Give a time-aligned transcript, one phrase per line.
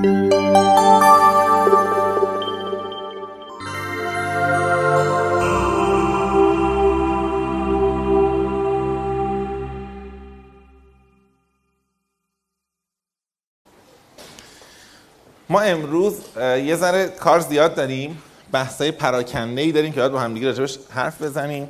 [0.00, 0.06] ما
[15.60, 18.22] امروز یه ذره کار زیاد داریم.
[18.52, 21.68] بحثای پراکنده ای داریم که باید با همدیگه راجبش حرف بزنیم.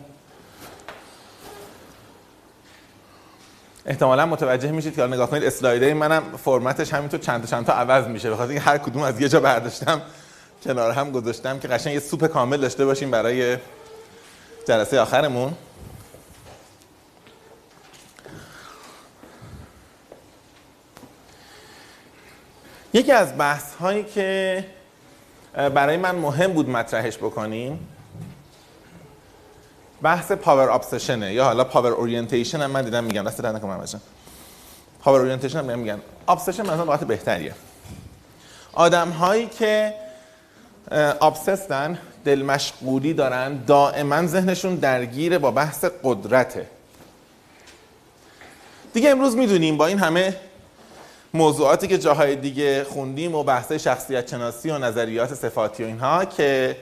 [3.91, 8.07] احتمالا متوجه میشید که نگاه کنید اسلایدهای منم فرمتش همینطور چند تا چند تا عوض
[8.07, 8.31] میشه.
[8.31, 10.03] بخاطر اینکه هر کدوم از یه جا برداشتم
[10.65, 13.57] کنار هم گذاشتم که قشنگ یه سوپ کامل داشته باشیم برای
[14.69, 15.55] جلسه آخرمون.
[22.93, 24.65] یکی از بحث هایی که
[25.55, 27.89] برای من مهم بود مطرحش بکنیم
[30.03, 33.85] بحث power obsession ه یا حالا power orientation هم من دیدم میگم دست در نکنم
[35.03, 36.01] power orientation هم میگن.
[36.29, 37.55] obsession مثلا لغت بهتریه.
[38.73, 39.95] آدم هایی که
[41.21, 46.67] obsessed ن دل مشغولی دارن دائما ذهنشون درگیر با بحث قدرته.
[48.93, 50.37] دیگه امروز می‌دونیم با این همه
[51.35, 56.77] موضوعاتی که جاهای دیگه خوندیم و بحث شخصیت شناسی و نظریات صفاتی و اینها که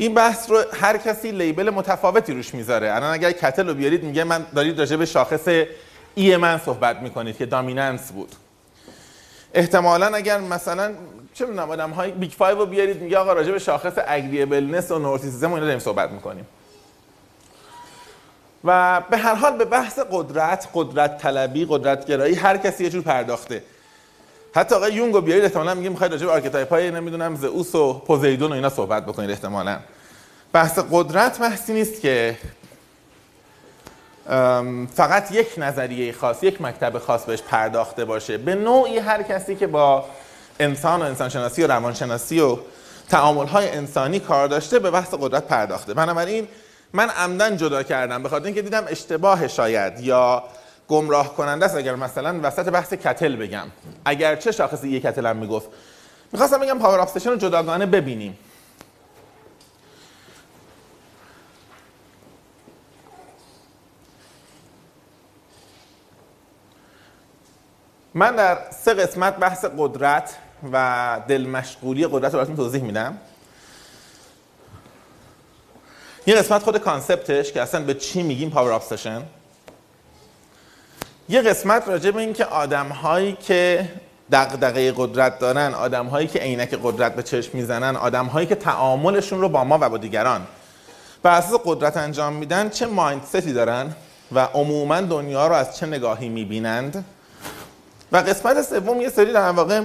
[0.00, 2.94] این بحث رو هر کسی label متفاوتی روش می‌ذاره.
[2.94, 5.48] الان اگر Cattell رو بیارید میگه من دارید راجع به شاخص
[6.14, 8.32] E من صحبت می‌کنید که dominance بود.
[9.54, 10.94] احتمالا اگر مثلا
[11.34, 14.98] چه می‌دونم آدم های Big Five رو بیارید میگه آقا راجع به شاخص agreeableness و
[14.98, 16.46] neuroticism و داریم صحبت می‌کنیم.
[18.64, 23.02] و به هر حال به بحث قدرت قدرت طلبی قدرت گرایی هر کسی یه جور
[23.02, 23.62] پرداخته.
[24.54, 27.92] حتی آقای یونگ رو بیارید احتمالاً میگه می‌خواید راجع به archetype های نمی‌دونم زئوس و
[27.92, 29.78] پوزیدون و اینا صحبت بکنید احتمالاً.
[30.52, 32.36] بحث قدرت بحثی نیست که
[34.94, 38.38] فقط یک نظریه خاص یک مکتب خاص بهش پرداخته باشه.
[38.38, 40.04] به نوعی هر کسی که با
[40.60, 42.58] انسان و انسانشناسی و روانشناسی و
[43.08, 45.94] تعامل های انسانی کار داشته به بحث قدرت پرداخته.
[45.94, 46.48] بنابراین
[46.92, 48.22] من عمدن جدا کردم.
[48.22, 50.44] به خاطر اینکه دیدم اشتباه شاید یا
[50.90, 51.76] گمراه کننده است.
[51.76, 53.66] اگر مثلا وسط بحث کتل بگم.
[54.04, 55.68] اگر چه شاخصی یک کتل هم می‌گفت.
[56.32, 58.38] می‌خواستم بگم power obsession رو جداگانه ببینیم.
[68.14, 70.36] من در سه قسمت بحث قدرت
[70.72, 73.18] و دل مشغولی قدرت رو براتون توضیح میدم.
[76.26, 79.22] یه قسمت خود concept ش که اصلا به چی میگیم power obsession
[81.30, 83.88] یه قسمت راجع به این که آدم هایی که
[84.32, 89.40] دغدغه قدرت دارن آدم هایی که عینک قدرت به چشم می‌زنن آدم هایی که تعاملشون
[89.40, 90.46] رو با ما و با دیگران
[91.22, 93.94] بر اساس قدرت انجام میدن چه مایندستی دارن
[94.32, 97.04] و عموما دنیا رو از چه نگاهی می‌بینند؟
[98.12, 99.82] و قسمت سوم یه سری در واقع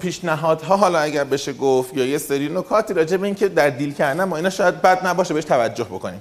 [0.00, 3.94] پیشنهادها حالا اگر بشه گفت یا یه سری نکاتی راجع به این که در دیل
[3.94, 6.20] کردن ما اینا شاید بد نباشه بهش توجه بکنیم.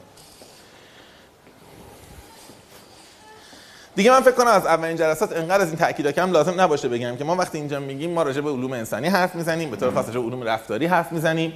[3.95, 7.15] دیگه من فکر کنم از اولین جلسات انقدر از این تاکید کم لازم نباشه بگم
[7.15, 10.07] که ما وقتی اینجا میگیم ما راجع به علوم انسانی حرف می‌زنیم به طور خاص
[10.07, 11.53] راجع علوم رفتاری حرف می‌زنیم.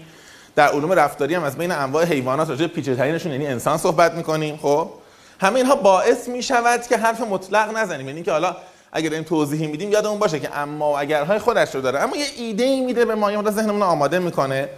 [0.55, 4.57] در علوم رفتاری هم از بین انواع حیوانات راجع به پیچیده‌ترینشون یعنی انسان صحبت می‌کنیم
[4.57, 4.89] خب؟
[5.41, 8.55] همه اینها باعث می‌شود که حرف مطلق نزنیم یعنی که حالا
[8.91, 12.63] اگر این توضیحی میدیم یادمون باشه که اما اگرهای خودش رو داره اما یه ایده
[12.63, 14.69] ای میده به ما یا ذهنمون آماده می‌کنه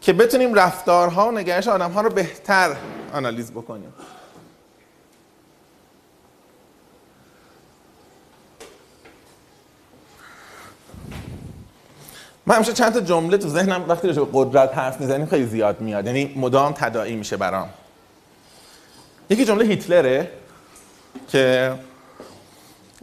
[0.00, 2.76] که بتونیم رفتارها و نگرش آدم‌ها رو بهتر
[3.12, 3.92] آنالیز بکنیم.
[12.46, 15.80] من همیشه چند تا جمله تو ذهنم وقتی راجع به قدرت حرف می‌زنیم خیلی زیاد
[15.80, 16.06] میاد.
[16.06, 17.68] یعنی مدام تداعی میشه برام.
[19.30, 20.30] یکی جمله هیتلره
[21.28, 21.72] که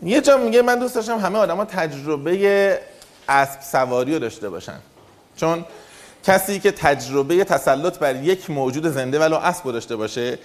[0.03, 2.79] یه جا میگه من دوست داشتم همه آدما تجربه
[3.29, 4.79] اسب سواری رو داشته باشن.
[5.35, 5.65] چون
[6.23, 10.39] کسی که تجربه تسلط بر یک موجود زنده ولو اسب داشته باشه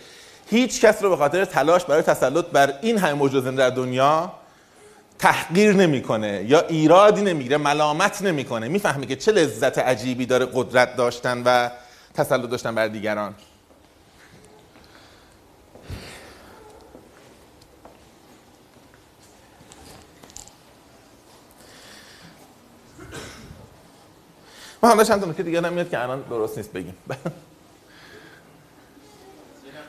[0.51, 4.33] هیچ کس رو به خاطر تلاش برای تسلط بر این همه موجود زنده در دنیا
[5.19, 8.69] تحقیر نمی‌کنه یا ایرادی نمی‌گیره ملامت نمی‌کنه.
[8.69, 11.71] می‌فهمه که چه لذت عجیبی داره قدرت داشتن و
[12.15, 13.35] تسلط داشتن بر دیگران.
[24.83, 26.95] من حالا چند تا نکته دیگه نمیاد که الان درست نیست بگیم.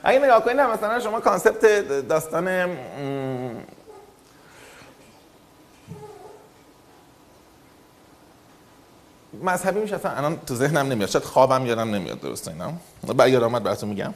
[0.03, 1.65] اگه نگاه کنید مثلا شما کانسپت
[2.07, 2.77] داستان
[9.43, 11.09] مذهبی میشه اصلا الان تو ذهنم نمیاد.
[11.09, 12.73] شاید خوابم یادم نمیاد درست اینا.
[13.15, 14.13] بعد یاد آمد براتون میگم.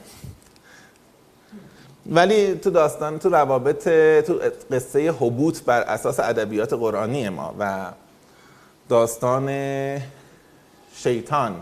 [2.06, 3.84] ولی تو داستان تو روابط
[4.26, 4.40] تو
[4.70, 7.92] قصه حبوط بر اساس ادبیات قرآنی ما و
[8.88, 9.48] داستان
[10.96, 11.60] شیطان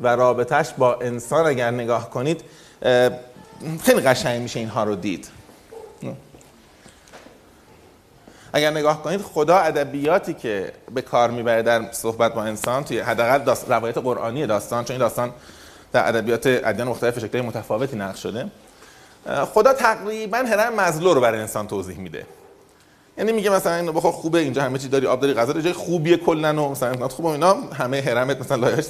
[0.00, 2.44] و رابطش با انسان اگر نگاه کنید
[3.82, 5.28] خیلی قشنگ میشه اینها رو دید.
[8.56, 13.54] اگر نگاه کنید خدا ادبیاتی که به کار می‌بره در صحبت با انسان توی حداقل
[13.68, 15.30] روایت قرآنی داستان چون این داستان
[15.92, 18.46] در ادبیات ادیان مختلف شکل متفاوتی نقش شده
[19.54, 22.26] خدا تقریبا هرم مزلو رو برای انسان توضیح میده.
[23.18, 26.16] یعنی میگه مثلا اینو بخور خوبه اینجا همه چی داری آب داری غذا جای خوبیه
[26.16, 28.84] کلا و مثلا خوبه اینا همه حرمت مثلا لایه‌اش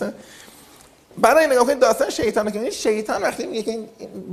[1.19, 3.79] برای نگاه کنید داستان شیطان که شیطان وقتی میگه که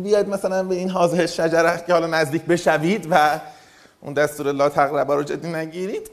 [0.03, 3.39] بیاد مثلا به این حاضر شجره که حالا نزدیک بشوید و
[4.01, 6.11] اون دستور لا تقربا رو جدی نگیرید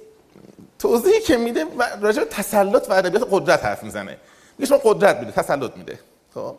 [0.78, 1.64] توضیحی که میده
[2.00, 4.16] راجع تسلط و ادبیات قدرت حرف می‌زنه.
[4.58, 5.98] میگه شما قدرت میده تسلط میده.
[6.34, 6.54] خب؟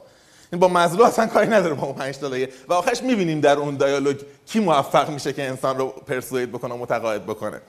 [0.51, 4.17] این با مزلو اصلا کاری نداره با اون 5 و آخرش می‌بینیم در اون دیالوگ
[4.45, 7.61] کی موفق میشه که انسان رو پرسوید بکنه و متقاعد بکنه.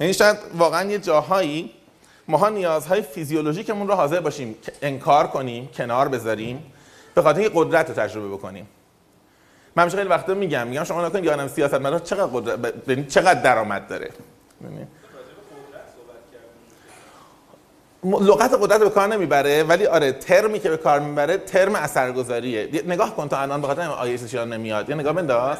[0.00, 1.70] یعنی شاید واقعا یه جاهایی
[2.28, 6.72] ماها نیازهای فیزیولوژیکمون رو حاضر باشیم انکار کنیم کنار بذاریم
[7.14, 8.68] به خاطر قدرت رو تجربه بکنیم.
[9.76, 13.88] من همیشه خیلی وقتا میگم میگم شما یادم سیاست مدار چقدر قدرت یعنی چقدر درآمد
[13.88, 14.10] داره.
[14.64, 14.86] یعنی
[18.04, 22.82] لغت قدرت به کار نمی‌بره ولی آره ترمی که به کار می‌بره ترم اثرگذاریه.
[22.86, 24.88] نگاه کن تا الان به خاطر آیه نمیاد.
[24.88, 25.58] یه نگاه بنداز.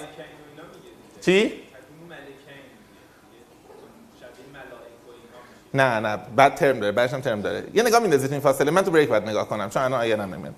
[1.21, 1.53] چی؟
[5.75, 7.65] نه نه بعد ترم داره بعدش هم ترم داره.
[7.75, 10.55] یه نگاه میندازید این فاصله من تو بریک بعد نگاه کنم چون الان آیه نمیاد.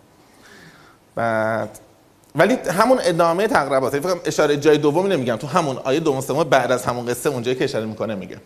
[1.15, 1.79] بعد
[2.35, 5.37] ولی همون ادامه تقربات فکر اشاره جای دومی نمیگم.
[5.37, 8.39] تو همون آیه دوم سوم بعد از همون قصه اونجایی که اشاره می‌کنه میگه.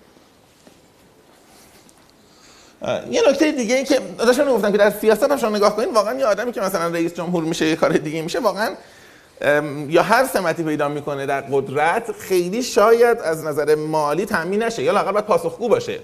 [3.11, 6.19] یه نکته دیگه این که داشتم گفتم که در سیاست هم شما نگاه کنید واقعا
[6.19, 8.75] یه آدمی که مثلا رئیس جمهور میشه یه کار دیگه میشه واقعا
[9.89, 14.93] یا هر سمتی پیدا می‌کنه در قدرت خیلی شاید از نظر مالی تامین نشه یا
[14.93, 16.01] لاقل باید پاسخگو باشه.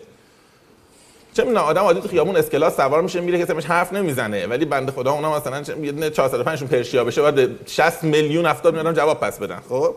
[1.38, 4.46] چه می‌دونم آدم عادی تو خیابون اسکلاس سوار میشه میره که حرف نمی‌زنه.
[4.46, 8.94] ولی بنده خدا اونم مثلا یه دونه 405 پرشیا بشه بعد 60 میلیون 70 میلیون
[8.94, 9.60] جواب پس بدن.
[9.68, 9.94] خب؟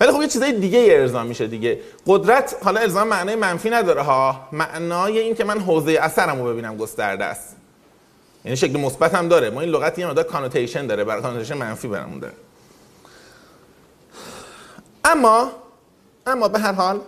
[0.00, 1.80] ولی خب یه چیزای دیگه ارضا میشه دیگه.
[2.06, 4.48] قدرت حالا الزام معنای منفی نداره ها.
[4.52, 7.56] معنای این که من حوزه اثرمو ببینم گسترده است.
[8.44, 9.50] یعنی شکل مثبت هم داره.
[9.50, 12.34] ما این لغت یه مقدار connotation داره برای connotation منفی برامون داره.
[15.04, 15.50] اما
[16.26, 17.00] اما به هر حال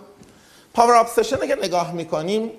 [0.73, 2.51] power obsession که نگاه می‌کنیم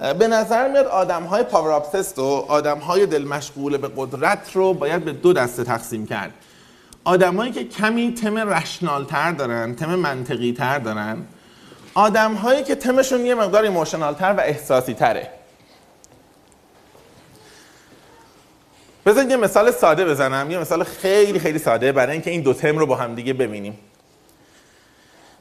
[0.00, 4.74] به نظر میاد آدم های power obsessed و آدم های دل مشغول به قدرت رو
[4.74, 6.32] باید به دو دسته تقسیم کرد.
[7.04, 11.26] آدمایی که کمی تم rational تر دارن تم منطقی تر دارن
[11.94, 15.30] آدم هایی که تمشون یه مقدار emotional تر و احساسی تره
[19.06, 22.78] بذارید یه مثال ساده بزنم یه مثال خیلی خیلی ساده برای اینکه این دو تم
[22.78, 23.78] رو با هم دیگه ببینیم.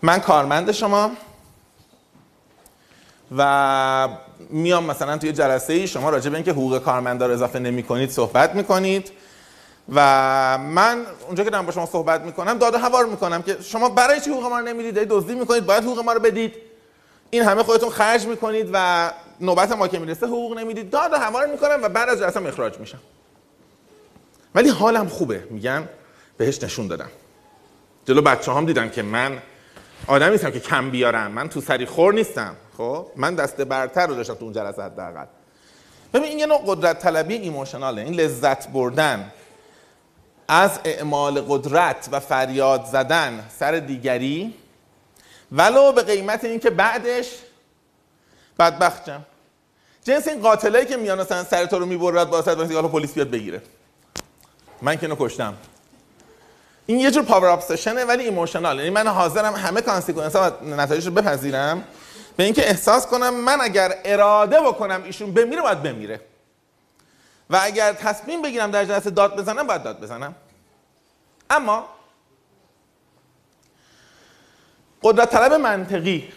[0.01, 1.11] من کارمند شما
[3.37, 4.09] و
[4.49, 8.55] میام مثلا توی جلسه ای شما راجع به اینکه حقوق کارمندار اضافه نمی کنید صحبت
[8.55, 9.11] می کنید
[9.95, 13.89] و من اونجا که دارم با شما صحبت می‌کنم داد و هوار می‌کنم که شما
[13.89, 16.53] برای چی حقوق ما رو نمی‌دید؟ دزدی می‌کنید باید حقوق ما رو بدید.
[17.29, 19.11] این همه خودتون خرج می‌کنید و
[19.41, 20.89] نوبت ما که می‌رسه حقوق نمی‌دید.
[20.89, 22.99] داد و هوار می‌کنم و بعد از جلسه اخراج میشم.
[24.55, 25.89] ولی حالم خوبه میگن.
[26.37, 27.09] بهش نشون دادم.
[28.05, 29.37] جلو بچه هم دیدم که من
[30.07, 32.55] آدمی نیستم که کم بیارم من تو سری خور نیستم.
[32.79, 35.25] خب من دست برتر رو داشتم تو اون جلسه حداقل.
[36.13, 39.31] ببین این یه نوع قدرت طلبی ایموشناله این لذت بردن.
[40.47, 44.54] از اعمال قدرت و فریاد زدن سر دیگری.
[45.51, 47.31] ولو به قیمت اینکه بعدش
[48.59, 49.21] بدبخت شم
[50.04, 53.30] جنس این قاتلایی که میان مثلا سر تو رو می‌برد با واسه حالا پلیس بیاد
[53.30, 53.61] بگیره.
[54.81, 55.54] من که کشتم.
[56.85, 60.65] این یه جور power obsession ه ولی emotional یعنی من حاضرم همه consequence ها و
[60.65, 61.83] نتایج رو بپذیرم.
[62.39, 66.21] به اینکه احساس کنم من اگر اراده بکنم ایشون بمیره باید بمیره.
[67.49, 70.35] و اگر تصمیم بگیرم در جلسه داد بزنم باید داد بزنم.
[71.49, 71.89] اما
[75.03, 76.33] قدرت طلب منطقی.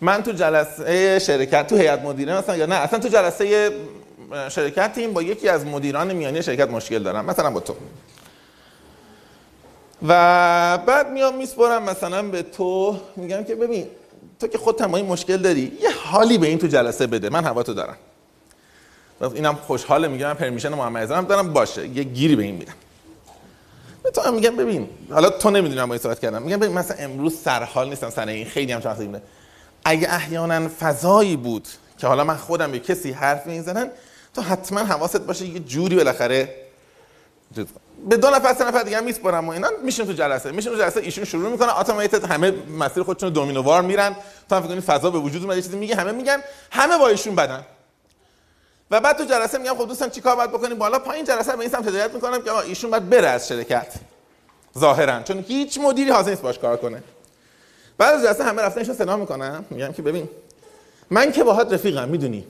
[0.00, 3.72] من تو جلسه شرکت تو هیئت مدیره مثلا یا نه اصلا تو جلسه
[4.48, 7.76] شرکتیم با یکی از مدیران میانی شرکت مشکل دارم مثلا با تو.
[10.08, 13.86] و بعد میام میسپرم مثلا به تو میگم که ببین
[14.40, 17.62] تو که خود تمایی مشکل داری یه حالی به این تو جلسه بده من هوا
[17.62, 17.96] تو دارم
[19.20, 22.74] اینم خوشحاله میگم من پرمیشن محمد هم دارم باشه یه گیری به این میدم.
[24.02, 26.96] به تو هم میگم ببین حالا تو نمی‌دونی من با صحبت کردم میگم ببین مثلا
[26.96, 29.22] امروز سرحال نیستم سر این خیلی هم چند
[29.84, 31.68] اگه احیانا فضایی بود
[31.98, 33.90] که حالا من خودم به کسی حرف می‌زنن
[34.34, 36.54] تو حتما حواست باشه یه جوری بالاخره
[38.08, 40.52] به دو نفر سه نفر دیگه میسپرم و اینا میشین تو جلسه.
[40.52, 44.16] میشین تو جلسه ایشون شروع می‌کنه اتوماتیک همه مسیر خودشون دومینووار میرن.
[44.48, 46.38] تا فکر کنید فضا به وجود اومده چیزی میگه همه میگن
[46.70, 47.64] همه با ایشون بدن.
[48.90, 51.70] و بعد تو جلسه میگم خب دوستان چیکار باید بکنیم؟ بالا پایین جلسه به این
[51.70, 53.94] سمت هدایت می‌کنم که ایشون باید بره از شرکت.
[54.78, 57.02] ظاهرا چون هیچ مدیری حاضر نیست باش کار کنه.
[57.98, 60.28] بعد از جلسه همه رفتن ایشون سلام می‌کنم میگم که ببین
[61.10, 62.46] من که باهات رفیقم می‌دونی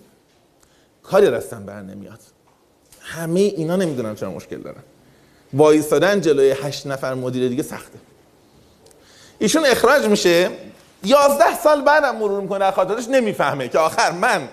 [1.03, 2.21] کاری دستم بر نمیاد.
[3.01, 4.83] همه اینا نمی‌دونن چرا مشکل دارن.
[5.55, 7.99] وایستادن جلوی هشت نفر مدیر دیگه سخته.
[9.39, 10.51] ایشون اخراج میشه.
[11.05, 12.71] یازده سال بعدم مرور می‌کنه.
[12.71, 14.49] خاطرش نمی‌فهمه که آخر من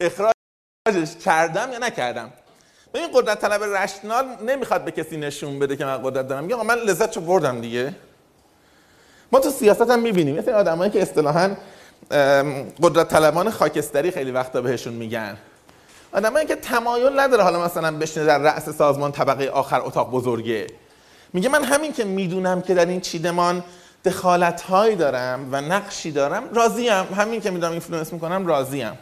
[0.00, 2.32] اخراجش کردم یا نکردم.
[2.94, 6.44] این قدرت طلب رشنال نمی‌خواد به کسی نشون بده که من قدرت دارم.
[6.44, 7.94] میگه من لذت چه بردم دیگه.
[9.32, 10.38] ما تو سیاست هم می‌بینیم.
[10.38, 11.56] مثل آدمایی که اصطلاحا
[12.82, 15.36] قدرت طلبان خاکستری خیلی وقتا بهشون میگن.
[16.12, 20.66] آدمایی که تمایل نداره حالا مثلا بشینه در رأس سازمان طبقه آخر اتاق بزرگه.
[21.32, 23.64] میگه من همین که می‌دونم که در این چیدمان
[24.04, 27.14] دخالت هایی دارم و نقشی دارم راضیم.
[27.16, 28.98] همین که می‌دونم influence می‌کنم راضیم.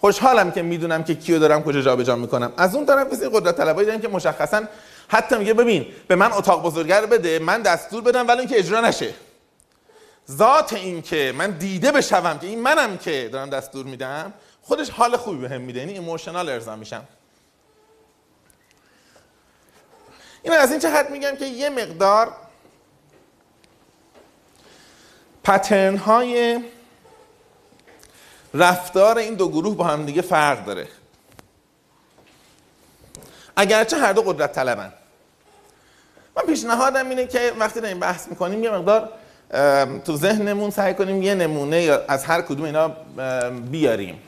[0.00, 2.52] خوشحالم که می‌دونم که کیو دارم کجا جابجا می‌کنم.
[2.56, 4.62] از اون طرف مثل قدرت طلبایی داریم که مشخصا
[5.08, 9.14] حتی میگه ببین به من اتاق بزرگر بده من دستور بدم ولی اینکه اجرا نشه.
[10.30, 14.32] ذات این که من دیده بشوم که این منم که دارم دستور میدم
[14.68, 15.80] خودش حال خوبی بهم میده.
[15.80, 17.04] یعنی emotional ارضا میشم.
[20.42, 22.32] این از این جهت میگم که یه مقدار
[25.44, 26.60] پترن های
[28.54, 30.88] رفتار این دو گروه با هم دیگه فرق داره.
[33.56, 34.92] اگرچه هر دو قدرت طلبن.
[36.36, 39.12] من پیشنهادم اینه که وقتی داریم بحث می‌کنیم یه مقدار
[40.00, 42.88] تو ذهنمون سعی کنیم یه نمونه از هر کدوم اینا
[43.50, 44.22] بیاریم.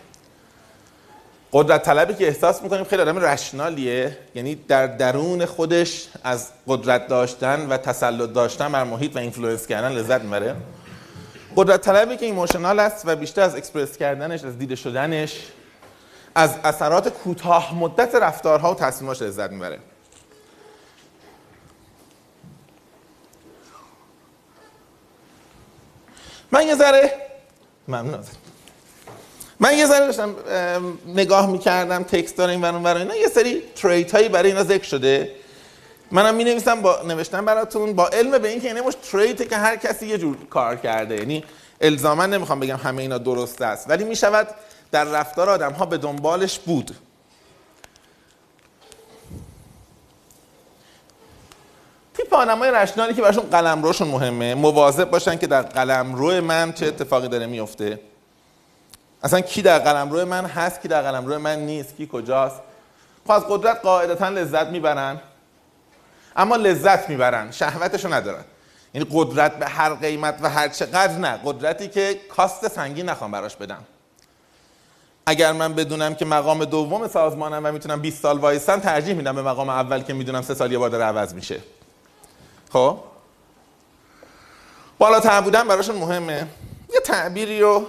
[1.53, 4.19] قدرت طلبی که احساس می‌کنیم خیلی آدم rational یه.
[4.35, 9.93] یعنی در درون خودش از قدرت داشتن و تسلط داشتن بر محیط و influence کردن
[9.93, 10.57] لذت می‌بره.
[11.57, 15.47] قدرت طلبی که emotional است و بیشتر از اکسپرس کردنش از دیده شدنش
[16.35, 19.79] از اثرات کوتاه مدت رفتارها و تصمیماش لذت می‌بره.
[26.53, 27.13] من یه ذره
[27.89, 28.25] ممنون.
[29.61, 30.35] من یه ذره داشتم
[31.07, 35.31] نگاه می‌کردم تکست داره این ورون اینا یه سری تریت هایی برای اینا ذکر شده.
[36.11, 39.77] منم می نویسم با نوشتم براتون با علم به اینکه اینه مش تریته که هر
[39.77, 41.17] کسی یه جور کار کرده.
[41.17, 41.45] یعنی
[41.81, 44.49] الزاما نمی‌خوام بگم همه اینا درست است ولی می شود
[44.93, 46.97] در رفتار آدم ها به دنبالش بود.
[52.15, 57.29] تیپ آدمای رشنالی که براشون قلمروشون مهمه مواظب باشن که در قلمرو من چه اتفاقی
[57.29, 58.01] داره میفته
[59.23, 62.61] اصلا کی در قلمرو من هست کی در قلمرو من نیست کی کجاست.
[63.25, 65.21] خب از قدرت قاعدتا لذت می‌برن.
[66.37, 68.45] اما لذت می‌برن شهوتشو ندارن.
[68.95, 71.41] یعنی قدرت به هر قیمت و هر چقدر نه.
[71.45, 73.85] قدرتی که کاست سنگین نخوام براش بدم.
[75.27, 79.43] اگر من بدونم که مقام دوم سازمانم و می‌تونم 20 سال وایسن ترجیح میدم به
[79.43, 81.61] مقام اول که می‌دونم سه سال یه بار داره عوض میشه.
[82.73, 82.99] خب؟
[84.99, 86.47] بالاتر بودن براشون مهمه.
[86.95, 87.87] یه تعبیری رو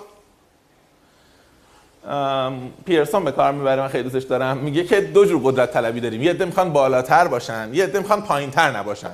[2.85, 4.57] پیرسون به کار می‌بره من خیلی دوستش دارم.
[4.57, 6.21] میگه که دو جور قدرت طلبی داریم.
[6.23, 9.11] یه عده می‌خوان بالاتر باشن یه عده می‌خوان پایینتر نباشن.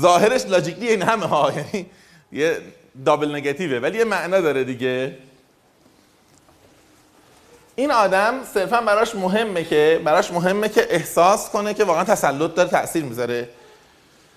[0.00, 1.86] ظاهرش لاجیکلی این همه ها یعنی
[2.32, 2.58] یه
[3.04, 5.16] دابل نگاتیوه ولی یه معنا داره دیگه.
[7.76, 12.68] این آدم صرفا براش مهمه که براش مهمه که احساس کنه که واقعا تسلط داره
[12.68, 13.48] تاثیر می‌ذاره.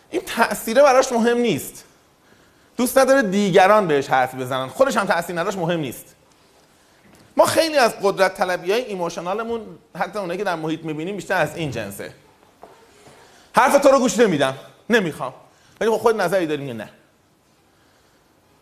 [0.10, 1.84] این تاثیره براش مهم نیست.
[2.78, 4.68] دوست نداره دیگران بهش حرفی بزنن.
[4.68, 6.16] خودش هم تاثیر نداشت مهم نیست.
[7.46, 9.62] خیلی از قدرت طلبی های ایموشنالمون
[9.98, 12.14] حتی اونایی که در محیط می‌بینیم بیشتر از این جنسه.
[13.56, 14.54] حرف تو رو گوش نمیدم.
[14.90, 15.34] نمی‌خوام.
[15.82, 16.90] ولی خب خود نظری داریم نه؟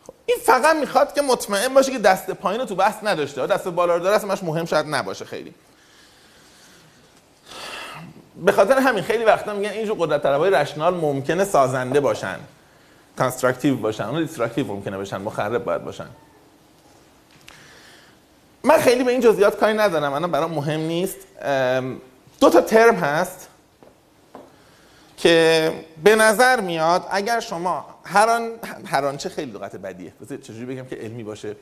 [0.05, 3.47] خب این فقط می‌خواد که مطمئن باشه که دست پایین رو تو بحث نداشته.
[3.47, 5.53] دست بالا رو داره اصلا مهم شاید نباشه خیلی.
[8.45, 12.39] به خاطر همین خیلی وقتا میگن اینجور قدرت طلبای rational ممکنه سازنده باشن.
[13.17, 14.03] constructive باشن.
[14.03, 15.17] اون destructive ممکنه باشن.
[15.17, 16.07] مخرب باید باشن.
[18.63, 21.17] من خیلی به این جزئیات کاری ندارم انا برام مهم نیست.
[22.39, 23.47] دو تا ترم هست
[25.17, 25.73] که
[26.03, 28.51] به نظر میاد اگر شما هر آن
[28.85, 30.13] هر آنچه خیلی لغت بدیه.
[30.43, 31.55] چجوری بگم که علمی باشه.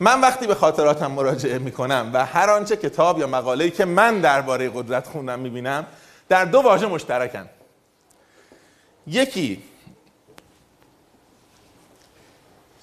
[0.00, 4.70] من وقتی به خاطراتم مراجعه می‌کنم و هر آنچه کتاب یا مقاله‌ای که من درباره
[4.74, 5.86] قدرت خوندم می‌بینم
[6.28, 7.48] در دو واژه مشترکن.
[9.06, 9.62] یکی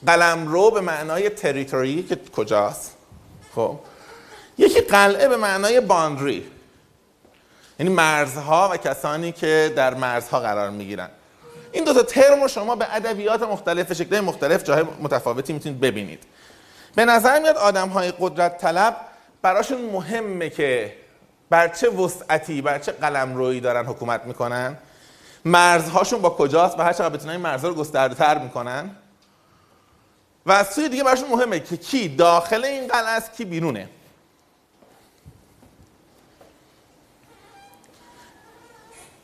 [0.06, 2.98] قلمرو به معنای تریتوری که کجاست؟
[3.56, 3.80] خب.
[4.58, 6.46] یکی قلعه به معنای باندری.
[7.80, 11.10] یعنی مرزها و کسانی که در مرزها قرار می‌گیرن.
[11.72, 16.24] این دو تا ترم رو شما به ادبیات مختلف شکل مختلف جای متفاوتی می‌تونید ببینید.
[16.96, 18.98] به نظر میاد آدم های قدرت طلب
[19.42, 20.94] براشون مهمه که
[21.50, 24.78] بر چه وسعتی بر چه قلم روی دارن حکومت می‌کنن.
[25.46, 28.90] مرزهاشون با کجاست و هر چقدر بتونن این مرزها رو گسترده تر می‌کنن.
[30.46, 33.90] و از سوی دیگه براشون مهمه که کی داخل این قلعه است کی بیرونه.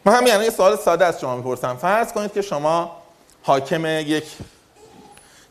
[0.06, 1.76] من همین یعنی یه سوال ساده از شما می‌پرسم.
[1.76, 3.04] فرض کنید که شما
[3.44, 4.26] حاکم یک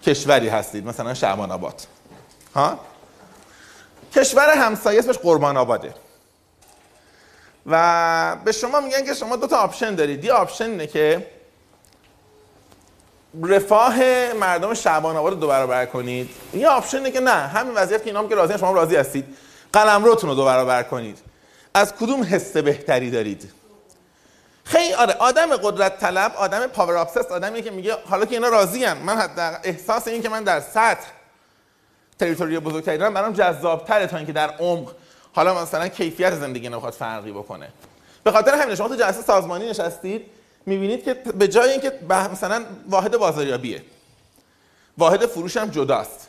[0.02, 1.82] کشوری هستید مثلا شعبان آباد.
[2.54, 2.80] ها؟
[4.14, 5.94] کشور همسایه اسمش قربان آباده.
[7.66, 10.24] و به شما میگن که شما دو تا option دارید.
[10.24, 11.26] یه option اینه که
[13.42, 16.30] رفاه مردم شعبان آباد رو دو برابر کنید.
[16.54, 19.24] یه option اینه که نه همین وضعیت که اینا هم که راضی شما راضی هستید.
[19.72, 21.18] قلمروتون رو دو برابر کنید.
[21.74, 23.50] از کدوم حس بهتری دارید؟
[24.64, 28.84] خیلی آره آدم قدرت طلب آدم power obsessed آدمی که میگه حالا که اینا راضی
[28.84, 28.98] هم.
[28.98, 31.06] من حتی احساس این که من در سطح
[32.18, 34.92] تریتوری بزرگتری دارم برام جذابتره تا اینکه در عمق
[35.32, 37.68] حالا مثلا کیفیت زندگی نمی‌خواد فرقی بکنه.
[38.24, 40.37] به خاطر همین شما تو جلسه سازمانی نشستید.
[40.68, 41.92] می‌بینید که به جای اینکه
[42.32, 43.82] مثلا واحد بازاریابیه.
[44.98, 46.28] واحد فروش هم جداست.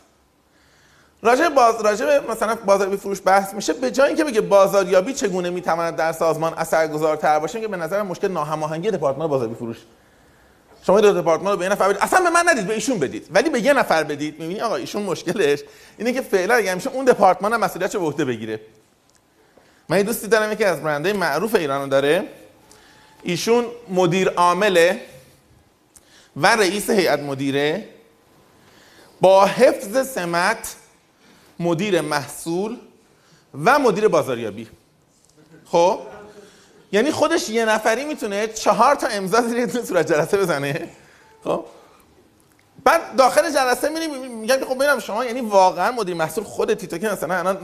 [1.21, 5.95] راجع باز راجع مثلا بازاریابی فروش بحث میشه به جای اینکه بگه بازاریابی چگونه می‌تواند
[5.95, 9.77] در سازمان اثرگذارتر باشه که به نظر مشکل ناهماهنگی دپارتمان بازاریابی فروش.
[10.83, 12.01] شما دو دپارتمان رو به یه نفر بدید.
[12.01, 13.27] اصلا به من ندید به ایشون بدید.
[13.31, 14.39] ولی به یه نفر بدید.
[14.39, 15.59] می‌بینی آقا ایشون مشکلش
[15.97, 18.59] اینه که فعلا اگه میشه اون دپارتمان هم مسئولیتش به عهده بگیره.
[19.89, 22.23] من یه دوستی دارم یکی از برندهای معروف ایران داره.
[23.23, 25.01] ایشون مدیر عامله
[26.35, 27.89] و رئیس هیئت مدیره
[29.21, 30.75] با حفظ سمت
[31.59, 32.77] مدیر محصول
[33.63, 34.67] و مدیر بازاریابی.
[35.65, 35.99] خب؟
[36.91, 40.89] یعنی خودش یه نفری می‌تونه چهار تا امضا زیر یه صورت جلسه بزنه.
[41.43, 41.65] خب؟
[42.83, 47.09] بعد داخل جلسه میریم میگن خب ببینم شما یعنی واقعا مدیر محصول خودتی تو که
[47.09, 47.57] مثلا الان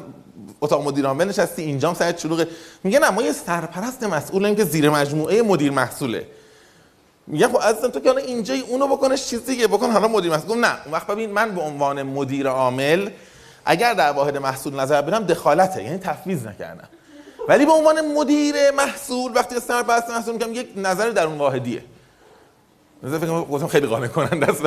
[0.65, 2.47] اتاق مدیر عامل نشستی اینجام سر شلوغه.
[2.83, 6.27] میگه نه ما یه سرپرست مسئولیم که زیر مجموعه مدیر محصوله.
[7.27, 10.57] میگه خب عزیزم تو که حالا اینجا اونو بکنش چیز دیگه بکن حالا مدیر محصول.
[10.57, 13.09] نه اون وقت ببین من به عنوان مدیر عامل
[13.65, 16.89] اگر در واحد محصول نظر بدم دخالته یعنی تفویض نکردم.
[17.47, 21.83] ولی به عنوان مدیر محصول وقتی سرپرست محصول میگم یک نظر در اون واحدیه.
[23.03, 24.61] نظر فکر کنم خیلی قانع کننده است.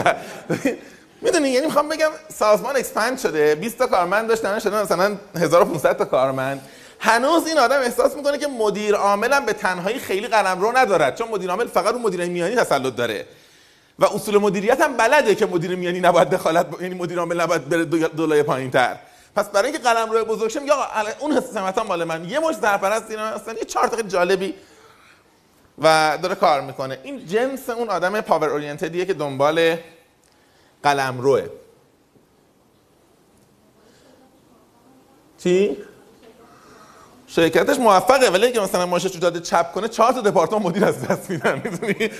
[1.20, 6.04] می‌دونی یعنی می‌خوام بگم سازمان اکسپند شده 20 تا کارمند داشتن شده مثلا 1500 تا
[6.04, 6.68] کارمند.
[7.00, 11.28] هنوز این آدم احساس می‌کنه که مدیر عاملم به تنهایی خیلی قلم رو ندارد چون
[11.28, 13.26] مدیر عامل فقط رو مدیر میانی تسلط داره.
[13.98, 17.84] و اصول مدیریت هم بلده که مدیر میانی نباید دخالت یعنی مدیر عامل نباید بره
[17.84, 18.96] دو پایین تر
[19.36, 22.24] پس برای اینکه قلم روی بزرگ شه آقا اون حس سمت مال من.
[22.24, 24.54] یه مش سرپرست اینا هستن یه چهار تا جالبی
[25.82, 26.98] و داره کار می‌کنه.
[27.02, 29.76] این جنس اون آدم پاور اورینتدیه که دنبال
[30.82, 31.48] قلم روه
[35.38, 35.76] چی؟
[37.26, 41.08] شرکتش موفقه ولی اگه مثلا ماشش رو داده چپ کنه چهار تا دپارتمان مدیر از
[41.08, 42.10] دست میدن می‌دونی؟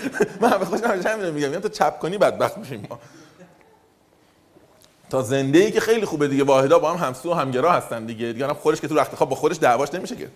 [0.40, 2.98] من به خودم همیشه همین میگم یعنی تو چپ کنی بدبخت میشیم ما.
[5.10, 8.32] تا زنده ای که خیلی خوبه دیگه واحدا با هم همسو و همگرا هستن دیگه.
[8.32, 10.28] دیگه خودش که تو رخت خواب با خودش دعواش نمیشه که.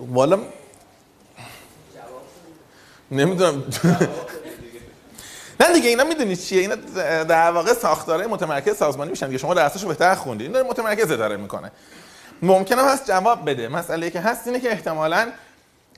[0.00, 0.38] والا
[3.12, 3.64] نمی‌دونم.
[5.60, 6.74] نه دیگه اینا می‌دونید چیه؟ اینا
[7.24, 9.38] در واقع ساختاره متمرکز سازمانی میشن دیگه.
[9.38, 11.72] شما درسشو بهتر خوندید این متمرکز اداره می‌کنه.
[12.42, 13.68] ممکنه هست جواب بده.
[13.68, 15.32] مسئله که هست اینه که احتمالاً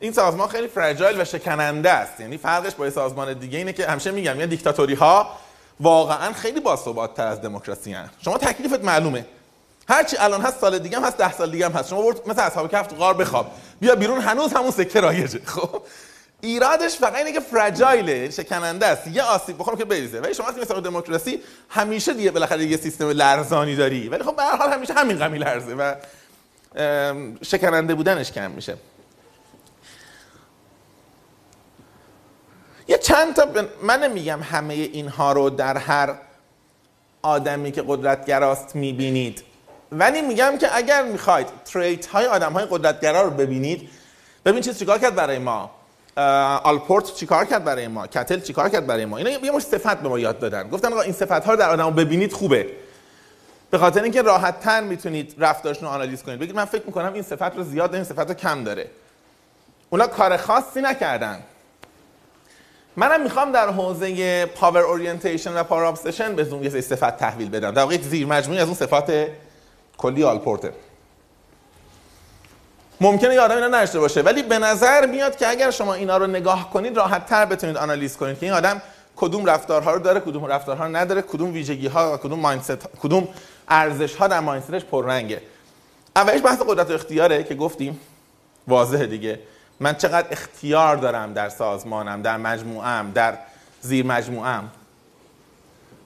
[0.00, 2.20] این سازمان خیلی فرجایل و شکننده است.
[2.20, 5.38] یعنی فرقش با سازمان دیگه اینه که همیشه میگم یه دیکتاتوری ها
[5.80, 9.26] واقعا خیلی باثبات تر از دموکراسی هست شما تکلیفت معلومه.
[9.88, 11.88] هرچی الان هست سال دیگه هم هست ده سال دیگه هم هست.
[11.88, 13.50] شما برد مثل اصحاب کف غار بخواب.
[13.80, 15.40] بیا بیرون هنوز همون سکه رایجه.
[15.44, 15.82] خب؟
[16.44, 19.06] ایرادش فقط اینه که فرجایله شکننده است.
[19.06, 20.20] یه آسیب بخوره که بریزه.
[20.20, 24.08] ولی شما مثلا دموکراسی همیشه دیگه بالاخره یه سیستم لرزانی داری.
[24.08, 25.94] ولی خب به هر حال همیشه همین غمی لرزه و
[27.42, 28.76] شکننده بودنش کم میشه.
[32.88, 33.48] یه چند تا
[33.82, 36.14] من نمیگم همه اینها رو در هر
[37.22, 39.42] آدمی که قدرتگراست می‌بینید.
[39.92, 43.90] ولی میگم که اگر می‌خواید تریت های آدم های قدرتگرا رو ببینید
[44.44, 45.70] ببین چیز چیکار کرد برای ما.
[46.16, 50.08] آلپورت چیکار کرد برای ما؟ کتل چیکار کرد برای ما؟ اینا یه مش صفت به
[50.08, 50.68] ما یاد دادن.
[50.68, 52.66] گفتن آقا این صفت ها رو در آدم ببینید خوبه.
[53.70, 56.38] به خاطر اینکه راحت تر می‌تونید رفتارشون رو آنالیز کنید.
[56.38, 58.90] بگید من فکر می‌کنم این صفت رو زیاد این صفت رو کم داره.
[59.90, 61.40] اونا کار خاصی نکردن.
[62.96, 67.70] منم می‌خوام در حوزه power orientation و power obsession به یه صفت تحویل بدم.
[67.70, 69.26] در واقع زیر مجموعی از اون صفات
[69.98, 70.72] کلی آلپورته.
[73.00, 74.22] ممکنه یه آدم اینا نداشته باشه.
[74.22, 78.16] ولی به نظر میاد که اگر شما اینا رو نگاه کنید راحت تر بتونید آنالیز
[78.16, 78.82] کنید که این آدم
[79.16, 83.28] کدوم رفتارها رو داره کدوم رفتارها رو نداره کدوم ویژگی ها کدوم mindset کدوم
[83.68, 85.42] ارزش ها در mindset ش پررنگه.
[86.16, 88.00] اولش بحث قدرت و اختیاره که گفتیم.
[88.68, 89.40] واضحه دیگه.
[89.80, 93.38] من چقدر اختیار دارم در سازمانم در مجموعم در
[93.80, 94.70] زیر مجموعم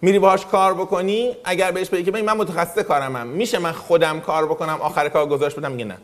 [0.03, 4.47] میری باهاش کار بکنی اگر بهش بگی که من متخصص کارمم میشه من خودم کار
[4.47, 5.97] بکنم آخر کار گذاشت بدم میگه نه.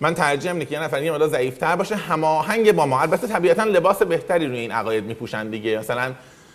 [0.00, 1.96] من ترجیح میدم که یه نفر یه مقدار ضعیف‌تر باشه.
[1.96, 3.00] هماهنگ با ما.
[3.00, 5.78] البته طبیعتا لباس بهتری روی این عقاید میپوشن دیگه.
[5.78, 6.12] مثلا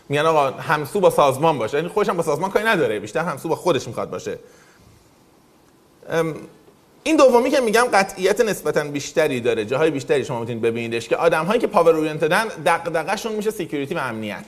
[0.10, 1.78] میگن آقا همسو با سازمان باشه.
[1.78, 3.00] یعنی خودش هم با سازمان کاری نداره.
[3.00, 4.40] بیشتر همسو با خودش می‌خواد باشه.
[7.04, 9.66] این دومی که میگم قطعیت نسبتا بیشتری داره.
[9.66, 13.96] جاهای بیشتری شما می‌تونید ببینیدش که آدم هایی که power oriented ن دغدغه‌شون میشه security
[13.96, 14.46] و امنیت.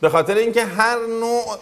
[0.00, 1.58] به خاطر اینکه هر نوع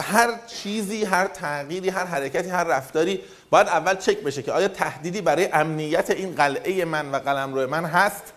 [0.00, 5.20] هر چیزی هر تغییری هر حرکتی هر رفتاری باید اول چک بشه که آیا تهدیدی
[5.20, 8.32] برای امنیت این قلعه من و قلمرو من هست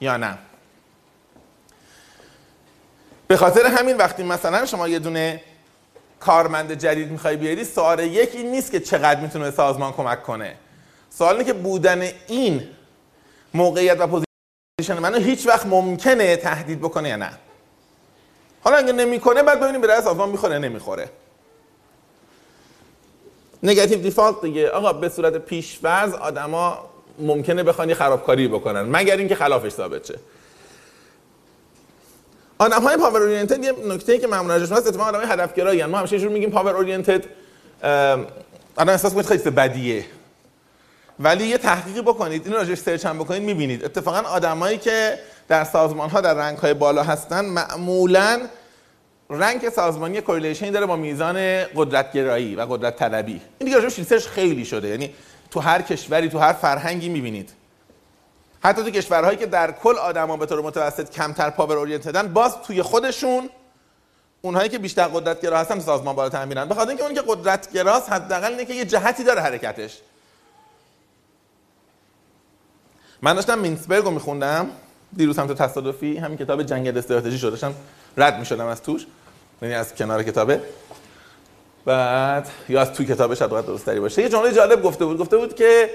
[0.00, 0.38] یا نه.
[3.26, 5.40] به خاطر همین وقتی مثلا شما یه دونه
[6.20, 10.56] کارمند جدید می‌خوای بیاری سوال یک این نیست که چقدر می‌تونه سازمان کمک کنه.
[11.10, 12.68] سوال اینه که بودن این
[13.54, 17.30] موقعیت و position منو هیچ وقت ممکنه تهدید بکنه یا نه.
[18.64, 21.10] حالا اگه نمی‌کنه بعد ببینیم به سازمان می‌خوره نمی‌خوره.
[23.62, 24.68] negative default دیگه.
[24.68, 30.18] آقا به صورت پیش‌فرض آدما ممکنه بخوان یه خرابکاری بکنن مگر اینکه خلافش ثابت شه.
[32.58, 35.98] آدم های power oriented یه نکته که معمولا راجعش هست اتفاقا آدم های هدفگرایی ما
[35.98, 37.24] همیشه جور میگیم power oriented
[38.76, 40.04] آدم احساس می‌کنه خیلی بدیه.
[41.20, 43.84] ولی یه تحقیقی بکنید این راجعش search هم بکنید می‌بینید.
[43.84, 48.40] اتفاقا آدمایی که در سازمان ها در rank های بالا هستن معمولا
[49.30, 53.40] rank سازمانی correlation ی داره با میزان قدرتگرایی و قدرت طلبی.
[53.58, 55.14] این دیگه research خیلی شده یعنی
[55.50, 57.50] تو هر کشوری تو هر فرهنگی می‌بینید.
[58.64, 62.82] حتی تو کشورهایی که در کل آدما به طور متوسط کمتر پاور اورینتدن باز توی
[62.82, 63.50] خودشون
[64.42, 68.64] اونهایی که بیشتر قدرتگرا هستن سازمان بالا میرن بخاطر اینکه اون که قدرتگراست حداقل اینه
[68.64, 69.98] که یه جهتی داره حرکتش.
[73.22, 74.70] من داشتم مینسبرگ رو میخوندم.
[75.16, 77.74] دیروز هم تو تصادفی همین کتاب جنگ استراتژی شده
[78.16, 79.06] رد می‌شدم از توش
[79.62, 80.60] یعنی از کنار کتابه.
[81.84, 84.22] بعد یا از توی کتابش شاید درست باشه.
[84.22, 85.18] یه جمله جالب گفته بود.
[85.18, 85.90] گفته بود که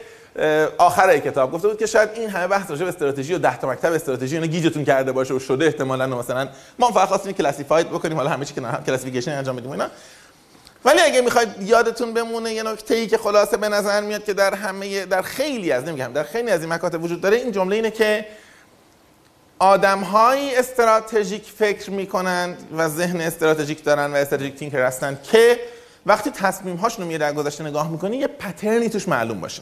[0.77, 1.51] آخر کتاب.
[1.51, 4.35] گفته بود که شاید این همه بحث راجع به استراتژی و 10 تا مکتب استراتژی
[4.35, 6.07] اینا گیجتون کرده باشه و شده احتمالاً.
[6.07, 9.87] مثلا ما فقط خواستیم کلاسیفاید بکنیم حالا همه چی که کلاسیفیکیشن انجام بدیم اینا.
[10.85, 14.53] ولی اگه می‌خواید یادتون بمونه یه نکته ای که خلاصه به نظر میاد که در
[14.53, 17.91] همه در خیلی از نمیگم در خیلی از این مکاتب وجود داره این جمله اینه
[17.91, 18.25] که
[19.59, 25.59] آدمهایی استراتژیک فکر می‌کنند و ذهن استراتژیک دارن و استراتژیک تینکر هستن که
[26.05, 29.61] وقتی تصمیم هاشون رو در گذشته نگاه می‌کنی یه پترنی توش معلوم باشه.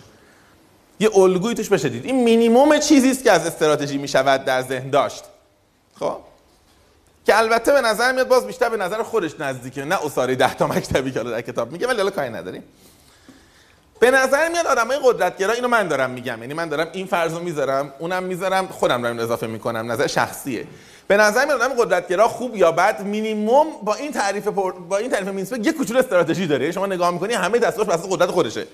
[0.99, 2.05] یه الگویی توش بشه دید.
[2.05, 5.23] این مینیموم چیزی است که از استراتژی می‌شود در ذهن داشت.
[5.99, 6.17] خب؟
[7.25, 9.85] که البته به نظر میاد باز بیشتر به نظر خودش نزدیکه.
[9.85, 12.63] نه اصاره ده تا مکتبی که در کتاب میگه ولی حالا کاری نداریم.
[13.99, 16.41] به نظر میاد آدمای قدرتگرا اینو من دارم میگم.
[16.41, 20.67] یعنی من دارم این فرض می‌ذارم اونم می‌ذارم خودم دارم اضافه می‌کنم نظر شخصیه.
[21.07, 25.27] به نظر میاد آدم قدرتگرا خوب یا بد مینیمم با این تعریف با این تعریف
[25.27, 26.71] مینسپک یه کوچولو استراتژی داره.
[26.71, 28.65] شما نگاه می‌کنی همه دستاش واسه قدرت خودشه.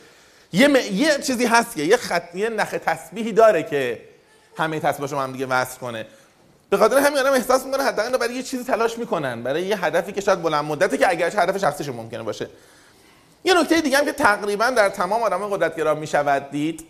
[0.54, 0.76] یه, م...
[0.76, 4.02] یه چیزی هست که یه خط یه نخ تسبیحی داره که
[4.58, 6.06] همه تسبیحاشو هم دیگه وصل کنه.
[6.70, 9.44] به خاطر همین آدم احساس می‌کنه حداقل برای یه چیزی تلاش می‌کنن.
[9.44, 12.50] برای یه هدفی که شاید بلند مدته که اگرچه هدف شخصیش ممکنه باشه.
[13.44, 16.86] یه نکته دیگه هم که تقریبا در تمام آدم قدرتگرا می‌شود دید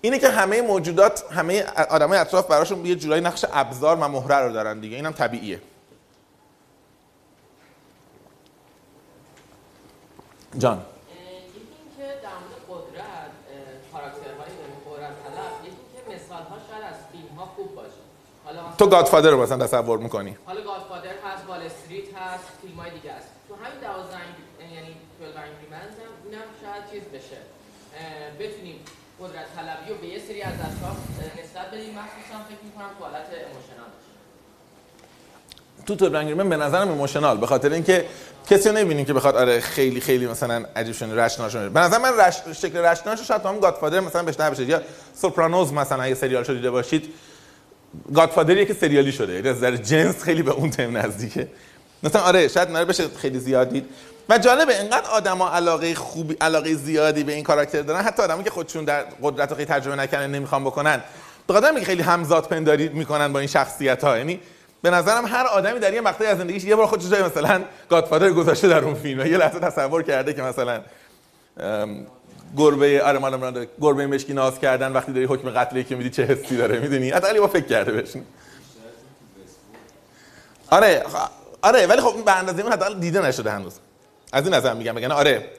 [0.00, 4.52] اینه که همه موجودات همه آدمای اطراف براشون یه جورایی نقش ابزار و مهره رو
[4.52, 4.96] دارن دیگه.
[4.96, 5.60] اینم طبیعیه.
[10.58, 10.82] جان.
[18.78, 23.12] تو گادفادر رو مثلا تصور می‌کنی؟ حالا گادفادر هست وال استریت هست فیلم های دیگه
[23.12, 24.16] هست تو همین 12
[24.74, 27.36] یعنی 12 انگری منز هم اینم شاید چیز بشه
[28.40, 28.80] بتونیم
[29.86, 33.90] طلبی رو به یه سری از اشخاص نسبت بدیم مخصوصا فکر می‌کنم تو حالت ایموشنال
[35.86, 38.04] تو تو من به نظرم ایموشنال به خاطر اینکه
[38.50, 42.18] کسی نمی‌بینیم که بخواد آره خیلی خیلی مثلا عجیب شونه رشنال شونه به نظر من
[42.18, 42.42] رش...
[42.52, 44.64] شکل رشنالش شاید تو هم گادفادر مثلا بهش بشه.
[44.64, 44.82] یا
[45.14, 47.12] سوپرانوز مثلا اگه سریال شو دیده باشید
[48.14, 49.32] گادفادریه که سریالی شده.
[49.32, 51.48] یعنی از نظر جنس خیلی به اون تم نزدیکه.
[52.02, 53.88] مثلا آره شاید نره بشه خیلی زیاد دید
[54.28, 58.00] و جالبه انقدر آدما علاقه خوبی علاقه زیادی به این کاراکتر دارن.
[58.00, 61.02] حتی آدمایی که خودشون در قدرت خیلی ترجمه نکردن نمی‌خوان بکنن.
[61.46, 64.40] به خیلی همزاد پنداری می‌کنن با این شخصیت ها یعنی
[64.82, 68.30] به نظرم هر آدمی در یه مقطعی از زندگیش یه بار خودش جای مثلا گادفادر
[68.30, 69.26] گذاشته در اون فیلم.
[69.26, 70.80] یه لحظه تصور کرده که مثلا
[72.56, 76.56] گربه آره مال گربه مشکی ناز کردن وقتی داری حکم قتل که میدی چه حسی
[76.56, 78.12] داره؟ می‌دونی؟ حتی با فکر کرده بهش.
[80.70, 81.02] آره
[81.62, 83.74] آره ولی خب به اندازه اون حداقل دیده نشده هنوز.
[84.32, 85.50] از این نظر میگم بگن آره.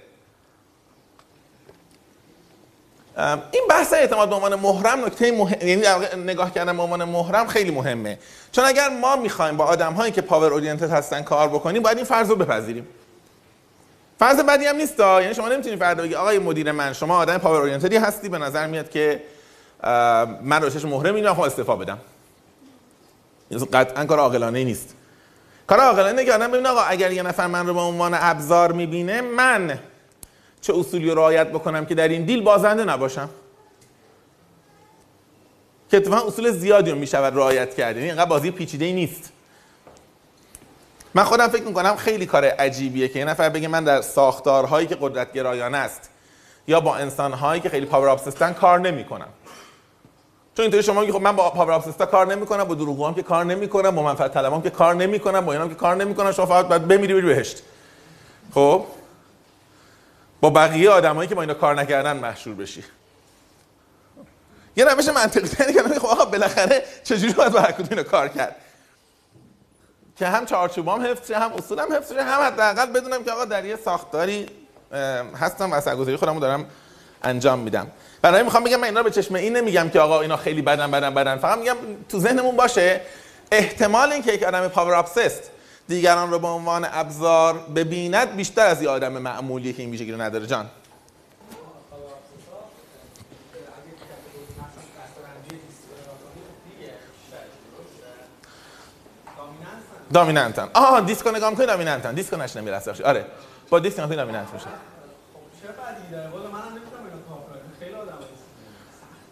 [3.52, 5.84] این بحث اعتماد به عنوان اهرم نکته مهم یعنی
[6.24, 8.20] نگاه کردن به عنوان اهرم خیلی مهمه.
[8.52, 12.06] چون اگر ما می‌خوایم با آدم هایی که power oriented هستن کار بکنیم باید این
[12.06, 12.88] فرض رو بپذیریم.
[14.20, 17.60] فرض بدی هم نیست یعنی شما نمی‌تونید فردا بگی آقای مدیر من شما آدم power
[17.60, 18.30] oriented ی هستی.
[18.30, 19.24] به نظر میاد که
[20.42, 21.98] من روشش محرم اینو خب استفا بدم.
[23.74, 24.94] قطعا کار عاقلانه نیست.
[25.68, 29.22] کار عاقلانه که آدم ببین آقا اگر یه نفر من رو به عنوان ابزار می‌بینه
[29.22, 29.80] من
[30.62, 33.30] چه اصولی رو رعایت بکنم که در این دیل بازنده نباشم؟
[35.92, 37.96] که اتفاقا اصول زیادی رو می‌شود رعایت کرد.
[37.96, 39.32] یعنی اینقدر بازی پیچیده ای نیست.
[41.14, 44.98] من خودم فکر می‌کنم خیلی کار عجیبیه که یه نفر بگه من در ساختارهایی که
[45.02, 46.10] قدرت گرایانه است
[46.68, 49.28] یا با انسانهایی که خیلی پاور کار نمی‌کنم.
[50.58, 53.46] چون اینطوری شما میگی خب من با پاور اپسستا کار نمی‌کنم با دروغگوام که کار
[53.46, 56.88] نمی‌کنم با منفعت طلبام که کار نمی‌کنم با اینام که کار نمی‌کنم شما فقط باید
[56.88, 57.64] بمیری بری بهشت.
[58.54, 58.86] خب؟
[60.42, 62.84] با بقیه آدمایی که با اینا کار نکردن محشور بشی.
[64.76, 68.56] یه روش منطقی تری که خب آقا بالاخره چجوری باید با هر اینا کار کرد؟
[70.16, 73.66] که هم چارچوبام حفظ شه هم اصولم حفظ شه هم حداقل بدونم که آقا در
[73.66, 74.50] یه ساختاری
[75.40, 76.66] هستم و اثرگذاری خودمو دارم
[77.24, 77.88] انجام میدم.
[78.22, 81.14] برای می‌خوام بگم من اینا به چشم این نمیگم که آقا اینا خیلی بدن بدن
[81.14, 81.38] بدن.
[81.38, 81.76] فقط میگم
[82.10, 83.02] تو ذهنمون باشه.
[83.52, 85.52] احتمال اینکه یک آدم پاور ابسست
[85.88, 90.22] دیگران رو به عنوان ابزار ببیند بیشتر از یه آدم معمولی که این ویژگی رو
[90.22, 90.48] نداره.
[90.48, 90.70] جان.
[100.14, 100.70] دامیننتن.
[100.74, 102.14] آها دیسکو نگاه می‌کنی؟ دامیننتن.
[102.14, 103.26] دیسکو نشنه می‌رسه آره.
[103.70, 104.68] با دیسکو نگاه دامیننت میشه.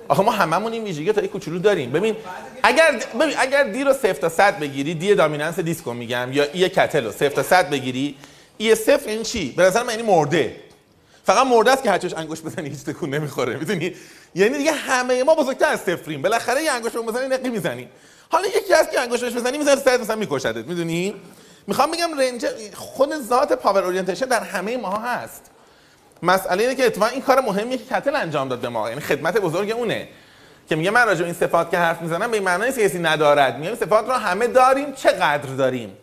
[0.08, 1.92] آخه ما هممون این ویژگی تا کوچولو داریم.
[1.92, 2.16] ببین
[2.64, 6.44] اگر ببین اگر D رو 0 تا 100 بگیری D dominance DISC و میگم یا
[6.54, 8.16] A کتل رو 0 تا 100 بگیری
[8.58, 10.56] A صفر این چی؟ به نظر من یعنی مرده.
[11.24, 13.96] فقط مرده است که هرچش انگشت بزنی هیچ تکون نمی‌خوره می‌دونی؟
[14.36, 16.22] یعنی دیگه همه ما بزرگتر از صفریم.
[16.22, 17.88] بالاخره یه انگشت بزنی نقی می‌زنی.
[18.30, 21.16] حالا یکی از که انگشتش بزنی می‌ذاره سرت مثلا میکشدت می‌دونی؟
[21.68, 25.52] می‌خوام بگم رنج خود ذات power orientation در همه ماها هست.
[26.24, 28.90] مسئله اینه که اتفاقا این کار مهمی که کتل انجام داد به ما.
[28.90, 30.08] یعنی خدمت بزرگ اونه.
[30.70, 33.58] که میگه من راجع این صفات که حرف می‌زنم به این معنی نیست کسی ندارد.
[33.60, 35.98] میگم صفات رو همه داریم چقدر داریم؟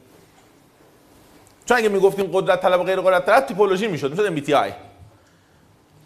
[1.67, 4.11] چون اگه می‌گفتیم قدرت طلب و غیر قدرت طلب typology می‌شد.
[4.11, 4.73] می‌شد MBTI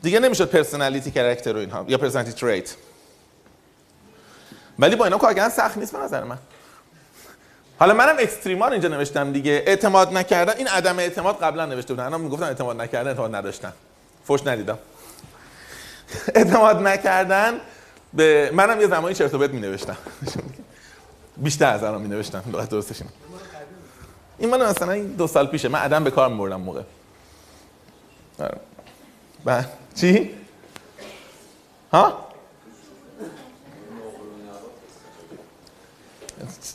[0.02, 2.74] دیگه نمی‌شد personality character و اینها یا personality trait
[4.78, 6.38] ولی با اینا کار کردن سخت نیست به نظر من.
[7.78, 9.62] حالا منم اکستریمان اینجا نوشتم دیگه.
[9.66, 10.52] اعتماد نکردن.
[10.56, 12.06] این عدم اعتماد قبلا نوشته بودن.
[12.06, 13.72] الان می‌گفتن اعتماد نکردن اعتماد نداشتن.
[14.26, 14.78] فوش ندیدم.
[16.34, 17.60] اعتماد نکردن
[18.14, 19.96] به منم یه زمانی چرت و پرت می نوشتم
[21.36, 23.12] بیشتر از الان می نوشتم درستش اینه.
[24.38, 25.68] این من مثلا دو سال پیشه.
[25.68, 26.82] من عدم به کار میبردم موقع.
[29.44, 29.62] با
[29.94, 30.34] چی؟
[31.92, 32.26] ها؟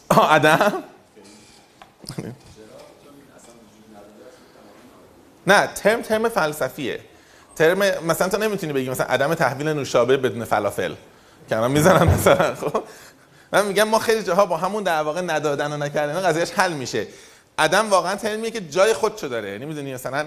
[0.09, 0.83] آه عدم؟
[5.47, 6.99] نه ترم ترم فلسفیه.
[7.61, 10.93] ترم مثلا تو نمی‌تونی بگی مثلا عدم تحویل نوشابه بدون فلافل.
[11.49, 12.83] که می‌زنن مثلا خب؟
[13.53, 17.07] من میگم ما خیلی جاها با همون در واقع ندادن و نکردن قضیهش حل میشه.
[17.59, 19.51] عدم واقعا ترمیه که جای خودشو داره.
[19.51, 20.25] یعنی می‌دونی مثلا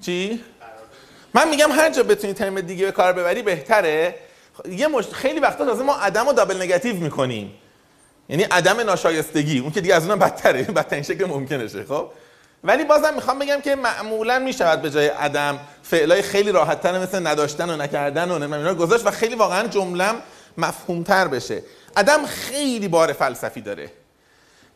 [0.00, 0.44] چی؟
[1.34, 4.14] من میگم هر جا بتونی ترم دیگه به کار ببری بهتره.
[4.68, 5.04] یه مش...
[5.12, 7.54] خیلی وقتا تازه ما عدم و دابل نگاتیو می‌کنیم.
[8.28, 10.62] یعنی عدم ناشایستگی اون که دیگه از اونم بدتره.
[10.78, 12.10] بدترین شکل ممکنشه خب؟
[12.64, 17.70] ولی بازم می‌خوام بگم که معمولا می‌شود به جای عدم فعلای خیلی راحتتر مثل نداشتن
[17.70, 20.14] و نکردن و نمی‌دونم گذاشت و خیلی واقعا جملم
[20.58, 21.62] مفهومتر بشه.
[21.96, 23.90] عدم خیلی بار فلسفی داره.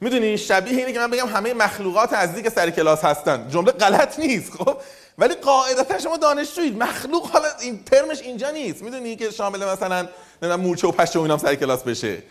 [0.00, 3.48] می‌دونی شبیه اینه که من بگم همه مخلوقات عزیزی که سر کلاس هستن.
[3.48, 4.76] جمله غلط نیست خب؟
[5.18, 6.82] ولی قاعدتا شما دانشجویید.
[6.82, 8.82] مخلوق حالا این ترمش اینجا نیست.
[8.82, 10.08] می‌دونی که شامل مثلا
[10.42, 12.22] مورچه و پشه و اینام سر کلاس بشه.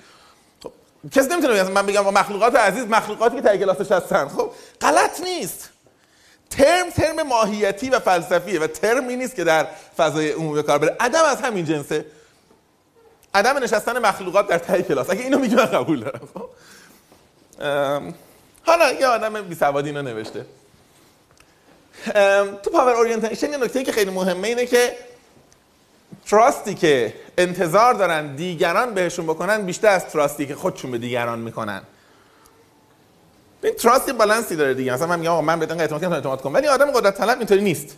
[1.11, 4.27] کسی نمی‌تونه من بگم مخلوقات عزیز مخلوقاتی که تای کلاسش هستن.
[4.27, 5.69] خب غلط نیست.
[6.49, 10.95] ترم ترم ماهیتی و فلسفیه و ترمی نیست که در فضای عمومی کار بره.
[10.99, 12.05] عدم از همین جنسه.
[13.33, 15.09] عدم نشستن مخلوقات در تای کلاس.
[15.09, 16.29] اگه اینو میگم قبول دارم.
[16.33, 16.49] خب.
[18.65, 20.45] حالا یه آدم بی سوادی اینو نوشته.
[22.63, 24.95] تو power orientation یه نکته که خیلی مهمه اینه که
[26.29, 31.81] تراستی که انتظار دارن دیگران بهشون بکنن بیشتر از تراستی که خودشون به دیگران می‌کنن.
[33.63, 34.93] این تراستی بالانسی داره دیگه.
[34.93, 37.97] مثلا من میگم من به اعتماد کنم اعتماد کنم ولی آدم قدرت طلب اینطوری نیست.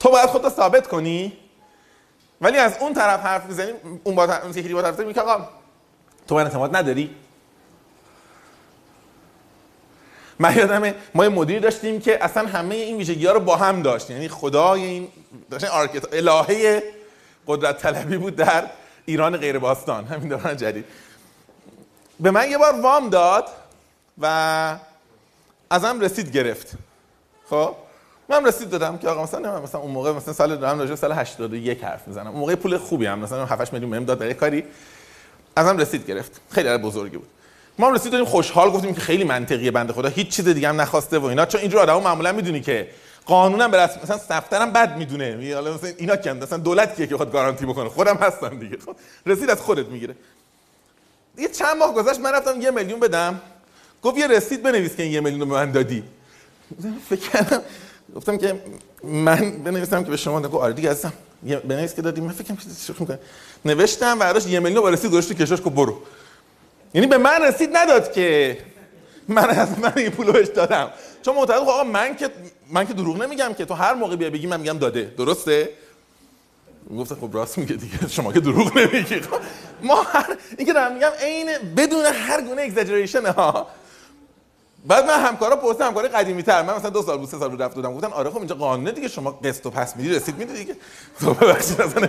[0.00, 1.32] تو باید خودت ثابت کنی.
[2.40, 3.72] ولی از اون طرف حرف می‌زنی
[4.04, 5.48] اون با اون یکی با طرف میگه آقا
[6.28, 7.10] تو من اعتماد نداری.
[10.38, 13.82] من یادم ما یه مدیر داشتیم که اصلا همه این ویژگی ها رو با هم
[13.82, 15.08] داشت یعنی خدای این
[15.50, 16.82] داشتن آرکت الهه
[17.46, 18.64] قدرت طلبی بود در
[19.06, 20.04] ایران غیر باستان.
[20.04, 20.84] همین دوران جدید.
[22.20, 23.44] به من یه بار وام داد
[24.18, 24.76] و
[25.70, 26.72] ازم رسید گرفت.
[27.50, 27.74] خب؟
[28.28, 31.84] من رسید دادم که آقا مثلا مثلا اون موقع مثلا سال دارم راجع سال 81
[31.84, 32.26] حرف می‌زنم.
[32.26, 34.64] اون موقع پول خوبی هم مثلا 7 میلیون بهم داد برای کاری
[35.56, 36.40] ازم رسید گرفت.
[36.50, 37.28] خیلی بزرگی بود.
[37.78, 40.08] ما رسید دادیم خوشحال گفتیم که خیلی منطقیه بنده خدا.
[40.08, 41.46] هیچ چیز دیگه هم نخواسته و اینا.
[41.46, 42.88] چون اینجور آدمو معمولا می‌دونی که
[43.26, 45.54] قانونا به رسم مثلا سفترم بد می‌دونه.
[45.54, 48.76] حالا مثلا اینا کند مثلا دولت کیه که خود گارانتی بکنه؟ خودم هستم دیگه.
[48.86, 50.14] خب رسید از خودت می‌گیره.
[51.38, 53.40] یه چند ماه گذشت من رفتم یه میلیون بدم.
[54.02, 56.02] گفت یه رسید بنویس که این یه میلیون رو به من دادی.
[57.08, 57.62] فکر کردم
[58.16, 58.60] گفتم که
[59.04, 60.58] من بنویسم که به شما نگو.
[60.58, 61.12] آره دیگه هستم.
[61.42, 62.20] بنویس که دادی.
[62.20, 62.54] من فکر
[62.86, 63.18] شوخی می‌کنه
[63.64, 66.02] نوشتم بعدش یه میلیون با رسید گذاشت کشاش که برو.
[66.94, 68.58] یعنی به من رسید نداد که
[69.28, 70.90] من از من این پولو بهش دادم.
[71.22, 72.30] چون معتقد آقا من که
[72.70, 75.14] من که دروغ نمیگم که تو هر موقع بیا بگی من میگم داده.
[75.18, 75.68] درسته؟
[76.98, 78.08] گفت خب راست میگه دیگه.
[78.08, 79.20] شما که دروغ نمیگی.
[79.82, 83.66] ما هر اینکه دارم میگم عین بدون هر گونه اگزاجریشن ها.
[84.86, 87.62] بعد من همکارا پرسیدم همکار قدیمی تر من مثلا دو سال بود سه سال بود
[87.62, 87.94] رفت بودم.
[87.94, 89.08] گفتن آره خب اینجا قانونه دیگه.
[89.08, 90.76] شما قسط و پس میدی رسید میدی دیگه.
[91.20, 92.08] تو ببخشید مثلا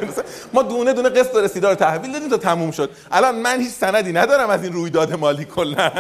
[0.54, 2.90] ما دونه دونه قسط و رسیدا رو تحویل دادیم تا تموم شد.
[3.12, 5.92] الان من هیچ سندی ندارم از این رویداد مالی کلا.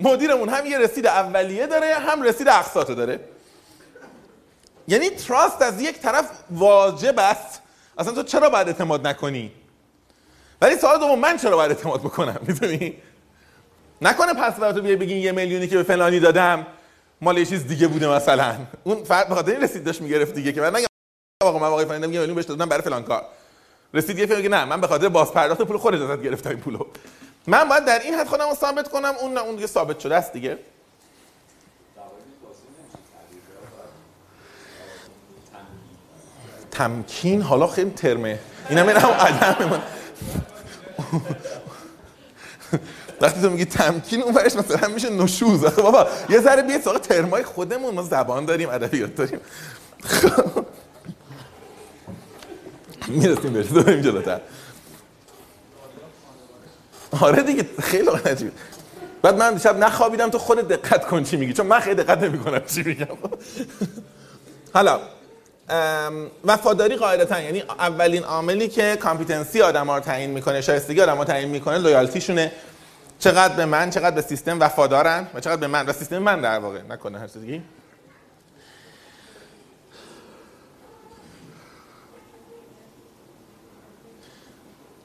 [0.00, 3.20] مدیرمون هم یه رسید اولیه داره هم رسید اقساطو داره.
[4.88, 7.62] یعنی تراست از یک طرف واجب است.
[7.98, 9.52] اصلا تو چرا باید اعتماد نکنی؟
[10.62, 12.94] ولی سوال دوم من چرا باید اعتماد بکنم؟ می‌دونی؟
[14.02, 16.66] نکنه پس تو بیای بگین یه میلیونی که به فلانی دادم
[17.20, 18.56] مال یه چیز دیگه بوده مثلا.
[18.84, 20.86] اون فرد بخاطر این رسید داشت می‌گرفت دیگه که من نگم
[21.42, 23.24] آقا من آقای فلانی میلیون بهش دادم برای فلان کار.
[23.94, 26.86] رسید یه که نه من به خاطر باز پرداخت پول خودت ازت گرفتم این پولو.
[27.48, 30.32] من باید در این حد خودم رو ثابت کنم اون اون دیگه ثابت شده است
[30.32, 30.58] دیگه.
[36.70, 38.38] تمکین؟ حالا خیلی ترمه.
[38.68, 39.82] اینم هم عدم من.
[43.20, 45.64] وقتی تو میگی تمکین اون برش مثلا میشه نشوز.
[45.64, 47.94] بابا یه ذره بیاید سراغ ترمای خودمون.
[47.94, 49.40] ما زبان داریم ادبیات داریم.
[53.08, 54.40] می‌رسیم بهش بریم جلوتر.
[57.20, 58.52] آره دیگه خیلی عجیب.
[59.22, 62.60] بعد من شب نخوابیدم تو خود دقت کن چی میگی چون من خیلی دقت نمی‌کنم
[62.66, 63.06] چی میگم.
[64.74, 65.00] حالا
[66.44, 71.48] وفاداری قاعدتا یعنی اولین عاملی که کامپیتنسی آدم رو تعیین می‌کنه شایستگی آدم رو تعیین
[71.48, 72.52] می‌کنه لویالتیشونه.
[73.18, 76.58] چقدر به من چقدر به سیستم وفادارن و چقدر به من و سیستم من در
[76.58, 77.62] واقع نکنه هر چیزی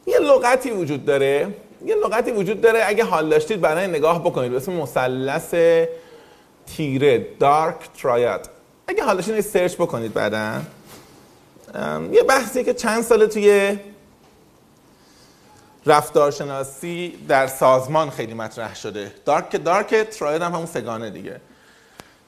[0.07, 2.83] یه لغتی وجود داره یه لغتی وجود داره.
[2.85, 4.51] اگه حال داشتید برای نگاه بکنید.
[4.51, 5.53] به اسم مثلث
[6.65, 8.49] تیره دارک ترایاد
[8.87, 10.61] اگه حال داشتید سرچ بکنید بعدا.
[12.11, 13.79] یه بحثی که چند ساله توی
[15.85, 19.11] رفتارشناسی در سازمان خیلی مطرح شده.
[19.25, 21.41] دارک دارک تراید هم همون سگانه دیگه.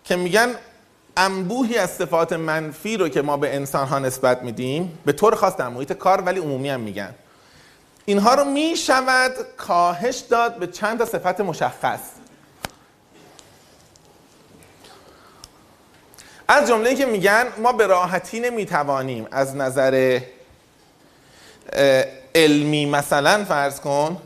[0.04, 0.50] که میگن
[1.18, 5.56] انبوهی از صفات منفی رو که ما به انسان ها نسبت میدیم به طور خاص
[5.56, 7.16] در محیط کار ولی عمومی هم میگن.
[8.06, 12.00] اینها رو می‌شود کاهش داد به چند تا صفت مشخص.
[16.48, 20.20] از جمله که میگن ما به راحتی نمی‌توانیم از نظر
[22.36, 24.22] علمی مثلا فرض کن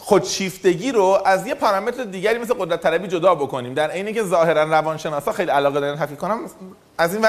[0.00, 3.74] خودشیفتگی رو از یه پارامتر دیگری مثل قدرت طلبی جدا بکنیم.
[3.74, 6.40] در عینی که ظاهرا روانشناسا خیلی علاقه دارن حرفی کنم
[6.98, 7.22] از این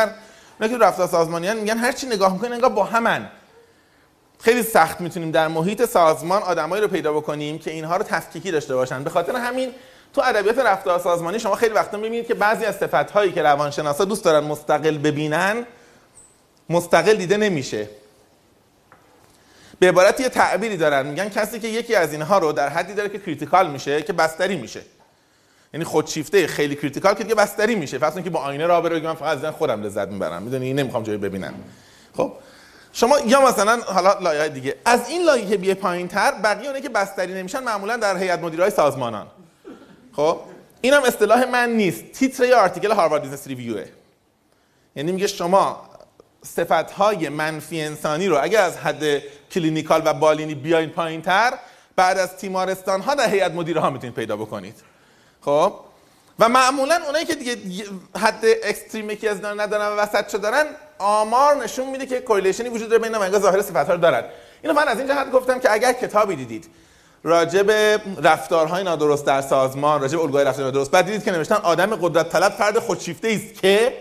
[0.60, 3.30] ور که رفتار سازمانیان میگن هر چی نگاه می‌کنین انگار با همن.
[4.42, 8.76] خیلی سخت می‌تونیم در محیط سازمان آدمایی رو پیدا بکنیم که اینها رو تفکیکی داشته
[8.76, 9.04] باشن.
[9.04, 9.72] به خاطر همین
[10.14, 14.24] تو ادبیات رفتار سازمانی شما خیلی وقتا می‌بینید که بعضی از صفت‌هایی که روانشناسا دوست
[14.24, 15.66] دارن مستقل ببینن
[16.70, 17.88] مستقل دیده نمیشه.
[19.80, 21.06] به عبارت یه تعبیری دارن.
[21.06, 24.56] میگن کسی که یکی از اینها رو در حدی داره که کریتیکال میشه که بستری
[24.56, 24.82] میشه.
[25.74, 27.98] یعنی خودشیفته خیلی critical که دیگه بستری میشه.
[27.98, 30.44] فرض که با آینه راه بره من فقط از خودم لذت می‌برم.
[30.44, 31.54] می‌دونی؟ نمی‌خوام جایی ببینم.
[32.18, 32.34] خب؟
[32.94, 36.90] شما یا مثلا حالا لایه دیگه از این لایه که بیه پایینتر بقیه اونه که
[36.90, 39.28] بستری نمیشن معمولا در هیئت مدیرای سازمانان.
[40.16, 40.40] خب؟
[40.82, 42.12] اینم اصطلاح من نیست.
[42.12, 43.86] تیتر یا article Harvard Business Review ه.
[44.96, 45.90] یعنی میگه شما
[46.42, 49.04] صفتهای منفی انسانی رو اگر از حد
[49.52, 51.54] clinical و بالینی بیاین پایین تر
[51.96, 54.76] بعد از تیمارستان ها در هیئت مدیره ها می‌تونید پیدا بکنید.
[55.42, 55.74] خب؟
[56.40, 57.58] و معمولا اونایی که دیگه
[58.18, 60.66] حد اکستریم یکی از اینا ندارن و وسط دارن
[60.98, 64.24] آمار نشون میده که کوریلیشنی وجود داره بین انگار ظاهر صفات ها رو دارن.
[64.62, 66.70] اینو من از این جهت گفتم که اگر کتابی دیدید
[67.24, 71.56] راجع به رفتارهای نادرست در سازمان راجع به الگوهای رفتار نادرست بعد دیدید که نوشتن
[71.56, 73.94] آدم قدرت طلب فرد خودشیفته است که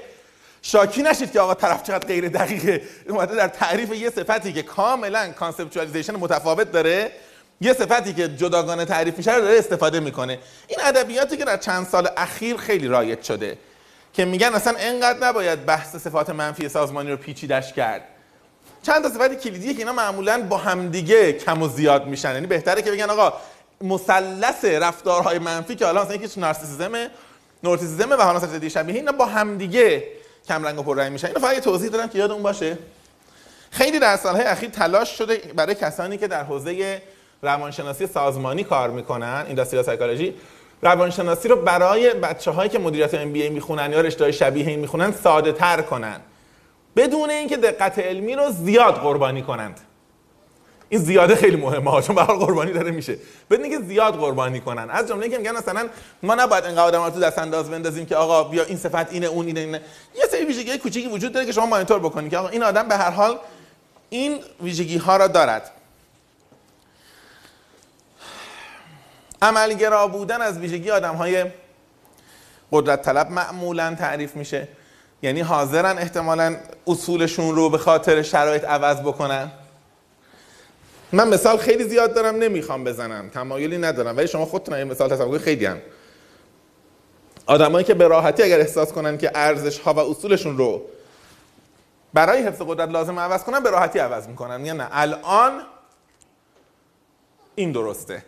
[0.63, 5.29] شاکی نشید که آقا طرف چقدر غیر دقیقه اومده در تعریف یه صفتی که کاملا
[5.29, 7.13] conceptualization متفاوت داره.
[7.61, 10.39] یه صفتی که جداگانه تعریف میشه رو داره استفاده می‌کنه.
[10.69, 13.59] این ادبیاتی که در چند سال اخیر خیلی رایج شده
[14.13, 18.03] که میگن اصلا انقدر نباید بحث صفات منفی سازمانی رو پیچیدش کرد.
[18.83, 22.33] چند تا صفت کلیدیه که اینا معمولا با همدیگه کم و زیاد میشن.
[22.35, 23.33] یعنی بهتره که بگن آقا
[23.81, 26.93] مثلث رفتارهای منفی که حالا مثلا یکیش narcissism
[27.63, 30.05] neuroticism و حالا شبیه اینا با همدیگه
[30.49, 31.27] کم رنگ و پر رنگ میشن.
[31.27, 32.79] اینو فقط توضیح دادم که یادمون باشه.
[33.71, 37.03] خیلی در سالهای اخیر تلاش شده برای کسانی که در حوزه
[37.43, 40.35] روانشناسی سازمانی کار می‌کنن اینداستریال سایکولوژی.
[40.83, 44.81] روانشناسی رو برای بچه هایی که مدیریت ام بی ای می‌خونن یا رشته شبیه این
[44.81, 46.21] می‌خونن ساده تر کنن.
[46.97, 49.81] بدون اینکه دقت علمی رو زیاد قربانی کنند.
[50.89, 53.17] این زیاده خیلی مهمه چون به قربانی داره میشه.
[53.51, 54.91] بدون اینکه زیاد قربانی کنن.
[54.91, 55.89] از جمله اینکه میگن مثلا
[56.23, 59.47] ما نباید انقدر آدم تو دست انداز بندازیم که آقا بیا این صفت اینه اون
[59.47, 59.81] اینه, اینه.
[60.17, 62.97] یه سری ویژگی کوچیکی وجود داره که شما مانیتور بکنید که آقا این آدم به
[62.97, 63.39] هر حال
[64.11, 65.71] این ویژگی ها را دارد.
[69.43, 71.45] عملگرا بودن از ویژگی آدم های
[72.73, 74.69] قدرت طلب معمولا تعریف میشه.
[75.23, 79.51] یعنی حاضرن احتمالا اصولشون رو به خاطر شرایط عوض بکنن.
[81.13, 83.29] من مثال خیلی زیاد دارم نمی‌خوام بزنم.
[83.29, 85.79] تمایلی ندارم ولی شما خودتون این مثال تصور خیلی هم.
[87.47, 90.83] آدمایی که به راحتی اگر احساس کنن که ارزش ها و اصولشون رو
[92.15, 94.67] برای حفظ قدرت لازم عوض کنن به راحتی عوض می‌کنن.
[94.67, 94.89] یا نه.
[94.93, 95.63] الان
[97.55, 98.23] این درسته.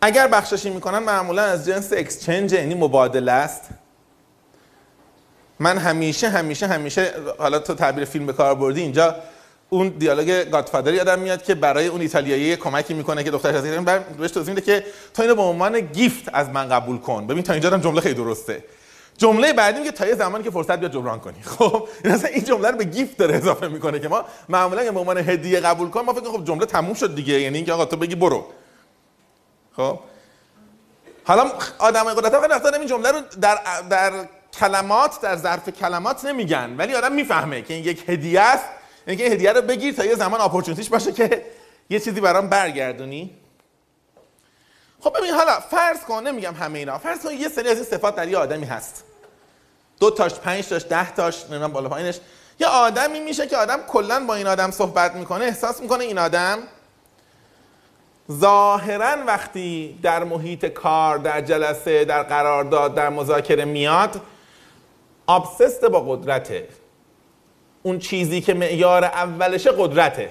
[0.00, 3.62] اگر بخششی می‌کنن معمولا از جنس اکسچنج یعنی مبادله است.
[5.58, 9.16] من همیشه همیشه همیشه حالا تو تعبیر فیلم به کار بردی اینجا
[9.70, 13.84] اون دیالوگ گادفادر یادم میاد که برای اون ایتالیایی کمکی می‌کنه که دخترش از ایران
[14.18, 14.84] بهش توضیح میده که
[15.14, 17.26] تو اینو به عنوان گیفت از من قبول کن.
[17.26, 18.64] ببین تا اینجا هم جمله خیلی درسته.
[19.18, 21.42] جمله بعدی میگه تا یه زمانی که فرصت بیاد جبران کنی.
[21.58, 25.00] خب این اصلا این جمله رو به گیفت داره اضافه می‌کنه که ما معمولا به
[25.00, 27.40] عنوان هدیه قبول کن ما فکر خب جمله تموم شد دیگه.
[27.40, 28.46] یعنی اینکه آقا تو بگی برو.
[29.76, 29.98] خب.
[31.24, 33.58] حالا آدم قدرت خیلی وقتا این جمله رو در
[33.90, 34.12] در
[34.60, 38.64] کلمات در ظرف کلمات نمیگن ولی آدم می‌فهمه که این یک هدیه است.
[39.06, 41.46] اینکه این هدیه رو بگیر تا یه زمان اپورتونتیش باشه که
[41.90, 43.36] یه چیزی برام برگردونی.
[45.00, 46.98] خب ببین حالا فرض کن نمیگم همه اینا.
[46.98, 49.04] فرض کن یه سری از این صفات در یه آدمی هست.
[50.00, 52.20] دو تاش پنج تاش ده تاش نمی‌دونم بالا پایینش.
[52.60, 56.58] یه آدمی میشه که آدم کلا با این آدم صحبت می‌کنه احساس می‌کنه این آدم
[58.30, 64.20] ظاهرا وقتی در محیط کار در جلسه در قرارداد در مذاکره میاد
[65.26, 66.68] آبسست با قدرته.
[67.82, 70.30] اون چیزی که معیار اولشه قدرته.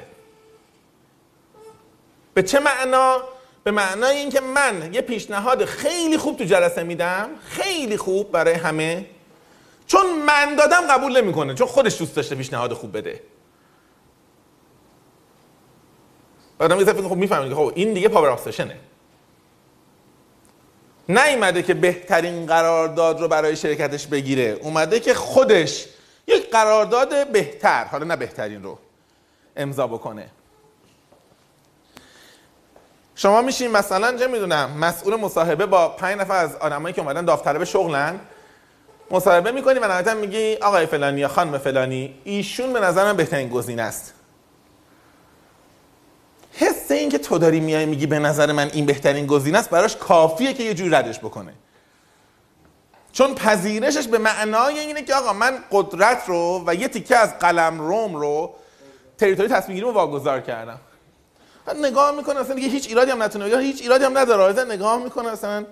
[2.33, 3.21] به چه معنا؟
[3.63, 9.05] به معنای اینکه من یه پیشنهاد خیلی خوب تو جلسه میدم خیلی خوب برای همه
[9.87, 13.21] چون من دادم قبول نمی‌کنه چون خودش دوست داشته پیشنهاد خوب بده.
[16.59, 18.77] آدم یه خب می‌فهمید خب این دیگه پاور ابسشنه
[21.09, 24.43] نیومده که بهترین قرارداد رو برای شرکتش بگیره.
[24.43, 25.85] اومده که خودش
[26.27, 28.79] یک قرارداد بهتر حالا نه بهترین رو
[29.55, 30.29] امضا بکنه.
[33.15, 37.63] شما میشین مثلا چه می‌دونم مسئول مصاحبه با پنج نفر از آدمایی که اومدن داوطلب
[37.63, 38.19] شغلن.
[39.11, 43.49] مصاحبه می‌کنی و نهایتا میگی آقای فلانی یا خانم فلانی ایشون به نظر من بهترین
[43.49, 44.13] گزینه است.
[46.59, 49.95] حس این که تو داری میای میگی به نظر من این بهترین گزینه است براش
[49.95, 51.53] کافیه که یه جوری ردش بکنه.
[53.11, 57.79] چون پذیرشش به معنای اینه که آقا من قدرت رو و یه تیکه از قلم
[57.79, 58.53] روم رو
[59.17, 60.79] تریتوری تصمیم رو واگذار کردم.
[61.83, 64.43] نگاه می‌کنه اصلا دیگه هیچ ایرادی هم نتونه یا هیچ ایرادی هم نداره.
[64.43, 65.65] اصلا نگاه می‌کنه مثلا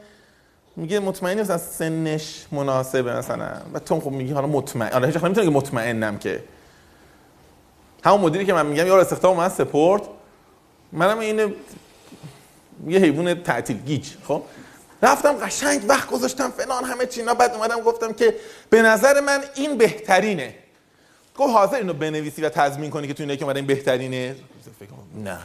[0.76, 3.50] میگه مطمئنی مثلا سنش مناسبه مثلا.
[3.74, 4.94] و تو خب میگی حالا مطمئن.
[4.94, 6.44] آره هیچ نمی‌تونه که مطمئنم که.
[8.04, 10.02] همون مدیری که من میگم یارو استخدام من سپورت.
[10.92, 11.54] منم اینه
[12.88, 14.44] یه حیوان تعطیل گیج خب؟
[15.02, 18.36] رفتم قشنگ وقت گذاشتم فلان همه چینا بعد اومدم گفتم که
[18.70, 20.56] به نظر من این بهترینه.
[21.38, 24.36] گفت حاضر اینو بنویسی و تضمین کنی که تو اینه که اومده این بهترینه
[25.16, 25.40] نه.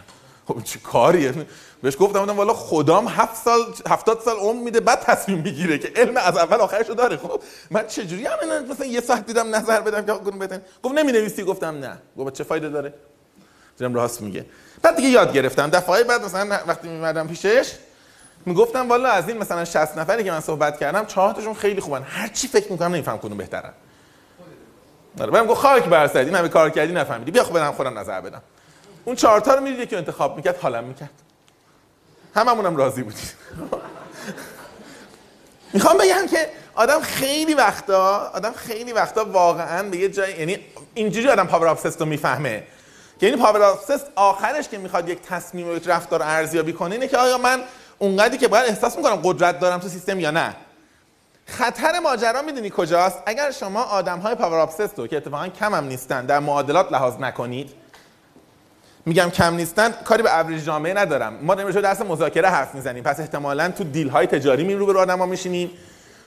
[0.48, 1.34] خب چه کاریه؟
[1.82, 5.92] بهش گفتم بودم والا خدام هفت سال 70 سال عمر میده بعد تصمیم می‌گیره که
[5.96, 10.06] علم از اول آخرشو داره خب؟ من چجوری هم مثلا یه ساعت دیدم نظر بدم
[10.06, 11.98] که بتن گفت نمی نویسی گفتم نه.
[12.18, 12.94] گفت چه فایده داره؟
[13.78, 14.46] دیدم راست میگه.
[14.82, 15.70] بعد دیگه یاد گرفتم.
[15.70, 17.72] دفعه بعد مثلا وقتی میمدم پیشش
[18.46, 22.02] می‌گفتم والا از این مثلا 60 نفری که من صحبت کردم چهار تاشون خیلی خوبن.
[22.02, 23.72] هر چی فکر می‌کنم نمیفهم کدوم بهترن.
[25.20, 27.30] آره بهم گفت خاک بر سرت این همه کار کردی نفهمیدی.
[27.30, 28.42] بیا خب برم خودم نظر بدم.
[29.04, 31.10] اون چهار تا رو می‌دید که انتخاب می‌کرد حالم می‌کرد.
[32.34, 33.30] هممونم راضی بودیم.
[35.74, 40.58] می‌خوام بگم که آدم خیلی وقتا آدم خیلی وقتا واقعا به یه جای یعنی
[40.94, 42.62] اینجوری آدم پاور آف رو می‌فهمه.
[43.22, 43.42] که این
[44.14, 47.60] آخرش که می‌خواد یک تصمیم و یک رفتار ارزیابی کنه اینه که آیا من
[47.98, 50.56] اونقدری که باید احساس می‌کنم قدرت دارم تو سیستم یا نه.
[51.46, 56.26] خطر ماجرا می‌دونی کجاست؟ اگر شما آدم های پاور رو که اتفاقا کم هم نیستن
[56.26, 57.70] در معادلات لحاظ نکنید
[59.06, 61.38] میگم کم نیستن کاری به اوریج جامعه ندارم.
[61.42, 63.04] ما داریم درس مذاکره حرف می‌زنیم.
[63.04, 65.70] پس احتمالا تو دیل های تجاری می رو به آدما میشینیم.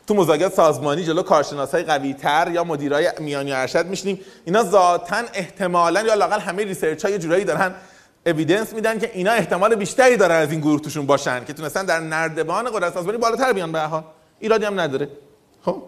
[0.08, 4.20] تو مذاکرات سازمانی جلو کارشناس های قوی تر یا مدیرای میانی ارشد میشینیم.
[4.46, 7.76] اینا ذاتا احتمالا یا لاقل همه research های جورایی دارن
[8.26, 12.00] evidence میدن که اینا احتمال بیشتری دارن از این گروه توشون باشن که تونستن در
[12.00, 14.04] نردبان قدرت سازمانی بالاتر بیان به حال.
[14.40, 15.10] ایرادی هم نداره.
[15.66, 15.84] خب.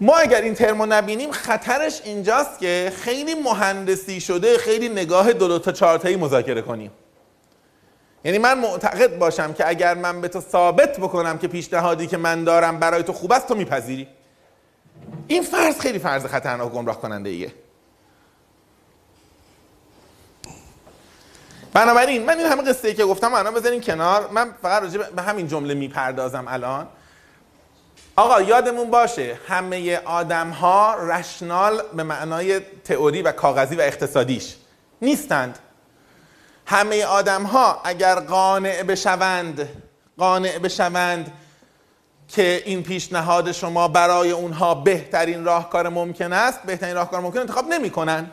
[0.00, 5.72] ما اگر این ترمو نبینیم خطرش اینجاست که خیلی مهندسی شده خیلی نگاه دو, تا
[5.72, 6.90] چهار مذاکره کنیم.
[8.24, 12.44] یعنی من معتقد باشم که اگر من به تو ثابت بکنم که پیشنهادی که من
[12.44, 14.08] دارم برای تو خوب است تو میپذیری.
[15.28, 17.52] این فرض خیلی فرض خطرناک گمراه کننده ایه
[21.72, 24.28] بنابراین من این همه قصه ای که گفتم الان بذارین کنار.
[24.30, 26.88] من فقط راجع به همین جمله می‌پردازم الان.
[28.16, 34.56] آقا یادمون باشه همه آدم ها رشنال به معنای تئوری و کاغذی و اقتصادیش
[35.02, 35.58] نیستند.
[36.66, 39.68] همه آدم ها اگر قانع بشوند
[40.18, 41.32] قانع بشوند
[42.28, 48.30] که این پیشنهاد شما برای اونها بهترین راهکار ممکن است بهترین راهکار ممکن انتخاب نمی‌کنن.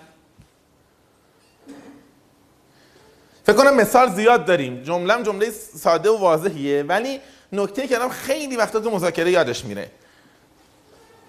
[3.44, 4.84] فکر کنم مثال زیاد داریم.
[4.84, 7.20] جمله جمله ساده و واضحیه ولی
[7.52, 9.92] نکته که خیلی وقتا تو مذاکره یادش میره.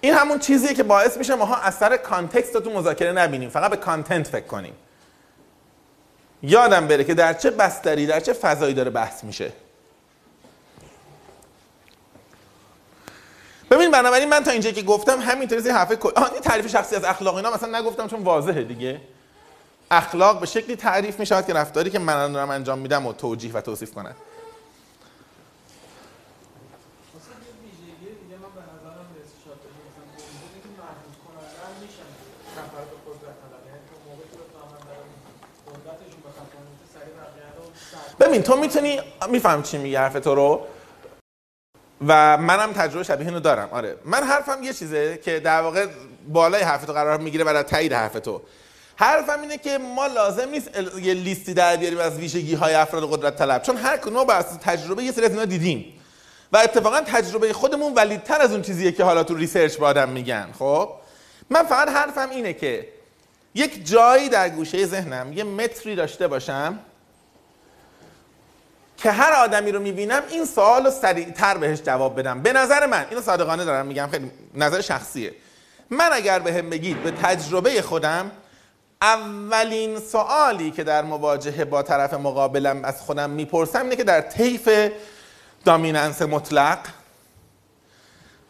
[0.01, 3.49] این همون چیزیه که باعث میشه ماها اثر context رو تو مذاکره نبینیم.
[3.49, 4.73] فقط به content فکر کنیم.
[6.43, 9.51] یادم بره که در چه بستری در چه فضایی داره بحث میشه.
[13.71, 17.51] ببین بنابراین من تا اینجا که گفتم همینطوری حرف این تعریف شخصی از اخلاق اینا
[17.51, 19.01] مثلا نگفتم چون واضحه دیگه.
[19.91, 23.53] اخلاق به شکلی تعریف می شود که رفتاری که من دارم انجام میدم و توجیه
[23.53, 24.15] و توصیف کنه
[38.23, 38.99] ببین تو می‌تونی
[39.29, 40.65] میفهم چی میگه حرف تو رو.
[42.07, 43.69] و منم تجربه شبیه اینو دارم.
[43.71, 43.97] آره.
[44.05, 45.87] من حرفم یه چیزه که در واقع
[46.27, 48.41] بالای حرف تو قرار می‌گیره برای تایید حرف تو.
[48.95, 50.69] حرفم اینه که ما لازم نیست
[51.01, 53.61] یه لیستی در بیاریم از ویژگی های افراد قدرت طلب.
[53.61, 55.99] چون هر کدوم بر اساس تجربه یه سری از اینا دیدیم.
[56.53, 60.09] و اتفاقا تجربه خودمون valid تر از اون چیزیه که حالا تو research با آدم
[60.09, 60.47] میگن.
[60.59, 60.89] خب؟
[61.49, 62.87] من فقط حرفم اینه که
[63.55, 66.79] یک جایی در گوشه ذهنم یه متری داشته باشم
[69.03, 72.41] که هر آدمی رو می‌بینم این سوال رو سریعتر بهش جواب بدم.
[72.41, 75.33] به نظر من اینو صادقانه دارم میگم خیلی نظر شخصیه.
[75.89, 78.31] من اگر به هم بگید به تجربه خودم
[79.01, 84.69] اولین سوالی که در مواجهه با طرف مقابلم از خودم می‌پرسم اینه که در طیف
[85.65, 86.79] دامیننس مطلق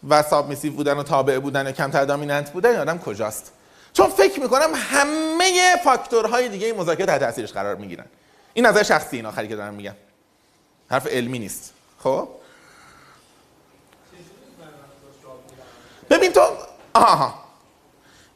[0.09, 3.51] و سابمیسیو بودن و تابع بودن و کمتر دامیننت بودن آدم کجاست؟
[3.93, 8.05] چون فکر می‌کنم همه فاکتورهای دیگه مذاکره تحت تاثیرش قرار می‌گیرن.
[8.53, 9.93] این نظر شخصی این آخری که دارم میگم.
[10.93, 11.73] حرف علمی نیست.
[11.99, 12.27] خب؟
[16.09, 16.41] ببین تو
[16.93, 17.33] آها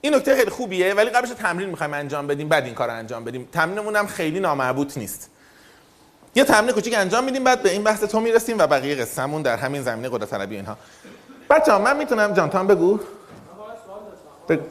[0.01, 3.49] این نکته خیلی خوبیه ولی قبلش تمرین می‌خوایم انجام بدیم بعد این کار انجام بدیم.
[3.51, 5.30] تمرینمون هم خیلی نامربوط نیست.
[6.36, 9.58] یه تمرین کوچیک انجام میدیم بعد به این بحث تو می‌رسیم و بقیه قصهمون در
[9.58, 10.78] همین زمینه قدرت طلبی اینها.
[11.49, 12.99] بچه‌ها من می‌تونم جانتان بگو؟
[14.49, 14.64] بگو.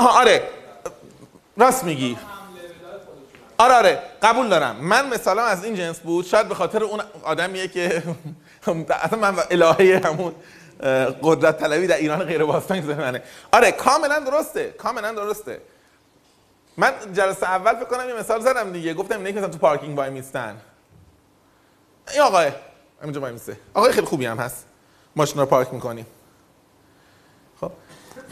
[0.00, 0.42] آها آره.
[1.56, 2.18] راست میگی.
[3.58, 4.02] آره آره.
[4.22, 4.76] قبول دارم.
[4.76, 6.24] من مثلا از این جنس بود.
[6.24, 8.02] شاید به خاطر اون آدمیه که
[8.90, 10.34] اصلا من الهه همون
[11.22, 13.22] قدرت طلبی در ایران غیر باستانی منه.
[13.52, 14.70] آره کاملا درسته.
[14.70, 15.60] کاملا درسته.
[16.76, 18.94] من جلسه اول فکر کنم یه مثال زدم دیگه.
[18.94, 20.56] گفتم اینه مثلا تو پارکینگ وای میستن.
[22.12, 22.52] این آقای
[23.02, 23.56] اینجا وای میسته.
[23.74, 24.66] آقای خیلی خوبی هم هست.
[25.16, 26.06] ماشین رو پارک می‌کنیم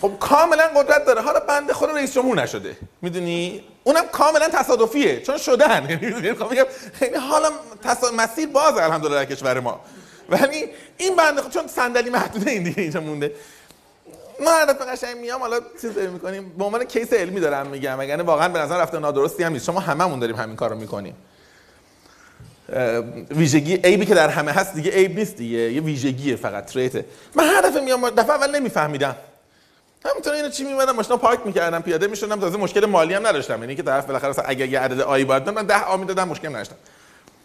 [0.01, 1.21] خب کاملا قدرت داره.
[1.21, 2.77] حالا بنده خود رئیس جمهور نشده.
[3.03, 5.21] می‌دونی؟ اونم کاملا تصادفیه.
[5.21, 5.87] چون شدن.
[6.41, 7.51] خب یعنی حالا
[7.83, 8.15] تصاد...
[8.15, 9.81] مسیر باز الحمدلله کشور ما.
[10.29, 10.65] ولی
[10.97, 13.33] این بنده خود چون صندلی محدوده این دیگه اینجا مونده.
[14.41, 16.53] ما هر دفعه قشنگ میام حالا چیز می‌کنیم.
[16.59, 18.01] به عنوان کیس علمی دارم میگم.
[18.01, 19.65] اگر واقعا به نظر رفته نادرستی هم نیست.
[19.65, 21.15] شما هممون داریم همین کارو می‌کنیم.
[23.31, 25.59] ویژگی عیبی که در همه هست دیگه عیب نیست دیگه.
[25.59, 26.67] یه ویژگیه فقط.
[26.67, 29.17] تریته من هر دفعه میام دفعه اول نمیفهمیدم.
[30.05, 33.61] همینطور اینو چی میمدم ماشینا پارک می‌کردم پیاده می‌شدم تازه مشکل مالی هم نداشتم.
[33.61, 36.77] یعنی که طرف بالاخره اگه یه عدد آی باید من 10 آ می‌دادم مشکل نداشتم.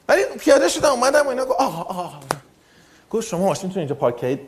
[0.08, 2.20] ولی پیاده شدم اومدم و اینا گفت آها
[3.12, 4.40] گفت شما ماشین اینجا پارک کردید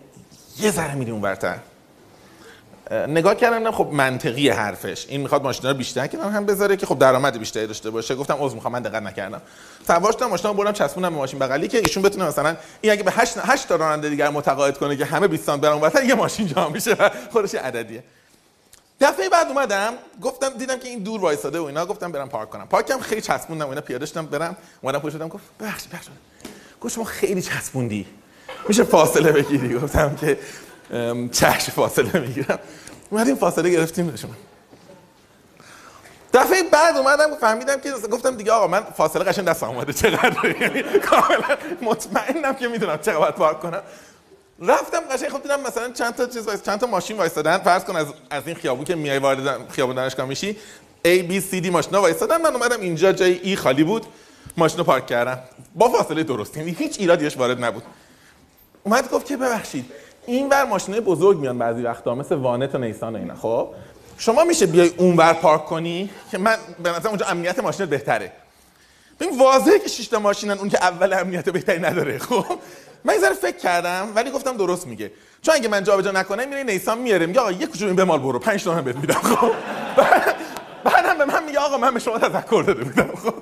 [0.60, 1.58] یه ذره میری اونورتر.
[2.92, 5.06] نگاه کردم خب منطقی حرفش.
[5.10, 8.16] این می‌خواد ماشینا رو بیشتر کنم هم بذاره که خب درآمد بیشتری داشته باشه.
[8.16, 9.42] گفتم عذر می‌خوام من دقت نکردم.
[9.88, 13.12] سوار شدم ماشینا بردم چسبوندم به ماشین بغلی که ایشون بتونه مثلا این اگه به
[13.12, 16.70] 8 8 تا راننده دیگر متقاعد کنه که همه 20 برام برتر یه ماشین جا
[16.70, 18.04] میشه و خودش عددیه.
[19.02, 22.68] دفعه بعد اومدم گفتم دیدم که این دور وایساده و اینا گفتم برم پارک کنم.
[22.68, 26.14] پارکم خیلی چسبوندم اینا پیاده شدم برم اومدم پشت شدم گفت ببخشید ببخشید.
[26.82, 28.06] گفت شما خیلی چسبوندی.
[28.68, 30.38] میشه فاصله بگیری؟ گفتم که
[31.32, 32.60] چشم فاصله می‌گیرم.
[33.10, 34.16] اومدیم فاصله گرفتیم.
[34.16, 34.32] شما
[36.34, 39.94] دفعه بعد اومدم فهمیدم که گفتم دیگه آقا من فاصله قشنگ دستم اومده.
[39.94, 43.82] چقدر؟ یعنی کاملا مطمئنم که می‌دونم چقدر باید پارک کنم.
[44.62, 48.08] رفتم قشنگ خب دیدم مثلا چند تا چیز چند تا ماشین وایسادن فرض کن از
[48.30, 50.58] از این خیابون که میای وارد خیابون دانشگاه میشی
[51.06, 54.06] A B C D ماشینا وایسادن من اومدم اینجا جای ای خالی بود.
[54.58, 55.40] ماشین رو پارک کردم.
[55.76, 56.58] با فاصله درست.
[56.58, 57.84] یعنی هیچ ایرادیش وارد نبود.
[58.84, 59.92] اومد گفت که ببخشید.
[60.28, 63.36] این ور ماشینای بزرگ میان بعضی وقتا مثل وانت و نیسان و اینا.
[63.36, 63.70] خب؟
[64.18, 68.32] شما میشه بیای اونور پارک کنی؟ که من به نظر اونجا امنیت ماشینت بهتره.
[69.20, 72.18] ببین واضحه که شش تا ماشینن اون که اول امنیت بهتری نداره.
[72.18, 72.46] خب؟
[73.04, 75.12] من یه فکر کردم ولی گفتم درست میگه.
[75.42, 77.26] چون اگه من جابجا نکنم میره نیسان میاره.
[77.26, 78.40] میگه آقا یک کوچولو این بمال برو.
[78.40, 79.14] 5 تومن بهت میدم.
[79.14, 79.52] خب؟
[80.84, 83.16] بعدم به من میگه آقا من به شما تذکر داده بودم.
[83.16, 83.34] خب؟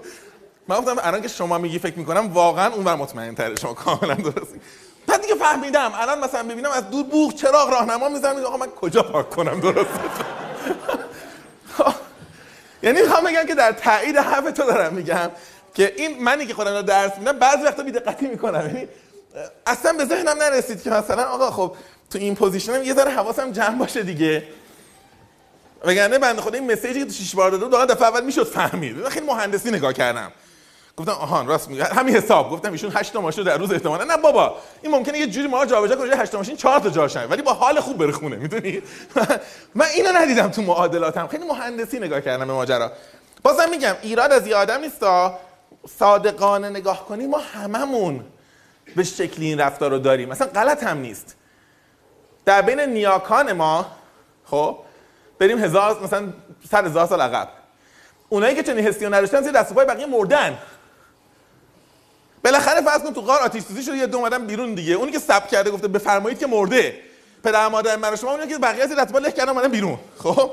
[0.67, 4.59] من گفتم الان که شما میگی فکر می‌کنم واقعا اونور مطمئن تره شما کاملا درستی
[5.07, 5.91] بعد دیگه فهمیدم.
[5.95, 8.43] الان مثلا ببینم از دور بوغ چراغ راهنما می‌زنم.
[8.43, 9.89] آقا من کجا پارک کنم؟ درست.
[12.83, 15.31] یعنی می‌خوام بگم که در تایید حرف تو دارم میگم
[15.73, 18.67] که این منی که خودم رو درس میدم بعضی وقتا بی‌دقتی می‌کنم.
[18.67, 18.87] یعنی
[19.67, 21.75] اصلا به ذهنم نرسید که مثلا آقا خب
[22.09, 24.43] تو این پوزیشنم یه ذره حواسم جمع باشه دیگه.
[25.85, 29.07] وگرنه بنده خدا این مسیجی که تو شش بار داده واقعا دفعه اول می‌شد فهمید.
[29.07, 30.31] خیلی مهندسی نگاه کردم.
[30.97, 31.83] گفتم آهان راست میگه.
[31.83, 32.49] همین حساب.
[32.49, 34.03] گفتم ایشون 8 تا ماشین در روز احتمالاً.
[34.03, 37.29] نه بابا این ممکنه یه جوری ما جابجا کنه 8 تا ماشین 4 تا جاشن
[37.29, 38.81] ولی با حال خوب بره خونه می‌دونی؟
[39.75, 41.27] من اینو ندیدم تو معادلاتم.
[41.27, 42.91] خیلی مهندسی نگاه کردم به ماجرا.
[43.43, 45.39] بازم میگم ایراد از یه آدم نیستا
[45.99, 47.27] صادقانه نگاه کنی.
[47.27, 48.23] ما هممون
[48.95, 50.29] به شکلی این رفتار رو داریم.
[50.29, 51.35] مثلا غلط هم نیست.
[52.45, 53.85] در بین نیاکان ما
[54.45, 54.77] خب
[55.39, 56.33] بریم هزار مثلا
[56.71, 57.49] صد هزار سال عقب.
[58.29, 60.57] اونایی که چنین حسی نداشتن زیر دست بقیه مردن.
[62.43, 64.93] بالاخره فرض کن تو غار آتش سوزی شده یه دو اومدن بیرون دیگه.
[64.93, 66.99] اونی که سب کرده گفته بفرمایید که مرده.
[67.43, 69.99] پدر مادر من شما اونی که بقیه از دستمال له کردن اومدن بیرون.
[70.17, 70.51] خب؟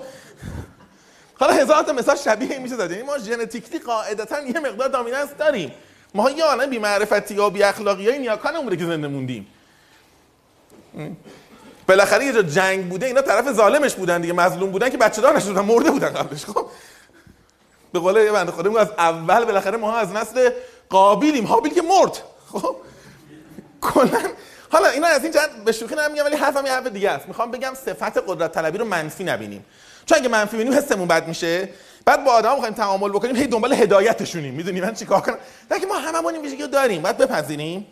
[1.34, 5.72] حالا هزار تا مثال شبیه میشه زد یعنی ما ژنتیکلی قاعدتا یه مقدار دامیننس داریم.
[6.14, 9.46] ما یه عالم بی معرفتی و بی اخلاقی های نیاکان که زنده موندیم.
[11.86, 14.32] بالاخره یه جا جنگ بوده اینا طرف ظالمش بودن دیگه.
[14.32, 16.44] مظلوم بودن که بچه دار نشدن مرده بودن قبلش.
[16.44, 16.66] خب؟
[17.92, 20.50] به قول یه بنده خدا از اول بالاخره ما از نسل
[20.90, 22.18] قابیلیم حابیل که مرد.
[22.52, 22.76] خب؟
[23.80, 24.20] کلا.
[24.70, 27.28] حالا اینا از این جهت به شوخی نمیگم ولی حرفم یه حرف دیگه است.
[27.28, 29.64] می‌خوام بگم صفت قدرت طلبی رو منفی نبینیم.
[30.06, 31.68] چون اگه منفی ببینیم حسمون بد میشه.
[32.04, 34.54] بعد با آدم می‌خوایم تعامل بکنیم هی دنبال هدایتشونیم.
[34.54, 35.38] می‌دونی من چیکار کنم؟
[35.80, 37.02] که ما هممون این ویژگی داریم.
[37.02, 37.86] باید بپذیریم.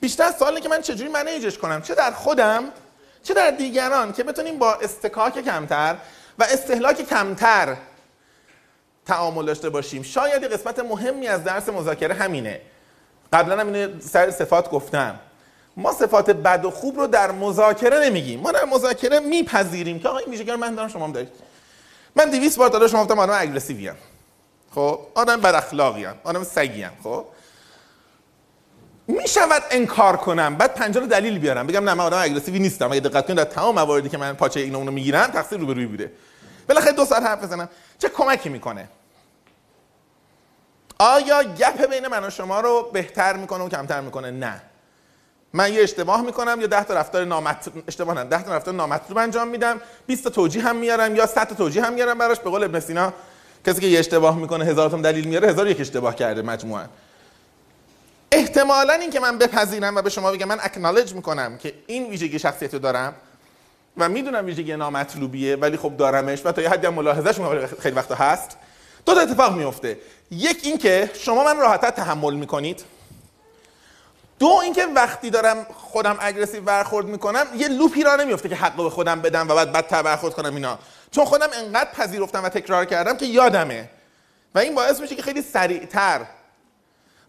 [0.00, 2.64] بیشتر سوال که من چجوری منیجش کنم؟ چه در خودم
[3.22, 5.96] چه در دیگران که بتونیم با استکاک کمتر
[6.38, 7.76] و استهلاک کمتر
[9.08, 10.02] تعامل داشته باشیم.
[10.02, 12.60] شاید قسمت مهمی از درس مذاکره همینه.
[13.32, 15.20] قبلا هم اینو سر صفات گفتم.
[15.76, 18.40] ما صفات بد و خوب رو در مذاکره نمیگیم.
[18.40, 21.28] ما در مذاکره میپذیریم که آقا این ویژگی من دارم شما هم دارید.
[22.16, 23.90] من 200 بار داده شما گفتم آدم اگریسیوی
[24.74, 27.24] خب؟ آدم بد اخلاقی آدم سگی خب؟
[29.06, 30.56] می‌شود انکار کنم.
[30.56, 31.66] بعد پنجاه دلیل بیارم.
[31.66, 32.92] بگم نه من آدم اگریسیوی نیستم.
[32.92, 36.12] اگه دقت کنید در تمام مواردی که من پاچه اینو اونو می‌گیرن تقصیر روبروی بوده.
[36.68, 37.68] بالاخره دو ساعت حرف بزنم.
[37.98, 38.88] چه کمکی می‌کنه؟
[40.98, 44.62] آیا گپ بین من و شما رو بهتر می‌کنه و کمتر می‌کنه؟ نه.
[45.52, 49.18] من یه اشتباه می‌کنم یا 10 تا رفتار نامطلوب اشتباه نه 10 تا رفتار نامطلوب
[49.18, 52.50] انجام میدم 20 تا توجیه هم میارم یا 100 تا توجیه هم میارم براش؟ به
[52.50, 53.12] قول ابن سینا
[53.66, 56.84] کسی که یه اشتباه می‌کنه هزار تا دلیل میاره هزار یک اشتباه کرده مجموعا.
[58.32, 62.38] احتمالا این که من بپذیرم و به شما بگم من acknowledge می‌کنم که این ویژگی
[62.38, 63.14] شخصیت رو دارم
[63.96, 67.36] و می‌دونم ویژگی نامطلوبیه ولی خب دارمش و تا یه حدی هم ملاحظهش
[67.80, 68.56] خیلی وقتا هست.
[69.06, 69.98] دو تا اتفاق میفته
[70.30, 72.84] یک اینکه شما من راحتت تحمل می‌کنید.
[74.38, 78.76] دو اینکه وقتی دارم خودم aggressive برخورد می‌کنم یه loop ی راه نمیفته که حق
[78.76, 80.78] به خودم بدم و بعد بدتر برخورد کنم اینا.
[81.10, 83.90] چون خودم انقدر پذیرفتم و تکرار کردم که یادمه.
[84.54, 86.20] و این باعث میشه که خیلی سریعتر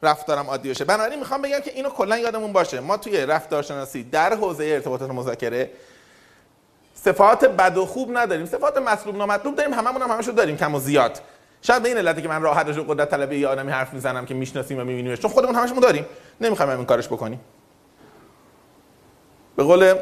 [0.03, 0.85] رفتارم عادی بشه.
[0.85, 2.79] بنابراین می‌خوام بگم که اینو کلا یادمون باشه.
[2.79, 5.71] ما توی رفتارشناسی در حوزه ارتباطات مذاکره
[6.95, 8.45] صفات بد و خوب نداریم.
[8.45, 9.73] صفات مطلوب نامطلوب داریم.
[9.73, 11.21] هممون هم همشو داریم کم و زیاد.
[11.61, 14.33] شاید به این علته که من راحت راجع قدرت طلبی یه آدمی حرف می‌زنم که
[14.33, 15.19] می‌شناسیم و میبینیمش.
[15.19, 16.05] چون خودمون همشون داریم.
[16.41, 17.39] نمی‌خوایم این کارش بکنیم.
[19.55, 19.93] به قول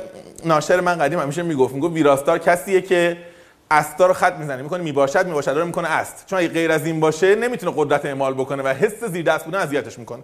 [0.45, 3.17] ناشر من قدیم همیشه می‌گفت می‌گفت ویراستار کسیه که
[3.71, 4.61] استا رو خط می‌زنه.
[4.61, 5.51] می‌کنه می‌باشد می‌باشد.
[5.51, 6.23] رو می‌کنه است.
[6.27, 9.59] چون اگه غیر از این باشه نمی‌تونه قدرت اعمال بکنه و حس زیر دست بودن
[9.59, 10.23] اذیتش می‌کنه.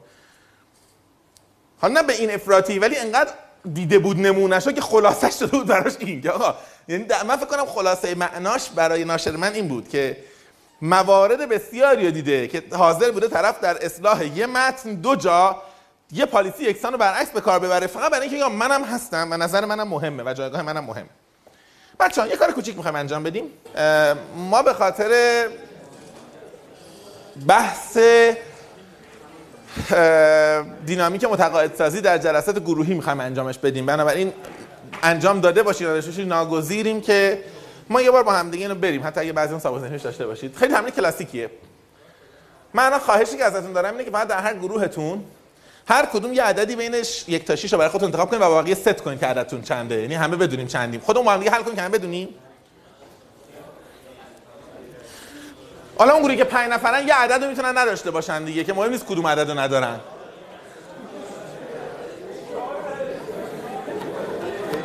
[1.77, 3.31] حالا نه به این افراطی ولی انقدر
[3.73, 6.55] دیده بود نمونهشو که خلاصش شده بود براش این آقا
[6.87, 10.17] یعنی من فکر کنم خلاصه معناش برای ناشر من این بود که
[10.83, 15.61] موارد بسیاری دیده که حاضر بوده طرف در اصلاح یه متن دو جا
[16.11, 17.87] یه پالیسی یکسان رو برعکس به کار ببره.
[17.87, 21.09] فقط برای اینکه منم هستم و نظر منم مهمه و جایگاه منم مهمه.
[21.99, 23.43] بچه یه کار کوچیک می‌خوایم انجام بدیم.
[24.35, 25.47] ما به خاطر
[27.47, 27.97] بحث
[30.85, 33.85] دینامیک متقاعد سازی در جلسات گروهی می‌خوایم انجامش بدیم.
[33.85, 34.33] بنابراین
[35.03, 37.43] انجام داده باشید و ناگزیریم که
[37.89, 39.07] ما یه بار با هم دیگه اینو بریم.
[39.07, 40.55] حتی اگه بعضی اون سابقه داشته باشید.
[40.55, 41.49] خیلی همین کلاسیکیه.
[42.73, 45.23] من خواهشی که ازتون دارم اینه که بعد در هر گروهتون
[45.87, 48.61] هر کدوم یه عددی بینش یک تا 6 رو برای خودتون انتخاب کنید و با
[48.61, 50.01] بقیه ست کنید که عددتون چنده.
[50.01, 50.99] یعنی همه بدونیم چندیم.
[50.99, 52.29] خودمون با هم دیگه حل کنیم که همه بدونیم.
[55.97, 58.89] حالا اون گروهی که 5 نفرن یه عدد رو می‌تونن نداشته باشن دیگه که مهم
[58.89, 59.99] نیست کدوم عدد رو ندارن.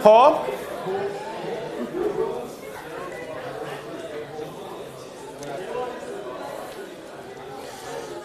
[0.04, 0.34] خب؟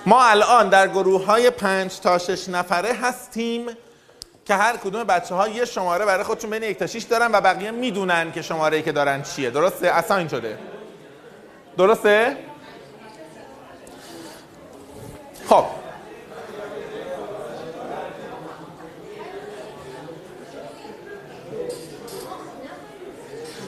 [0.06, 3.68] ما الان در گروه های پنج تا شش نفره هستیم
[4.45, 7.41] که هر کدوم بچه ها یه شماره برای خودشون بین یک تا شیش دارن و
[7.41, 10.58] بقیه می‌دونن که شماره ای که دارن چیه درسته؟ اساین شده
[11.78, 12.38] درسته؟
[15.49, 15.66] خب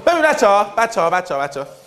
[0.07, 1.84] ببین بچه ها بچه ها بچه ها بچه ها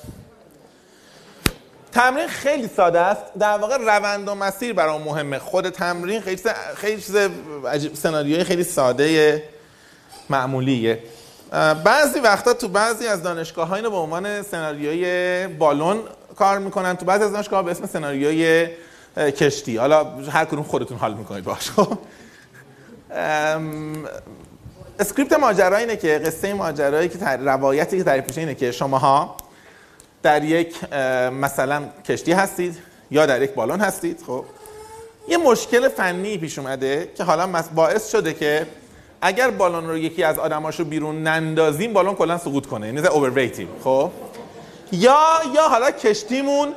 [1.93, 3.23] تمرین خیلی ساده است.
[3.39, 5.39] در واقع روند و مسیر برام مهمه.
[5.39, 6.43] خود تمرین خیلی
[6.77, 7.17] خیلی چیز
[7.95, 9.43] سناریوی خیلی ساده
[10.31, 11.03] معمولیه.
[11.85, 16.01] بعضی وقتا تو بعضی از دانشگاه ها اینو به عنوان سناریوی بالون
[16.37, 16.97] کار می‌کنن.
[16.97, 18.69] تو بعضی از دانشگاه به اسم سناریوی
[19.17, 19.77] کشتی.
[19.77, 21.99] حالا هر کدوم خودتون حال می‌کنید باش خب.
[25.01, 29.37] اسکریپت ماجرا اینه که قصه ماجرایی که روایتی که تعریف میشه اینه که شماها
[30.23, 30.95] در یک
[31.41, 32.79] مثلا کشتی هستید
[33.11, 34.45] یا در یک بالون هستید خب.
[35.29, 38.67] یه مشکل فنی پیش اومده که حالا باعث شده که
[39.21, 44.11] اگر بالون رو یکی از آدماشو بیرون نندازیم بالون کلا سقوط کنه یعنی اوورویتیم خب.
[44.93, 45.19] یا
[45.55, 46.75] یا حالا کشتیمون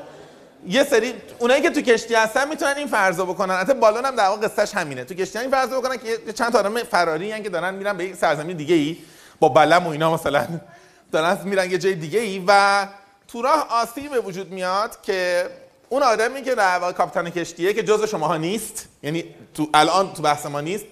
[0.67, 3.55] یه سری اونایی که تو کشتی هستن می‌تونن این فرضو بکنن.
[3.55, 5.03] البته بالون هم در واقع قصهش همینه.
[5.03, 8.05] تو کشتی این فرضو بکنن که چند تا آدم فراری هن که دارن میرن به
[8.05, 8.97] یک سرزمین دیگه ای
[9.39, 10.47] با بلم و اینا مثلا.
[11.11, 12.87] دارن میرن یه جای دیگه ای و
[13.31, 15.49] تو راه آسیب به وجود میاد که
[15.89, 18.87] اون آدمی که در واقع کاپیتان کشتیه که جزء شماها نیست.
[19.03, 20.85] یعنی تو الان تو بحث ما نیست.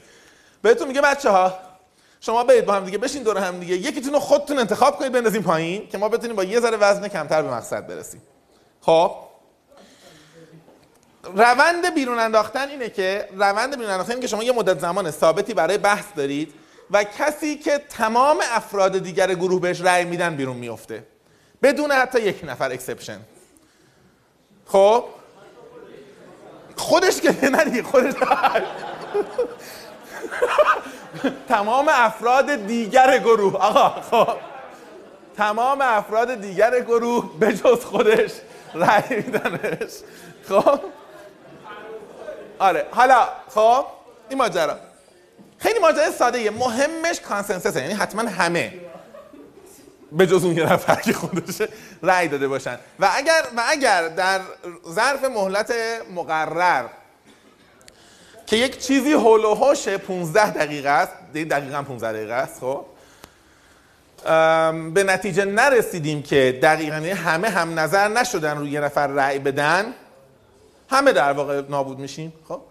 [0.61, 1.53] بهتون میگه بچه ها
[2.19, 3.75] شما برید با هم دیگه بشین دور هم دیگه.
[3.75, 7.41] یکیتون رو خودتون انتخاب کنید بندازین پایین که ما بتونیم با یه ذره وزن کمتر
[7.41, 8.21] به مقصد برسیم.
[8.81, 9.11] خب.
[11.35, 15.53] روند بیرون انداختن اینه که روند بیرون انداختن اینه که شما یه مدت زمان ثابتی
[15.53, 16.53] برای بحث دارید
[16.91, 21.03] و کسی که تمام افراد دیگر گروه بهش رأی میدن بیرون میفته.
[21.63, 23.19] بدون حتی یک نفر exception
[24.65, 25.05] خب؟
[26.75, 28.13] خودش که نه خودش
[31.49, 34.37] تمام افراد دیگر گروه آقا خب.
[35.37, 38.31] تمام افراد دیگر گروه به جز خودش
[38.73, 39.91] رأی میدنش.
[40.49, 40.79] خب؟
[42.59, 43.85] آره حالا خب
[44.29, 44.77] این ماجرا.
[45.57, 48.73] خیلی ماجرا ساده مهمش کانسنسسه یعنی حتما همه.
[50.11, 51.61] به جز اون یه نفر که خودش
[52.03, 52.79] رأی داده باشن.
[52.99, 54.41] و اگر و اگر در
[54.89, 55.73] ظرف مهلت
[56.15, 56.85] مقرر
[58.45, 62.85] که یک چیزی هول و 15 دقیقه است دقیقا 15 دقیقه است خب
[64.93, 69.93] به نتیجه نرسیدیم که دقیقا همه هم نظر نشدن روی یه نفر رأی بدن
[70.89, 72.61] همه در واقع نابود میشیم خب؟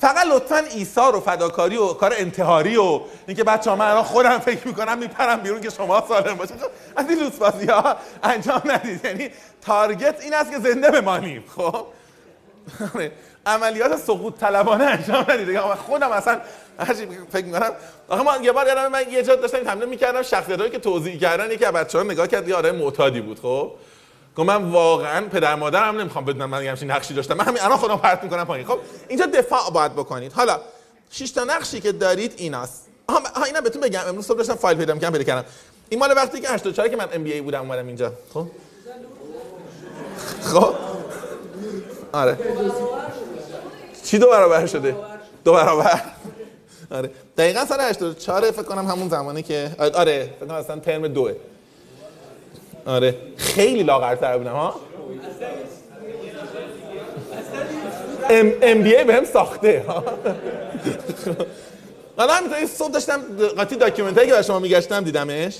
[0.00, 4.68] فقط لطفا ایثار و فداکاری و کار انتحاری و اینکه بچه‌ها من الان خودم فکر
[4.68, 6.56] می‌کنم میپرم بیرون که شما سالم باشید.
[6.56, 9.04] خب از این لوسبازی ها انجام ندید.
[9.04, 9.30] یعنی
[9.62, 11.44] تارگت این است که زنده بمانیم.
[11.56, 11.86] خب؟
[12.94, 13.12] آره.
[13.46, 15.60] عملیات سقوط طلبانه انجام ندید.
[15.60, 16.40] خودم اصلا
[17.32, 17.70] فکر می‌کنم
[18.08, 21.50] آخه ما یه بار یادم من یه جا داشتم تمرین می‌کردم شخصیتایی که توضیح کردن
[21.50, 23.40] یکی از بچه‌ها نگاه کرد یه آدم معتادی بود.
[23.40, 23.72] خب؟
[24.38, 27.34] گفت من واقعا پدر مادرم نمی‌خوام بدونم من همچین نقشی داشتم.
[27.34, 28.66] من همین الان خودم پرت می‌کنم پایین.
[28.66, 28.78] خب
[29.08, 30.32] اینجا دفاع باید بکنید.
[30.32, 30.60] حالا
[31.10, 32.86] شش تا نقشی که دارید ایناست.
[33.08, 34.00] ها اینا بهتون بگم.
[34.08, 35.44] امروز صبح داشتم فایل پیدا می‌کردم پیدا کردم
[35.88, 38.12] این مال وقتی که 84 که من ام بی ای بودم اومدم اینجا.
[38.34, 38.46] خب؟
[40.42, 40.74] خب؟
[42.12, 42.38] آره.
[44.04, 44.96] چی دو برابر شده؟
[45.44, 46.00] دو برابر.
[46.90, 47.10] آره.
[47.38, 51.32] دقیقا سال 84 فکر کنم همون زمانی که آره فکر کنم اصلا ترم دوه.
[52.88, 53.14] آره.
[53.36, 54.80] خیلی لاغرتر بودم ها؟
[58.30, 59.84] ام, ام بی ای بهم ساخته
[62.16, 63.20] حالا همینطوری صبح داشتم
[63.56, 65.58] قاطی داکیومنتری که برای شما میگشتم دیدمش.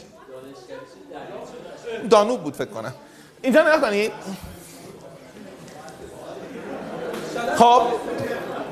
[2.11, 2.95] دانوب بود فکر کنم.
[3.43, 4.13] اینجا نگاه کنید
[7.57, 7.83] خب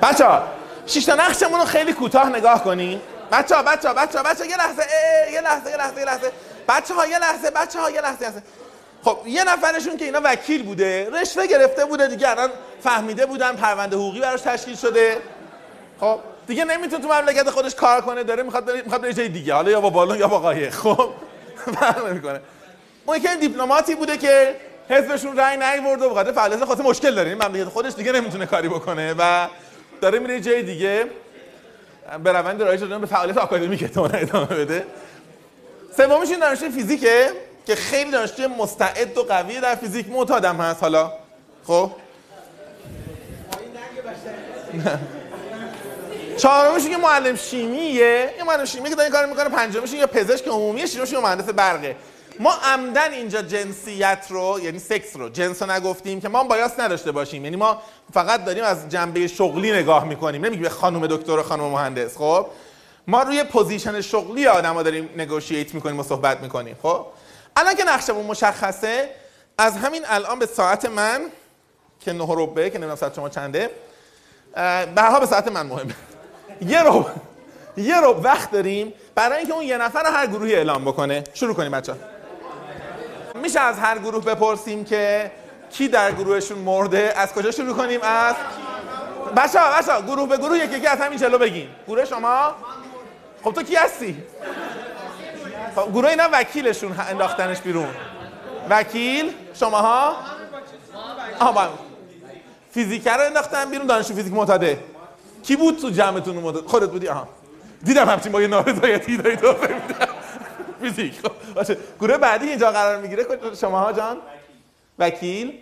[0.02, 0.42] بچه ها
[0.86, 3.00] شش تا نقشمون رو خیلی کوتاه نگاه کنید
[3.32, 4.82] بچه ها بچه ها بچه ها بچه ها یه لحظه
[5.32, 6.32] یه لحظه یه لحظه یه لحظه.
[6.68, 8.42] بچه ها یه لحظه بچه ها یه لحظه.
[9.04, 12.50] خب یه نفرشون که اینا وکیل بوده رشوه گرفته بوده دیگه الان
[12.82, 15.16] فهمیده بودن پرونده حقوقی براش تشکیل شده.
[16.00, 19.70] خب دیگه نمی‌تونه تو مملکت خودش کار کنه داره می‌خواد بره می‌خواد جای دیگه حالا
[19.70, 20.72] یا با بالون یا با قایق.
[20.72, 21.10] خب
[21.74, 22.40] فرق نمی‌کنه.
[23.06, 24.56] اون که دیپلماتی بوده که
[24.88, 27.28] حزبشون رأی نیورد و بخاطر فعالیت خاص مشکل داره.
[27.28, 29.46] این مملکت خودش دیگه نمی‌تونه کاری بکنه و
[30.00, 31.06] داره میره جای دیگه.
[32.24, 34.86] به روند رایج شدن به فعالیت آکادمیک ادامه بده.
[35.96, 37.30] سومیش این دانشجوی فیزیکه
[37.66, 40.82] که خیلی دانشجوی مستعد و قوی در فیزیک معتادم هست.
[40.82, 41.12] حالا
[41.66, 41.90] خب؟
[46.36, 48.30] چهارمش که معلم شیمیه.
[48.38, 49.48] یه معلم شیمی که داره کار می‌کنه.
[49.48, 51.96] پنجمش یه پزشک عمومی ششمش یه مهندس برقه.
[52.40, 57.12] ما عمدن اینجا جنسیت رو یعنی سکس رو جنس رو نگفتیم که ما bias نداشته
[57.12, 57.44] باشیم.
[57.44, 57.82] یعنی ما
[58.14, 60.44] فقط داریم از جنبه شغلی نگاه می‌کنیم.
[60.44, 62.46] نمیگیم به خانم دکتر و خانم مهندس خب؟
[63.06, 67.06] ما روی position شغلی آدما داریم negotiate می‌کنیم و صحبت می‌کنیم خب؟
[67.56, 69.10] الان که نقشمون مشخصه
[69.58, 71.20] از همین الان به ساعت من
[72.00, 73.70] که نه ربه که نمی‌دونم ساعت شما چنده
[74.54, 75.94] به به ساعت من مهمه.
[76.60, 77.06] یه رو
[77.76, 81.24] یه رو وقت داریم برای اینکه اون یه نفر هر گروهی اعلام بکنه.
[81.34, 81.94] شروع کنیم بچه
[83.34, 85.30] میشه از هر گروه بپرسیم که
[85.70, 88.34] کی در گروهشون مرده از کجا شروع کنیم؟ از
[89.36, 92.54] بچه بچه گروه به گروه یکی یکی از همین جلو بگیم گروه شما؟
[93.46, 94.16] خب تو کی هستی؟
[95.76, 97.88] خب گروه اینا وکیلشون انداختنش بیرون.
[98.70, 100.16] وکیل؟ شماها؟
[101.40, 101.78] آها
[102.70, 104.78] فیزیک رو انداختن بیرون دانشجو فیزیک معتاده.
[105.42, 107.28] کی بود تو جمعتون معتاده خودت بودی؟ آها.
[107.84, 109.54] دیدم همچین با یه نارضایتی داری تو
[110.80, 111.20] فیزیک.
[111.20, 111.76] خب باشه.
[112.00, 113.26] گروه بعدی اینجا قرار می‌گیره.
[113.60, 114.16] شماها جان.
[114.98, 115.58] وکیل.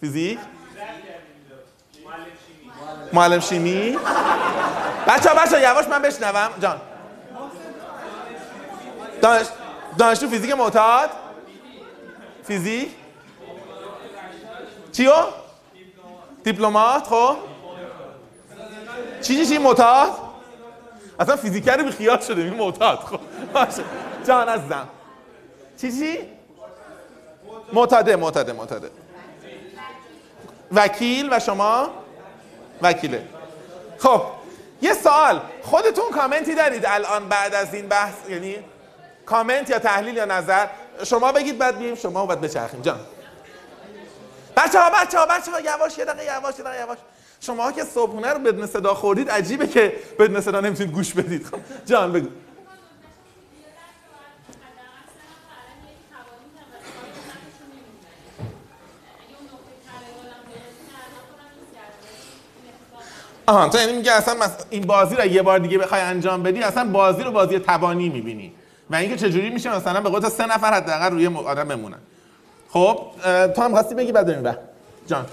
[0.00, 0.38] فیزیک.
[3.12, 3.98] معلم شیمی.
[5.06, 6.50] بچه بچه یواش من بشنوم.
[6.60, 6.80] جان.
[9.22, 9.46] دانش
[9.98, 11.10] دانشجو فیزیک معتاد؟
[12.44, 12.88] فیزیک؟
[14.92, 15.12] چیو؟
[16.44, 17.36] دیپلمات خب.
[19.22, 20.10] چی چی معتاد؟
[21.20, 23.20] اصلا فیزیکر رو بیخیال شده این معتاد خب.
[23.52, 23.84] باشه.
[24.26, 24.88] جان عزیزم.
[25.80, 26.18] چی چی؟
[27.72, 28.90] معتاده معتاده معتاده.
[30.72, 31.90] وکیل و شما؟
[32.82, 33.28] وکیله.
[33.98, 34.22] خب
[34.82, 35.40] یه سوال.
[35.62, 38.56] خودتون کامنتی دارید الان بعد از این بحث؟ یعنی
[39.28, 40.66] کامنت یا تحلیل یا نظر
[41.04, 42.82] شما بگید بعد بیایم شما باید بچرخیم.
[42.82, 43.00] جان.
[44.56, 46.98] بچه ها بچه ها بچه ها یواش یه دقیقه یواش یه دقیقه یواش.
[47.40, 51.46] شما که صبحونه رو بدون صدا خوردید عجیبه که بدون صدا نمی‌تونید گوش بدید.
[51.46, 52.28] خب جان بگو.
[63.46, 66.84] آها تو یعنی میگه اصلا این بازی رو یه بار دیگه بخوای انجام بدی اصلا
[66.84, 68.54] بازی رو بازی تبانی می‌بینی.
[68.90, 71.98] و اینکه چجوری میشه مثلا به قول سه نفر حداقل روی آدم بمونن.
[72.68, 72.98] خب
[73.56, 74.58] تو هم خواستی بگی بعد به
[75.06, 75.26] جان.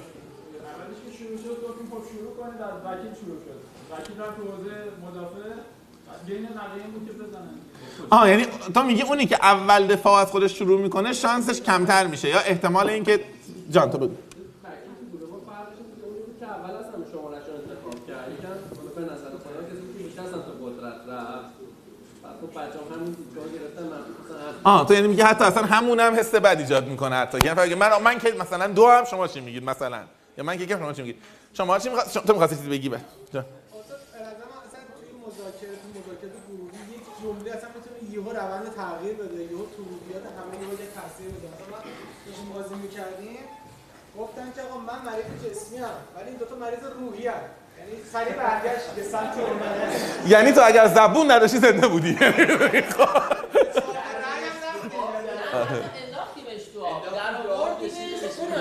[8.09, 12.29] آه یعنی تو میگی اونی که اول دفاع از خودش شروع می‌کنه شانسش کمتر میشه
[12.29, 13.19] یا احتمال اینکه
[13.71, 14.13] جان تو بگو.
[24.65, 27.37] آ تو یعنی میگه حتی اصلا همون هم حس بد ایجاد می‌کنه حتی.
[27.43, 29.99] یعنی فرق من من که مثلا دو هم شما چی میگید مثلا؟
[30.37, 31.21] یا من که شما چی میگید؟
[31.53, 32.93] شما چی می‌خواد تو می‌خواستی چیزی بگی یک
[37.23, 41.29] جمله یعنی اصلا می‌تونه یهو روند تغییر بده یهو تو روحیات همه یهو یه تاثیر
[41.35, 41.47] بده.
[41.47, 41.79] مثلا
[42.47, 43.39] ما بازی می‌کردیم
[44.19, 47.33] گفتن که آقا من مریض جسمی ام ولی این دو تا مریض روحی ام
[47.79, 49.33] یعنی سریع برگشت به سمت
[50.27, 52.17] یعنی تو اگه زبون نداشی زنده بودی
[55.57, 57.03] انداختیمش تو آب.
[57.05, 57.91] در آوردیمش
[58.35, 58.55] خونه.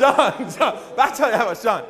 [0.00, 0.72] جان جان.
[0.98, 1.82] بچه ها یواش جان.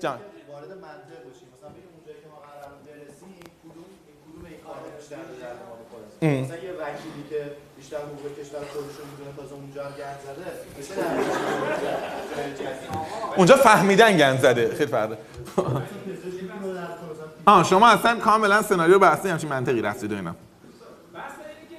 [0.00, 0.18] جان.
[0.52, 1.48] وارد منطق بشیم.
[1.54, 3.32] مثلا اونجایی که ما قرار برسیم
[3.62, 3.84] کدوم
[4.24, 6.04] کدوم این کارا بیشتر به درد ما بخوره
[6.44, 7.40] مثلا یه وکیلی که
[7.76, 10.50] بیشتر حقوق کشور خودش رو می‌دونه تازه اونجا هم گند زده
[13.36, 14.74] اونجا فهمیدن گند زده.
[14.74, 15.18] خیلی فرده
[17.46, 20.34] آه شما اصلا کاملا سناریو بسته همچین منطقی رفتید و اینا.
[21.14, 21.76] بحث اینه که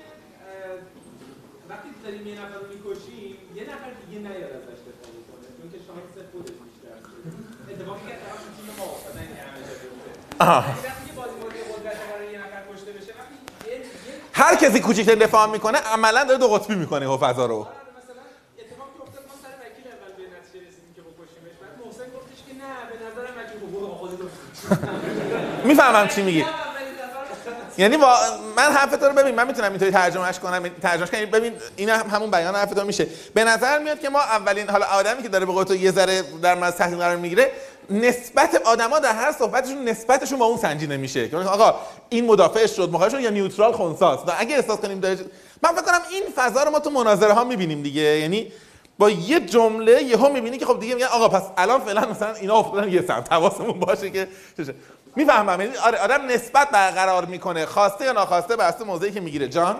[1.69, 5.77] وقتی داریم یه نفر رو می‌کشیم یه نفر دیگه نیاد ازش دفاع می‌کنه چون که
[5.87, 6.95] شانس خودش بیشتر
[7.69, 9.59] اتفاقی که طرف تیم ما افتاده این همه
[10.57, 13.35] وقتی که بازی مورد قدرت قرار یه نفر کشته بشه وقتی
[14.33, 17.55] هر کسی کوچیکترین دفاع می‌کنه عملا داره دو قطبی می‌کنه و فضا رو.
[17.55, 18.23] آره، مثلا
[25.63, 26.45] می‌فهمم چی میگی.
[27.77, 28.15] یعنی وا...
[28.57, 31.25] من حرف تو رو ببین من می‌تونم اینطوری ترجمهش کنم ترجمهش کنم.
[31.25, 33.07] ببین این هم همون بیان حرف تو میشه.
[33.33, 36.21] به نظر میاد که ما اولین حالا آدمی که داره به قول تو یه ذره
[36.41, 37.51] در مرز تحلیل قرار می‌گیره
[37.89, 41.29] نسبت آدما در هر صحبتشون نسبتشون با اون سنجیده میشه.
[41.29, 41.75] که آقا
[42.09, 45.17] این مدافعش شد مخالف شد یا نیوترال و اگه احساس کنیم داره
[45.63, 48.01] من فکر کنم این فضا رو ما تو مناظره ها می‌بینیم دیگه.
[48.01, 48.51] یعنی
[48.97, 52.55] با یه جمله یهو می‌بینی که خب دیگه میگن آقا پس الان فعلا مثلا اینا
[52.55, 53.31] افتادن یه سمت.
[53.31, 54.27] حواسمون باشه که.
[55.15, 55.61] می‌فهمم.
[55.61, 57.65] یعنی آره آدم نسبت برقرار می‌کنه.
[57.65, 59.47] خواسته یا ناخواسته اساس موضعی که می‌گیره.
[59.47, 59.77] جان؟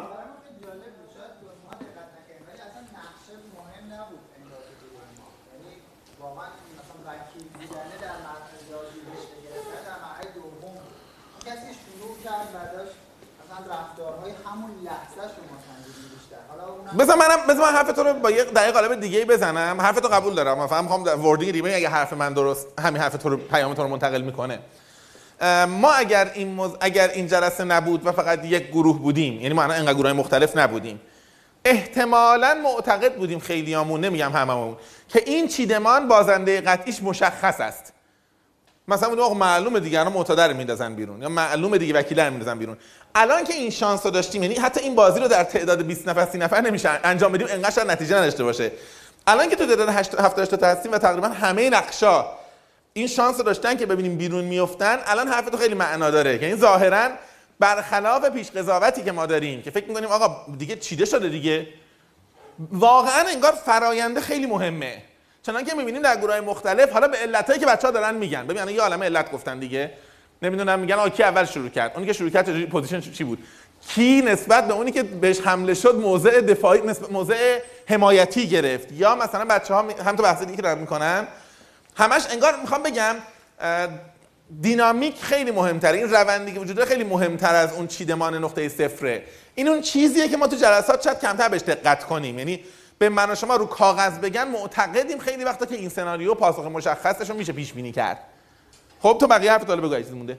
[16.99, 19.81] بذار منم بذار من حرف تو رو با یه دقیق قالب دیگه بزنم.
[19.81, 20.57] حرف تو قبول دارم.
[20.57, 23.83] من فهم می‌خوام وردینگ ریبه اگه حرف من درست همین حرف تو رو پیام تو
[23.83, 24.59] رو منتقل می‌کنه.
[25.65, 26.71] ما اگر این مز...
[26.81, 30.57] اگر این جلسه نبود و فقط یک گروه بودیم یعنی ما الان انقدر گروه مختلف
[30.57, 30.99] نبودیم
[31.65, 34.77] احتمالا معتقد بودیم خیلیامون نمیگم هممون
[35.09, 37.93] که این چیدمان بازنده قطعیش مشخص است.
[38.87, 42.29] مثلا بودیم آقا معلومه دیگه الان معتاد رو میندازن بیرون یا معلومه دیگه وکیل رو
[42.29, 42.77] میندازن بیرون.
[43.15, 46.25] الان که این شانس رو داشتیم یعنی حتی این بازی رو در تعداد 20 نفر
[46.25, 48.71] 30 نفر نمیشه انجام بدیم انقدر نتیجه نداشته باشه.
[49.27, 52.25] الان که تو تعداد 70 تا هستیم و تقریبا همه نقشا
[52.93, 56.43] این شانس رو داشتن که ببینیم بیرون میفتن الان حرف تو خیلی معنا داره.
[56.43, 57.09] یعنی ظاهرا
[57.59, 61.67] برخلاف پیش قضاوتی که ما داریم که فکر می‌کنیم آقا دیگه چیده شده دیگه.
[62.71, 64.97] واقعا انگار فراینده خیلی مهمه.
[65.43, 68.47] چنانکه که می‌بینیم در گروه مختلف حالا به علتایی که بچه‌ها دارن میگن.
[68.47, 69.91] ببین یه عالمه علت گفتن دیگه.
[70.41, 73.39] نمی‌دونم میگن آقا کی اول شروع کرد؟ اونی که شروع کرد position چی بود؟
[73.87, 79.15] کی نسبت به اونی که بهش حمله شد موضع دفاعی نسبت موضع حمایتی گرفت؟ یا
[79.15, 81.27] مثلا بچه ها هم تو بحث دیگه که دارن می‌کنن
[81.97, 83.15] همش انگار می‌خوام بگم
[84.61, 85.97] dynamic خیلی مهمتره.
[85.97, 89.23] این روندی که وجود داره خیلی مهمتر از اون چیدمان نقطه صفره.
[89.55, 92.39] این اون چیزیه که ما تو جلسات شاید کمتر بهش دقت کنیم.
[92.39, 92.63] یعنی
[92.97, 97.29] به من و شما رو کاغذ بگن معتقدیم خیلی وقتا که این سناریو پاسخ مشخصش
[97.29, 98.19] رو میشه پیش بینی کرد.
[99.01, 100.37] خب تو بقیه حرف حالا بگو چیزی مونده.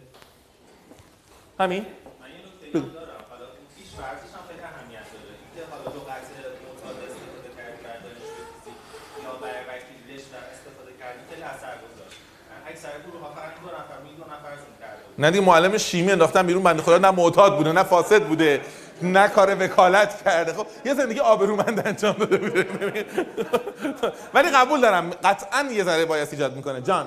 [1.61, 1.83] همین؟
[2.21, 5.85] من یه نکته هم دارم حالا اون پیش ورزش هم خیلی اهمیت داره اینکه حالا
[5.97, 6.27] لغت
[6.65, 8.79] معتاد استفاده کردی بر دانشجو فیزیک
[9.25, 12.19] یا برای وکیل رشته استفاده کردی خیلی اثر گذاشت
[12.73, 16.13] اکثر گروه ها فقط دو نفر روی دو نفرشون کرده بود نه دیگه معلم شیمی
[16.13, 18.61] انداختن بیرون بنده خدا نه معتاد بوده نه فاسد بوده
[19.03, 20.53] نه کار وکالت کرده.
[20.53, 22.67] خب یه زندگی آبرومند انجام داده بوده.
[24.35, 26.81] ولی قبول دارم قطعا یه ذره باید ایجاد می‌کنه.
[26.81, 27.07] جان.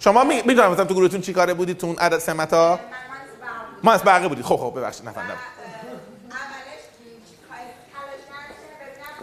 [0.00, 2.80] شما می- می‌دونم مثلا تو گروهتون چی کاره بودید تو اون عدد سمت ها
[3.82, 5.38] ما از برقه بودید خب خب ببخشید نفهمیدم
[6.40, 6.82] اولش
[7.92, 9.14] تلاش کردم ببینم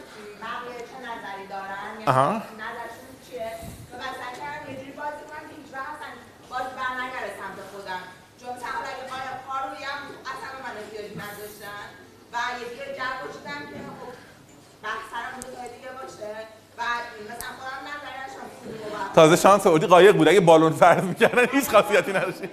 [0.44, 2.32] بقیه چه نظری دارن؟ یا آها.
[2.64, 3.52] نظرشون چیه؟
[3.92, 6.10] و بعد سعی کردم یه جوری بازی کنم که هیچ وقت اصلا
[6.52, 8.04] باز برنگره سمت خودم
[8.40, 10.02] چون مثلا حالا اگه قایم پا رویم
[10.32, 11.86] اصلا من احتیاجی نداشتن
[12.34, 14.12] و یه دیگه جو گذاشتم که خب
[14.86, 16.32] بحث سرم دو تای دیگه باشه
[16.78, 16.82] و
[17.32, 21.46] مثلا خودم نظری نداشتم کدومو باید تازه شانس اوردی قایق بود اگه بالون فرض می‌کردن
[21.56, 22.48] هیچ خاصیتی نداشتی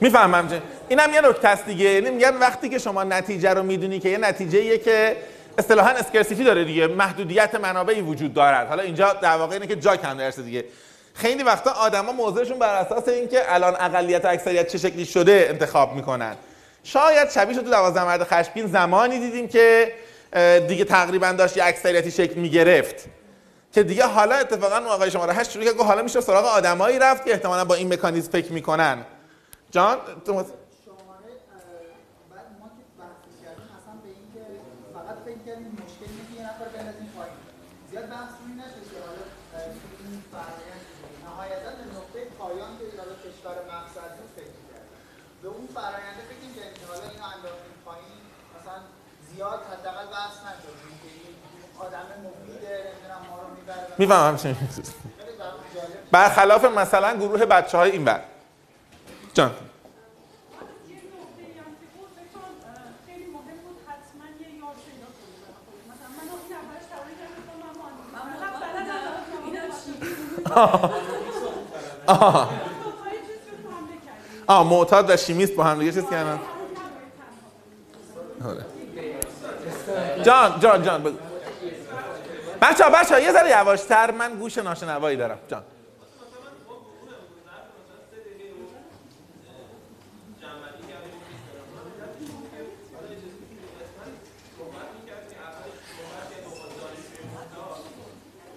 [0.00, 0.62] می‌فهمم چه.
[0.88, 1.84] اینم یه نکته است دیگه.
[1.84, 5.16] یعنی میگن وقتی که شما نتیجه رو می‌دونی که یه نتیجه ایه که
[5.58, 6.86] اصطلاحا اسکرسیتی داره دیگه.
[6.86, 8.68] محدودیت منابعی وجود دارد.
[8.68, 10.64] حالا اینجا در واقع اینه که جا کم درسه دیگه.
[11.14, 15.94] خیلی وقتا آدما موضعشون بر اساس اینکه الان اقلیت و اکثریت چه شکلی شده انتخاب
[15.94, 16.36] می‌کنن.
[16.84, 19.92] شاید شبیه تو دوازده مرد خشمگین زمانی دیدیم که
[20.68, 23.04] دیگه تقریبا داشت یه اکثریتی شکل می‌گرفت.
[23.72, 27.24] که دیگه حالا اتفاقا اون آقای شماره 8 شروع گفت حالا میشه سراغ آدمایی رفت
[27.24, 28.98] که احتمالاً با این مکانیزم فکر می‌کنن.
[29.76, 31.62] جان تو مس- شماره اه،
[32.32, 34.42] بعد ما که بحث کردیم اصلا به این که
[34.96, 37.38] فقط فکر کردیم مشکل اینه که یه نفر بندازیم پایین.
[37.90, 39.24] زیاد بحث روی نشد که حالا
[39.54, 39.72] اه،
[40.02, 41.20] این فرآیند چجوریه.
[41.28, 44.94] نهایتا به نقطه پایان که حالا کشور مقصد بود فکر کردیم
[45.42, 48.20] به اون فراینده فکر کردیم که حالا اینو انداختیم پایین.
[48.56, 48.78] مثلا
[49.30, 51.34] زیاد حداقل بحث نشد که این
[51.84, 53.86] آدم مفیده نمی‌دونم ما رو می‌بره.
[54.02, 56.00] می‌فهمم جالب.
[56.16, 58.20] برخلاف مثلا گروه بچه های این بر
[59.34, 59.54] جان یه
[60.96, 65.36] نکته هم که بود فکر کنم اه، خیلی مهم بود حتما یه یار پیدا کنی
[65.42, 65.84] برای خودت.
[65.92, 68.44] مثلا من این اولش تمرین کردم گفتم من مهندسم.
[68.44, 70.90] فقط بلد کردیم.
[74.46, 76.40] آه معتاد و شیمیست با هم دیگه چیز کردن
[78.44, 78.64] آره.
[80.22, 81.16] جان جان جان بگو
[82.62, 85.62] بچه ها بچه ها یه ذره یواشتر من گوش ناشنوایی دارم جان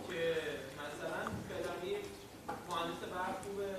[0.10, 0.36] که
[0.82, 1.96] مثلا فلانی
[2.70, 3.70] مهندس برق خوبه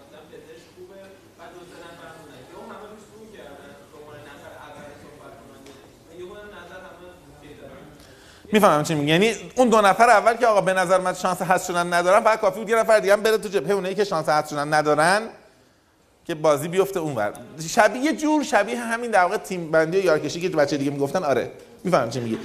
[0.00, 1.00] مثلا پزشک خوبه
[1.38, 5.34] بعد دو سه نفر مونن یهو همه روش رو کردن به عنوان نفر اول صحبت
[5.40, 5.72] کننده
[6.08, 7.08] و یهو هم نظر همه
[7.42, 7.84] چیز دارن
[8.52, 9.10] می‌فهمم چی میگی.
[9.10, 12.40] یعنی اون دو نفر اول که آقا به نظر من شانس هست شدن ندارن فقط
[12.40, 15.22] کافی بود یه نفر دیگه هم بره تو جبهه اونایی که شانس هست شدن ندارن
[16.24, 17.32] که بازی بیفته اونور
[17.68, 21.24] شبیه یه جور شبیه همین در واقع تیم بندی و یارکشی که بچه دیگه می‌گفتن.
[21.24, 21.50] آره
[21.84, 22.38] می‌فهمم چی میگی.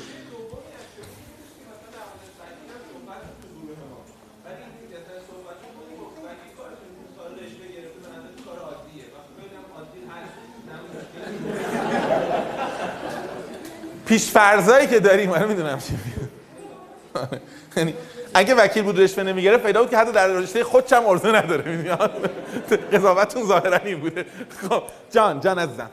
[14.14, 15.30] پیش فرضایی که داریم.
[15.30, 15.80] من می‌دونم.
[15.80, 15.94] چی.
[17.78, 17.94] یعنی
[18.34, 21.72] اگه وکیل بود رشوه نمی‌گیره پیدا بود که حتی در رشته خودش هم ارزه نداره
[21.72, 21.98] می‌دونی؟
[22.94, 24.26] قضاوتتون ظاهرا این بوده.
[24.70, 25.90] خب جان جان عزیزم.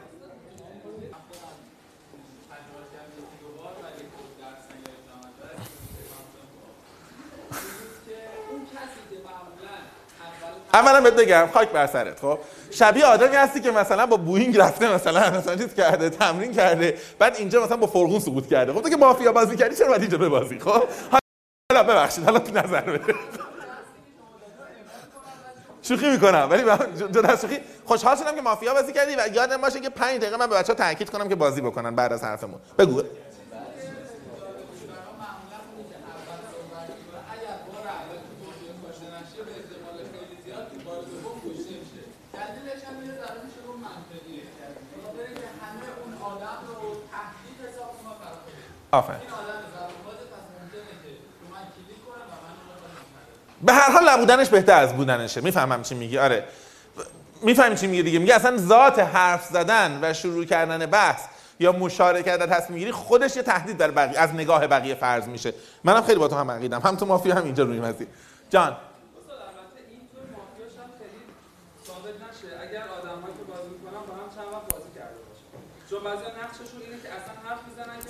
[10.75, 12.39] اولا بهت بگم خاک بر سرت خب؟
[12.71, 17.37] شبیه آدمی هستی که مثلا با بوینگ رفته مثلا مثلا چیز کرده تمرین کرده بعد
[17.37, 18.73] اینجا مثلا با فرغون سقوط کرده.
[18.73, 20.83] خب تو که مافیا بازی کردی چرا باید اینجا ببازی؟ خب؟
[21.73, 23.15] حالا ببخشید حالا تو نظر بده.
[25.83, 26.63] شوخی می‌کنم ولی
[26.97, 27.59] جدا شوخی.
[27.85, 30.75] خوشحال شدم که مافیا بازی کردی و یادم باشه که 5 دقیقه من به بچه‌ها
[30.75, 32.61] تاکید کنم که بازی بکنن بعد از حرفمون.
[32.79, 33.03] بگو.
[42.51, 44.45] دلیلش هم یه ذره میشه گفت منطقیه.
[45.05, 48.65] خاطر اینکه همه اون آدم رو تهدید حساب برای خودش
[48.99, 49.21] آفرین.
[49.21, 53.91] این آدم ضربات پس ممکنه که رو من کلیک کنه و من رو به هر
[53.93, 55.41] حال نبودنش بهتر از بودنشه.
[55.41, 56.19] می‌فهمم چی میگی.
[56.19, 56.45] آره.
[57.43, 58.19] می‌فهمی چی میگی دیگه.
[58.19, 61.23] میگه اصلا ذات حرف زدن و شروع کردن بحث
[61.61, 65.55] یا مشارکت در تصمیم گیری خودش یه تهدید در بقیه از نگاه بقیه فرض میشه.
[65.85, 66.81] منم خیلی با تو هم عقیدم.
[66.81, 68.07] هم تو مافیا هم اینجا روی مسیر.
[68.51, 71.21] جان استاد البته اینطور مافیاش هم خیلی
[71.87, 75.61] ثابت نشه اگر آدمایی که بازی می‌کنن با هم چند وقت بازی کرده باشن چون
[75.61, 75.87] بعضی نقششون اینه که اصلا حرف می‌زنن که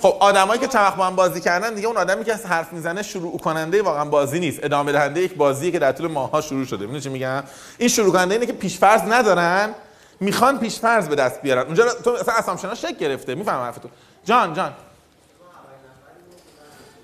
[0.01, 2.73] خب آدمایی که چند وقت با هم بازی کردن دیگه اون آدمی که از حرف
[2.73, 4.63] می‌زنه شروع کننده واقعا بازی نیست.
[4.63, 6.79] ادامه دهنده یک بازیه که در طول ماهها شروع شده.
[6.79, 7.43] می‌دونی چی میگم؟
[7.77, 9.75] این شروع کننده اینه که پیشفرض ندارن
[10.19, 11.65] می‌خوان پیشفرض به دست بیارن.
[11.65, 13.35] اونجا تو اصلا اسامشنا شک گرفته.
[13.35, 13.89] می‌فهمم حرفتو
[14.25, 14.73] جان جان.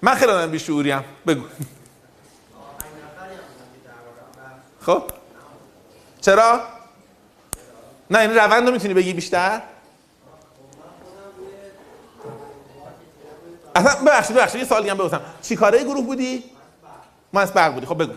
[0.01, 1.03] من خیلی آدم بیشعوریم.
[1.27, 1.43] بگو.
[4.81, 5.03] خب.
[6.21, 6.61] چرا؟
[8.09, 9.61] نه این روند رو می‌تونی بگی بیشتر؟
[13.77, 15.21] اصلا ببخشید ببخشید یه سوالی هم بپرسم.
[15.41, 16.43] چی کاره گروه بودی؟
[17.33, 17.85] ما از برق بودی.
[17.85, 18.13] خب بگو.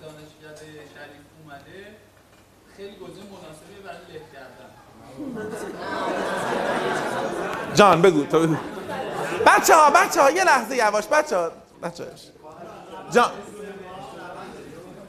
[0.01, 1.95] دانشکده شریف اومده
[2.77, 4.69] خیلی گزینه مناسبی برای لفت کردن
[7.75, 8.23] جان بگو.
[8.25, 8.55] تو بگو.
[9.47, 11.07] بچه ها بچه ها یه لحظه یواش.
[11.07, 11.51] بچه ها
[11.83, 12.21] بچه هاش.
[13.11, 13.31] جان.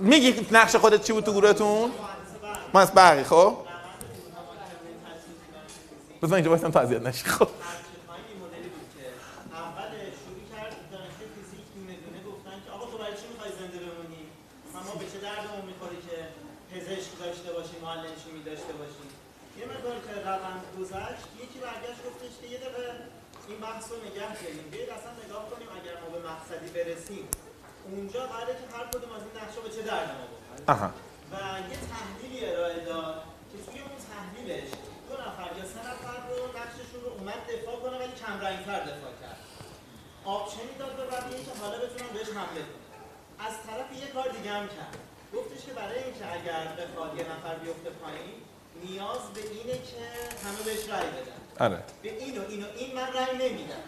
[0.00, 1.90] میگی نقش خودت چی بود تو گروهتون؟
[2.74, 3.56] ما از برقی خب؟
[6.22, 7.48] بزن اینجا بایستم تا اذیت نشی خب
[22.42, 22.92] این دقیقه
[23.48, 24.70] این بحث رو نگه داریم.
[24.70, 27.28] بیاید اصلا نگاه کنیم اگر ما به مقصدی برسیم.
[27.90, 30.26] اونجا قراره که هر کدوم از این نقشه به چه درد ما
[31.32, 31.36] و
[31.70, 34.70] یه تحلیلی ارائه داد که توی اون تحلیلش
[35.08, 39.12] دو نفر یا سه نفر رو نقششون رو اومد دفاع کنه ولی کم رنگتر دفاع
[39.22, 39.40] کرد.
[40.24, 42.86] آپشنی داد به بقیه که حالا بتونن بهش حمله کنن.
[43.46, 44.96] از طرف یه کار دیگه هم کرد.
[45.34, 48.38] گفتش که برای اینکه اگر بخواد یه نفر بیفته پایین
[48.84, 50.02] نیاز به اینه که
[50.44, 51.40] همه بهش رأی بدن.
[51.66, 51.82] آره.
[52.02, 52.42] به این و
[52.76, 53.84] این من رأی نمیدم.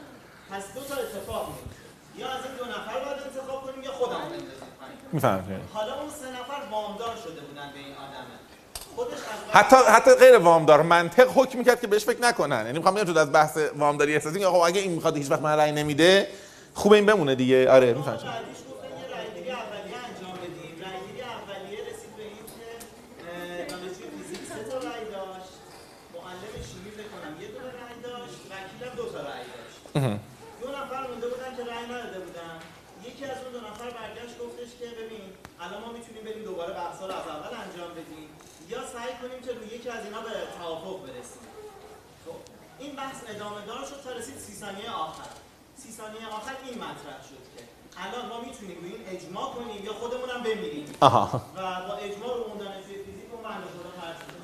[0.51, 1.80] پس دو تا اتفاق میفته.
[2.16, 4.70] یا از این دو نفر باید انتخاب کنیم یا خودمون بندازیم
[5.74, 8.19] حالا اون سه نفر وامدار شده بودن به این از
[9.53, 12.67] حتی حتی غیر وامدار منطق حکم می‌کرد که بهش فکر نکنن.
[12.67, 15.43] یعنی می‌خوام بگم تو از بحث وامداری احساسی که آقا اگه این می‌خواد هیچ وقت
[15.43, 16.29] من رأی نمیده
[16.75, 17.71] خوبه این بمونه دیگه.
[17.71, 22.67] آره می‌فهمم بعدیش گفتن یه رأیگیری اولیه انجام بدیم رأیگیری اولیه رسید به این که
[23.31, 25.53] اه، دانشجوی فیزیک سه تا رأی داشت
[26.15, 29.79] معلم شیمی فکر کنم یه دونه رأی داشت وکیلم دو تا رأی داشت
[30.62, 32.55] دو نفر مونده بودن که رأی نداده بودن
[33.09, 35.27] یکی از اون دو نفر برگشت گفتش که ببین
[35.65, 38.29] الان ما می‌تونیم بریم دوباره بحثا رو از اول انجام بدیم
[38.73, 41.45] یا سعی کنیم که روی یکی از اینا به توافق برسیم
[42.25, 42.39] خب
[42.83, 45.31] این بحث ادامه دار شد تا رسید سی ثانیه آخر.
[45.82, 47.61] سی ثانیه آخر این مطرح شد که
[48.05, 50.86] الان ما می‌تونیم روی این اجماع کنیم یا خودمون هم بمیریم.
[51.01, 51.43] آها.
[51.57, 53.44] و با اجماع رو اون دانشجوی فیزیک اون
[53.74, 54.40] خدا فرض شد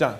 [0.00, 0.14] جان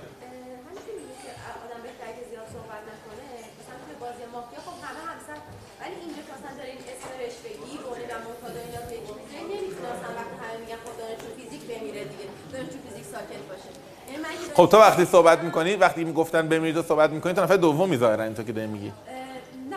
[0.66, 1.30] همین که میگه که
[1.64, 3.26] آدم بهتره که زیاد صحبت نکنه
[3.58, 5.38] مثلا توی بازی مافیا خب همه همسر
[5.80, 9.48] ولی اینجا که مثلا دارین اسم رشوه‌گی بونه و معتاد و اینا توی یکی می‌ذارین
[9.54, 13.70] نمی‌تونه مثلا وقتی همه میگن خب دانشجو فیزیک بمیره دیگه دانشجو فیزیک ساکت باشه
[14.06, 17.42] یعنی من که خب تو وقتی صحبت می‌کنی وقتی می‌گفتن بمیرید و صحبت می‌کنی تو
[17.42, 18.86] نفر دوم می‌ذارن این تو که داری میگی.
[18.86, 18.92] نه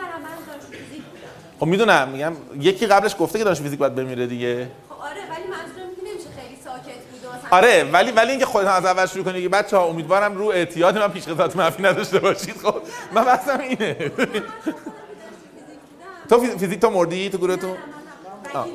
[0.00, 1.60] من دانشجو فیزیک بودم.
[1.60, 4.68] خب می‌دونم میگم یکی قبلش گفته که دانش فیزیک باید بمیره دیگه.
[4.88, 9.06] خب آره ولی منظورم نمیشه خیلی ساکت بود آره ولی ولی اینکه خودت از اول
[9.06, 12.56] شروع کنی بچه ها امیدوارم رو اعتیاد من پیش قضاوت منفی نداشته باشید.
[12.56, 12.74] خب
[13.14, 13.96] من بحثم اینه.
[16.28, 17.62] تو فیز- فیزیک تو مردی؟ تو نه نه
[18.54, 18.66] آه.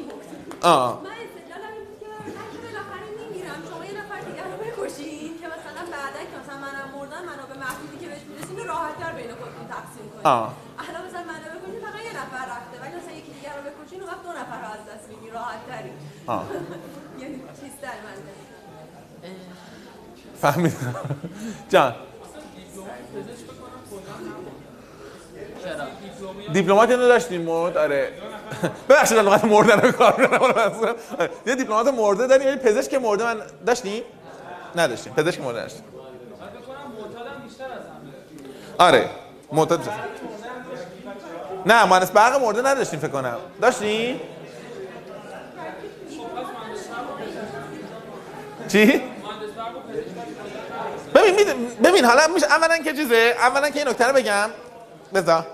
[0.61, 2.05] آه من استدلالم این بود که
[2.37, 6.57] من که بالاخره میمیرم شما یه نفر دیگر رو بکشین که مثلا بعدا که مثلا
[6.65, 10.53] منم مردم منابع محدودی که بهش می‌رسیم راحت‌تر بین خودتون تقسیم کنین آه.
[10.89, 14.09] الان مثلا منو بکشین فقط یه نفر رفته ولی مثلا یکی دیگر رو بکشین اون
[14.09, 15.91] وقت دو نفر رو از دست میدی راحت‌تری.
[16.27, 16.45] آه.
[17.19, 18.47] یعنی چیزتر منطقی
[20.41, 20.95] فهمیدم.
[21.69, 21.95] جان.
[26.53, 28.11] دیپلمات اینو داشتیم مرد آره.
[28.89, 30.95] ببخشید لغت مردن رو کار.
[31.45, 32.47] یه دیپلمات مرده داریم.
[32.47, 34.03] یعنی پزشک مرده من داشتیم
[34.75, 35.13] نداشتیم.
[35.13, 35.83] پزشک مرده داشتیم.
[36.39, 38.87] من فکر کنم معتادم بیشتر از همه.
[38.87, 39.09] آره.
[39.51, 39.91] معتاد شد.
[41.65, 43.37] نه مهندس برق مرده نداشتیم فکر کنم.
[43.61, 44.21] داشتیم
[48.67, 49.01] چی؟
[51.15, 54.49] ببین ببین حالا میشه اولا که چیزه؟ اولا که این نکته بگم.
[55.13, 55.47] بذار.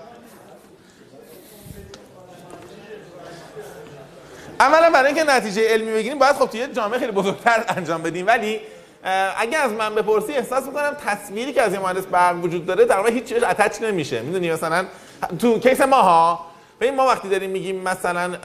[4.60, 8.26] اولا برای اینکه نتیجه علمی بگیریم باید خب توی جامعه خیلی بزرگتر انجام بدیم.
[8.26, 8.60] ولی
[9.36, 13.08] اگه از من بپرسی احساس می‌کنم تصویری که از یه مهندس برق وجود داره تقریبا
[13.08, 14.20] هیچ چیزش اتچ نمیشه.
[14.20, 14.84] می‌دونی مثلا
[15.38, 16.46] تو کیس ما ها
[16.80, 18.36] ببین ما وقتی داریم میگیم مثلا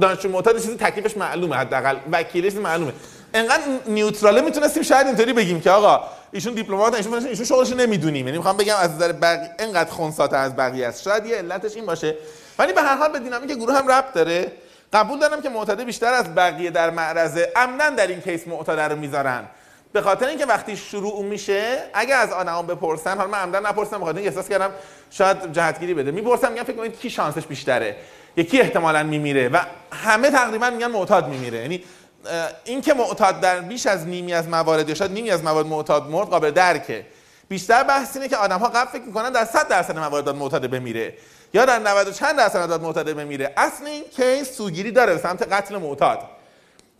[0.00, 2.92] دانشجو معتاد چیزی تکلیفش معلومه حداقل وکیلش معلومه.
[3.34, 8.26] انقدر نیوتراله می‌تونستیم شاید اینطوری بگیم که آقا ایشون دیپلمات ایشون ایشون شغلش نمی‌دونیم.
[8.26, 11.02] یعنی می‌خوام بگم از نظر بقیه انقدر خونساته از بقیه است.
[11.02, 12.14] شاید یه علتش این باشه.
[12.58, 14.52] ولی به هر حال به دینامیک گروه هم ربط داره.
[14.96, 18.96] قبول دارم که معتاده بیشتر از بقیه در معرضه عمدن در این کیس معتاده رو
[18.96, 19.44] می‌ذارن.
[19.92, 24.18] به خاطر اینکه وقتی شروع میشه اگه از آدما بپرسن حالا من عمدن نپرسم بخاطر
[24.18, 24.70] اینکه احساس کردم
[25.10, 26.10] شاید جهتگیری بده.
[26.10, 27.96] می‌پرسم میگم فکر کنید کی شانسش بیشتره؟
[28.36, 29.58] یکی احتمالا میمیره؟ و
[29.92, 31.58] همه تقریبا میگن معتاد میمیره.
[31.58, 31.84] یعنی
[32.26, 36.10] اه، این که معتاد در بیش از نیمی از موارد شاید نیمی از موارد معتاد
[36.10, 37.06] مرد قابل درکه.
[37.48, 41.14] بیشتر بحث اینه که آدم ها قبل فکر می‌کنن در 100 درصد موارد معتاد بمیره.
[41.54, 45.20] یا در 90 و چند درصد داد معتاد بمیره اصل این کیس سوگیری داره به
[45.20, 46.20] سمت قتل معتاد.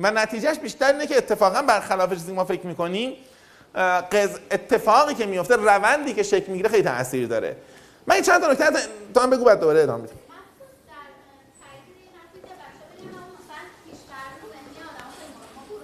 [0.01, 3.17] و نتیجهش بیشتر اینه که اتفاقا برخلاف چیزی ما فکر می‌کنیم
[4.13, 7.57] قز اتفاقی که میفته روندی که شکل می‌گیره خیلی تاثیر داره.
[8.07, 8.65] من این چند تا نکته
[9.21, 10.93] هم بگو بعد دوباره ادامه میدم مخصوص در
[11.61, 15.51] تایید این نتیجه بچه بگم همون مثلا پیش‌فرض ذهنی آدم‌ها خیلی مهمه.
[15.51, 15.77] ما تو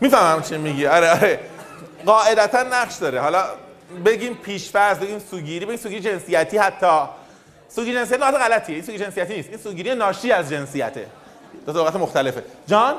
[0.00, 0.86] می‌فهمم چی میگی.
[0.86, 1.40] آره آره.
[2.06, 3.20] قاعدتا نقش داره.
[3.20, 3.44] حالا
[4.04, 7.08] بگیم پیشفرض بگیم سوگیری بگیم سوگیری جنسیتی حتی.
[7.68, 8.74] سوگیری جنسیتی نقاط غلطیه.
[8.74, 9.48] این سوگیری جنسیتی نیست.
[9.48, 11.06] این سوگیری ناشی از جنسیته.
[11.66, 12.44] دو تا مختلفه.
[12.66, 12.94] جان؟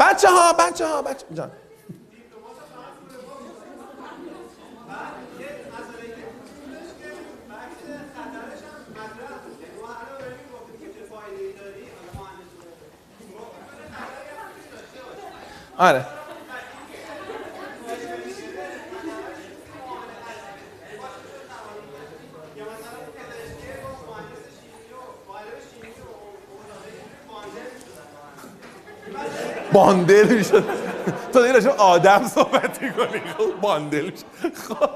[0.00, 1.50] بچه ها بچه ها بچه جان.
[15.78, 16.06] آره.
[29.72, 30.64] باندل می‌شد.
[31.32, 33.20] تو دیگه راجع به آدم صحبت می‌کنی.
[33.38, 34.54] خب باندل می‌شد.
[34.54, 34.90] خب.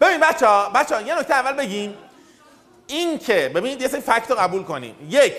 [0.00, 1.94] ببین بچه ها بچه ها یه نکته اول بگیم.
[2.86, 4.94] این که ببینید یه سری فکت رو قبول کنیم.
[5.10, 5.34] یک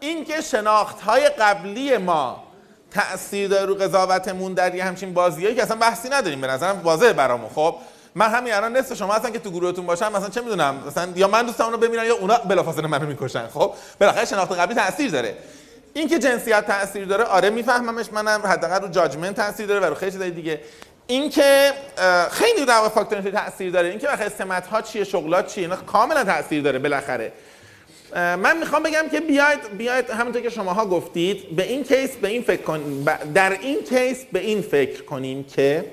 [0.00, 2.42] این که شناخت های قبلی ما
[2.90, 6.40] تأثیر داره رو قضاوتمون در یه همچین بازیایی که اصلا بحثی نداریم.
[6.40, 7.50] به نظرم واضحه برامون.
[7.54, 7.76] خب
[8.14, 11.28] من همین الان نصف شما هستن که تو گروهتون باشم مثلا چه می‌دونم مثلا یا
[11.28, 13.48] من دوستم اونو ببینن یا اونا بلافاصله منو می‌کشن.
[13.48, 15.36] خب بالاخره شناخت قبلی تاثیر داره.
[15.94, 18.40] این که جنسیت تاثیر داره آره میفهممش منم.
[18.46, 20.60] حداقل رو جاجمنت تاثیر داره و رو خیلی دیگه.
[21.06, 23.88] این که اه، خیلی در واقع فاکتور تاثیر داره.
[23.88, 27.32] این که بخاطر سمت ها چیه شغلات چیه اینا کاملا تاثیر داره بالاخره.
[28.14, 32.42] من می‌خوام بگم که بیاید بیاید همونطور که شماها گفتید به این case به این
[32.42, 33.04] فکر کن
[33.34, 35.84] در این case به این فکر کنیم که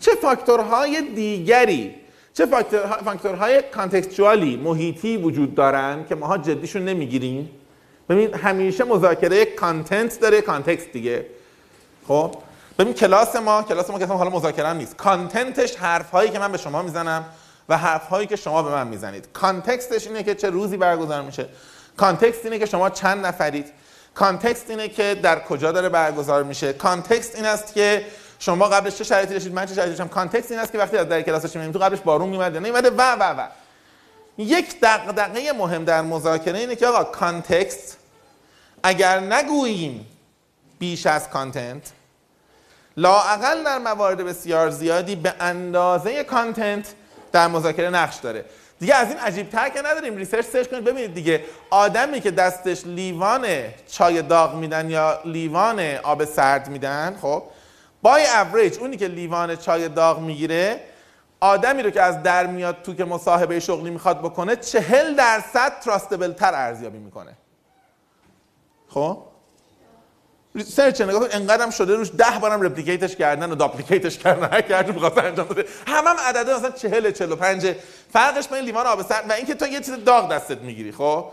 [0.00, 1.94] چه فاکتورهای دیگری
[2.34, 7.50] چه factor- factor های contextual ی محیطی وجود دارن که ماها جدیشون نمی‌گیریم؟
[8.08, 11.26] ببین همیشه مذاکره content داره context دیگه.
[12.08, 12.34] خب؟
[12.78, 14.96] ببین کلاس ما کلاس ما که حالا مذاکره نیست.
[14.96, 17.24] content ش حرف هایی که من به شما می‌زنم
[17.68, 19.28] و حرف هایی که شما به من می‌زنید.
[19.32, 21.48] context ش اینه که چه روزی برگزار میشه.
[21.96, 23.72] context اینه که شما چند نفرید.
[24.14, 26.72] context اینه که در کجا داره برگزار میشه.
[26.72, 28.06] context این است که
[28.38, 31.08] شما قبلش چه شرایطی داشتید؟ من چه شرایطی داشتم؟ context این است که وقتی از
[31.08, 33.48] در کلاس میریم تو قبلش بارون میومد یا نمیومده و و و.
[34.38, 37.96] یک دغدغه مهم در مذاکره اینه که آقا context
[38.82, 40.06] اگر نگوییم
[40.78, 41.92] بیش از content
[42.96, 46.94] لااقل در موارد بسیار زیادی به اندازه content
[47.32, 48.44] در مذاکره نقش داره.
[48.80, 50.16] دیگه از این عجیب تر که نداریم.
[50.16, 50.84] research search کنید.
[50.84, 53.46] ببینید دیگه آدمی که دستش لیوان
[53.88, 57.42] چای داغ میدن یا لیوان آب سرد میدن خب
[58.02, 60.80] by average اونی که لیوان چای داغ می‌گیره
[61.40, 66.32] آدمی رو که از در میاد تو که مصاحبه شغلی می‌خواد بکنه چهل درصد trustable
[66.32, 67.36] تر ارزیابی می‌کنه.
[68.88, 69.22] خب؟
[70.66, 74.48] search نگاه کن انقدرم شده روش ده بارم replicate ش کردن و duplicate ش کردن.
[74.52, 75.64] هر کردی می‌خواست انجام بده.
[75.86, 77.74] هم هم عدده مثلا 40 45
[78.12, 81.24] فرقش بین لیوان آب سرد و اینکه تو یه چیز داغ دستت می‌گیری خب؟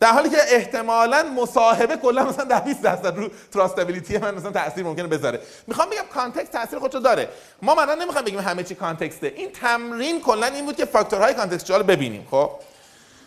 [0.00, 4.84] در حالی که احتمالاً مصاحبه کلا مثلا 10 20 درصد رو trustability من مثلا تاثیر
[4.84, 5.40] ممکنه بذاره.
[5.66, 7.28] می‌خوام بگم context تاثیر خودشو داره.
[7.62, 11.34] ما مثلا نمی‌خوام بگیم همه چی context ه این تمرین کلا این بود که factor
[11.34, 12.50] های contextual ببینیم خب؟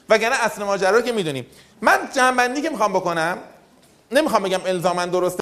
[0.09, 1.45] وگرنه اصل ماجرا رو که می‌دونیم.
[1.81, 3.37] من جنبندی که می‌خوام بکنم
[4.11, 5.39] نمی‌خوام بگم الزاما درسته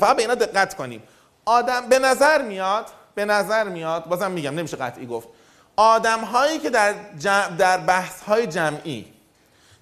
[0.00, 1.02] فقط به اینا دقت کنیم.
[1.44, 5.28] آدم به نظر میاد به نظر میاد بازم میگم نمیشه قطعی گفت.
[5.76, 9.12] آدم هایی که در, جمع در بحث های جمعی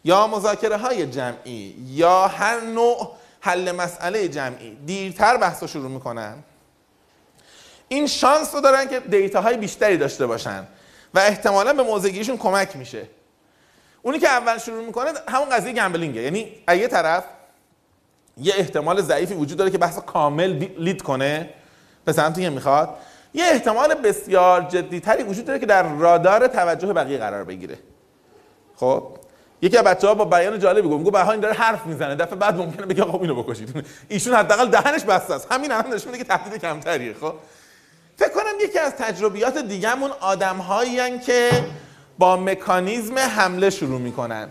[0.04, 6.44] یا مذاکره های جمعی یا هر نوع حل مسئله جمعی دیرتر بحث رو شروع می‌کنن
[7.88, 10.66] این شانس رو دارن که دیتا های بیشتری داشته باشن
[11.14, 13.06] و احتمالا به موضعگیریشون کمک میشه.
[14.02, 16.22] اونی که اول شروع می‌کنه همون قضیه گمبلینگه.
[16.22, 17.24] یعنی یه طرف
[18.36, 21.50] یه احتمال ضعیفی وجود داره که بحث کامل لید کنه.
[22.04, 22.88] به سمتی که می‌خواد.
[23.34, 27.78] یه احتمال بسیار جدیتری وجود داره که در رادار توجه بقیه قرار بگیره.
[28.76, 29.02] خب؟
[29.62, 32.14] یکی از بچه‌ها با بیان جالبی گفت میگه این داره حرف می‌زنه.
[32.14, 33.86] دفعه بعد ممکنه بگه خب اینو بکشید.
[34.08, 35.52] ایشون حداقل دهنش بسته است.
[35.52, 37.14] همین الان نشون میده که تهدید کمتریه.
[37.20, 37.32] خب؟
[38.16, 41.50] فکر کنم یکی از تجربیات دیگه‌مون آدم‌هایی که
[42.18, 44.48] با مکانیزم حمله شروع می‌کنن.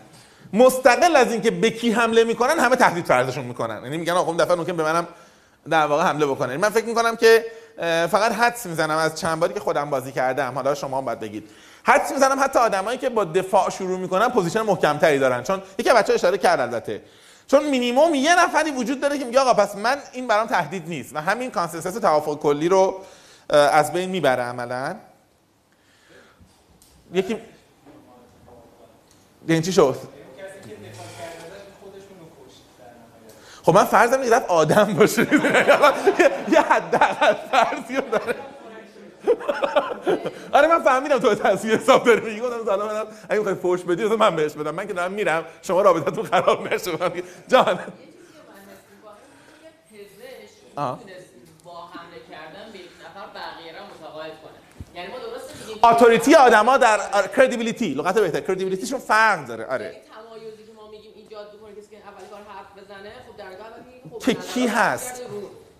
[0.53, 3.84] مستقل از اینکه به کی حمله می‌کنن همه تهدید فرضشون می‌کنن.
[3.84, 5.07] یعنی میگن آقا اون دفعه ممکن به منم
[5.69, 7.45] در واقع حمله بکنه من فکر می‌کنم که
[8.11, 10.53] فقط حدس می‌زنم از چند باری که خودم بازی کردم.
[10.55, 11.49] حالا شما هم باید بگید.
[11.84, 15.43] حدس می‌زنم حتی آدمایی که با دفاع شروع می‌کنن position محکمتری دارن.
[15.43, 17.01] چون یکی بچه اشاره کرد البته.
[17.47, 21.15] چون مینیمم یه نفری وجود داره که میگه آقا پس من این برام تهدید نیست
[21.15, 23.01] و همین consensus توافق کلی رو
[23.49, 24.95] از بین می‌بره عملا.
[27.13, 27.38] یکی
[29.47, 29.97] یعنی چی شد؟
[33.64, 35.27] خب من فرضم اینه رفت آدم باشه.
[36.52, 38.35] یه حداقل فرضی رو داره.
[40.52, 42.22] آره من فهمیدم تو تصویر حساب داری.
[42.22, 44.76] میگی گفتم سلام من اگه می‌خوای فوش بدی من بهش بدم.
[44.76, 46.91] من که دارم میرم شما رابطتون خراب نشه.
[46.91, 47.80] من میگم، جان.
[50.76, 50.99] آه.
[54.41, 54.95] کنه.
[54.95, 56.99] یعنی ما درسته میگیم اتوریتی آدما در
[57.38, 59.65] کردیبیلیتی لغت بهتر کردیبیلیتیشون فرق داره.
[59.65, 62.23] آره یعنی تمایزی که ما میگیم ایجاد بکنه کسی که اول
[62.94, 65.22] بزنه خب در نگاه اول میگیم خب که کی هست؟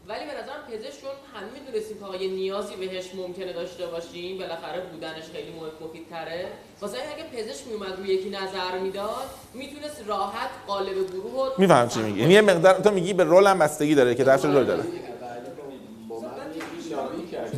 [0.08, 4.38] ولی به نظرم پزشک چون همه می‌دونستیم که آقا یه نیازی بهش ممکنه داشته باشیم
[4.38, 6.48] بالاخره بودنش خیلی مفید تره
[6.82, 11.88] واسه این اگه پزشک میومد روی یکی نظر می‌داد می‌تونست راحت قالب گروه رو میفهم
[11.88, 12.20] چی میگی.
[12.20, 14.84] یعنی یه مقدار تو میگی به رول هم بستگی داره که درش رول داره.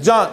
[0.02, 0.28] جان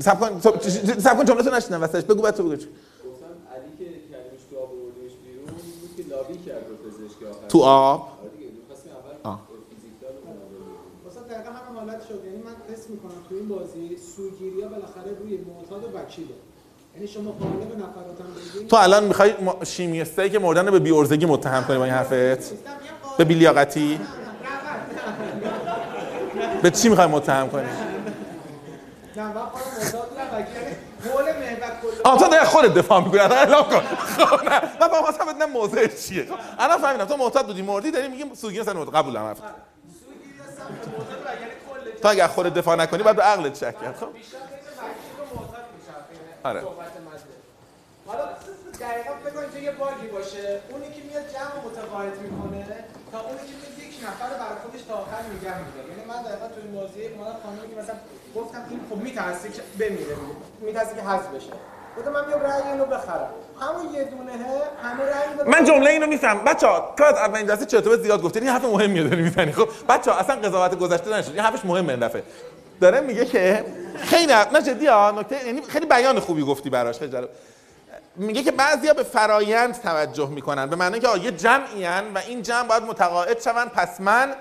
[0.00, 0.58] سب کن تو-
[1.00, 2.56] سب کن جملتو نشنیدم وسطش بگو بعد تو بگو.
[2.56, 2.66] چی.
[2.66, 5.44] گفتم علی که کلمش تو آب آوردیش بیرون
[5.80, 7.46] بود که لابی کرد رو پزشک آخر.
[7.48, 9.40] تو آب آره دیگه می‌خواستیم اول آه.
[9.70, 13.96] فیزیکدان رو کنم مثلا دقیقا همین حالت شد یعنی من حس می‌کنم تو این بازی
[14.16, 16.34] سوگیری ها بالاخره روی معتاد و وکیله
[16.94, 18.24] یعنی شما قالب نفراتم
[18.68, 19.34] تو الان می‌خوای
[19.66, 22.52] شیمیستایی که مردن رو به بیورزگی متهم کنی با این حرفت؟
[23.18, 24.00] به بیلیاقتی؟
[26.62, 27.68] به چی می‌خوای متهم کنی؟
[29.14, 29.20] کل
[32.04, 33.20] آه تو داری خودت دفاع می‌کنی.
[33.20, 33.80] الان اعلام کن.
[33.80, 34.60] خب نه.
[34.80, 36.26] من با خواستم بدونم موضوع چیه؟
[36.58, 40.64] الان فهمیدم تو معتاد بودی مردی داری میگیم سوگیر سن قبولم حرف سوگیری هستم
[42.02, 43.96] تو از خودت دفاع نکنی بعد به عقلت شک کرد.
[43.96, 44.08] خب؟
[46.44, 46.62] آره.
[48.06, 48.24] حالا
[48.80, 50.60] دقیقا کنید که یه باگی باشه.
[50.70, 52.66] اونی که میاد جمع متقاعد می‌کنه
[53.12, 55.88] تا اونی که میاد یک نفر برای خودش تا آخر نگه میداره.
[55.88, 57.94] یعنی من دقیقا تو این بازی اومدم خانمی که مثلا
[58.36, 60.16] گفتم این خب میترسه که بمیره.
[60.60, 61.52] میترسه که حذف بشه.
[61.96, 62.40] گفتم من بیام
[62.90, 63.28] بخرم.
[63.60, 64.32] همون یه دونه
[64.82, 66.44] همه رأی من جمله اینو میفهم.
[66.44, 70.36] بچا از اولین جلسه چطور زیاد گفتی این حرف مهمیه داری می‌زنی خب بچا اصلا
[70.36, 71.30] قضاوت گذشته نشد.
[71.30, 72.22] این حرفش مهمه این دفعه.
[72.80, 73.64] داره میگه که
[73.96, 76.98] خیلی نه جدی نکته یعنی خیلی بیان خوبی گفتی براش.
[76.98, 77.16] خیلی
[78.16, 82.68] میگه که بعضیا به فرایند توجه می‌کنن به معنی که یه جمعی و این جمع
[82.68, 84.34] باید متقاعد شون پس من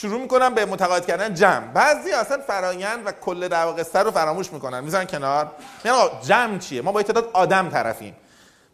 [0.00, 1.66] شروع می‌کنم به متقاعد کردن جمع.
[1.66, 4.80] بعضی اصلا فرایند و کل در واقع قصه رو فراموش می‌کنن.
[4.80, 5.50] می‌ذارن کنار.
[5.84, 8.16] میگن جمع چیه؟ ما با تعداد آدم طرفیم.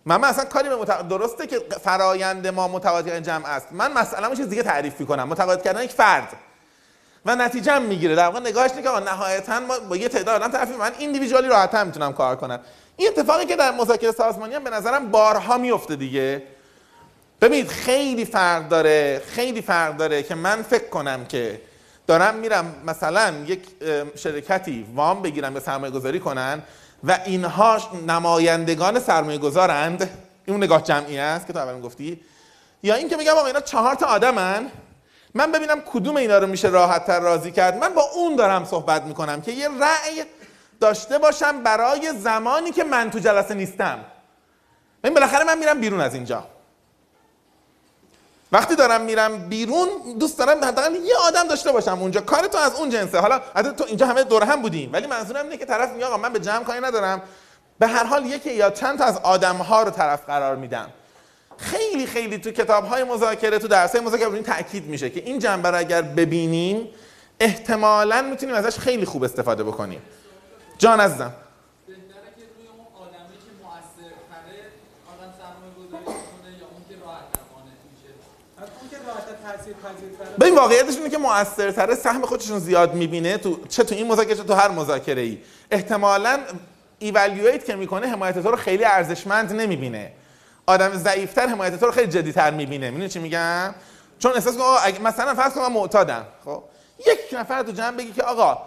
[0.07, 1.03] من, من اصلا کاری به متق...
[1.09, 3.73] درسته که فرایند ما متقاعد کردن جمع است.
[3.73, 3.91] من
[4.31, 5.29] یه چیز دیگه تعریف می‌کنم.
[5.29, 6.29] متقاعد کردن یک فرد.
[7.27, 8.15] و نتیجه می‌گیره.
[8.15, 10.77] در واقع نگاهش که نهایتا ما با یه تعداد آدم طرفیم.
[10.77, 12.61] من ایندیویدوالی راحت‌تر می‌تونم کار کنم.
[12.97, 16.43] این اتفاقی که در مذاکره سازمانی هم به نظرم بارها میفته دیگه.
[17.45, 21.61] ببینید خیلی فرق داره خیلی فرق داره که من فکر کنم که
[22.07, 23.61] دارم میرم مثلا یک
[24.17, 26.63] شرکتی وام بگیرم به سرمایه گذاری کنن
[27.05, 30.11] و اینها نمایندگان سرمایه گذارند
[30.45, 32.21] این نگاه جمعی است که تو اول گفتی.
[32.83, 34.71] یا این که میگم آقا اینا چهار تا آدمن.
[35.35, 37.77] من ببینم کدوم اینا رو میشه راحت تر راضی کرد.
[37.77, 40.25] من با اون دارم صحبت می‌کنم که یه رأی
[40.81, 43.99] داشته باشم برای زمانی که من تو جلسه نیستم.
[45.03, 46.54] ببین بالاخره من میرم بیرون از اینجا.
[48.55, 52.21] وقتی دارم میرم بیرون دوست دارم حداقل یه آدم داشته باشم اونجا.
[52.21, 53.19] کار تو از اون جنسه.
[53.19, 54.93] حالا حتی تو اینجا همه دور هم بودیم.
[54.93, 57.23] ولی منظورم اینه که طرف میگه آقا من به جمع کاری ندارم.
[57.79, 60.89] به هر حال یکی یا چند تا از آدم ها رو طرف قرار میدم.
[61.57, 65.39] خیلی خیلی تو کتاب های مذاکره تو درس های مذاکره این تاکید میشه که این
[65.39, 66.89] جنبه رو اگر ببینیم
[67.41, 70.03] احتمالاً می‌تونیم ازش خیلی خوب استفاده بکنیم.
[70.79, 71.33] جان عزیزم
[71.87, 74.61] بهتره که روی اون آدمی که مؤثرتره
[75.13, 78.11] آدم سرمایه گذاری کنه یا اون که راحت مانع میشه
[78.63, 78.97] از اون که
[79.73, 80.37] پذیرتره.
[80.41, 83.39] ببین واقعیتش اینه که موثرتره سهم خودشون زیاد می‌بینه.
[83.39, 85.39] تو چه تو این مذاکره چه تو هر مذاکره ای
[85.71, 86.41] احتمالاً
[86.99, 90.13] ایوالویت که می‌کنه حمایت تو رو خیلی ارزشمند نمی‌بینه.
[90.67, 92.91] آدم ضعیفتر حمایت تو رو خیلی جدیتر می‌بینه.
[92.91, 93.75] می‌دونی چی میگم؟
[94.19, 96.63] چون احساس کنه اگه مثلا فرض کن من معتادم خب؟
[96.99, 98.59] یک نفر تو جمع بگی که آقا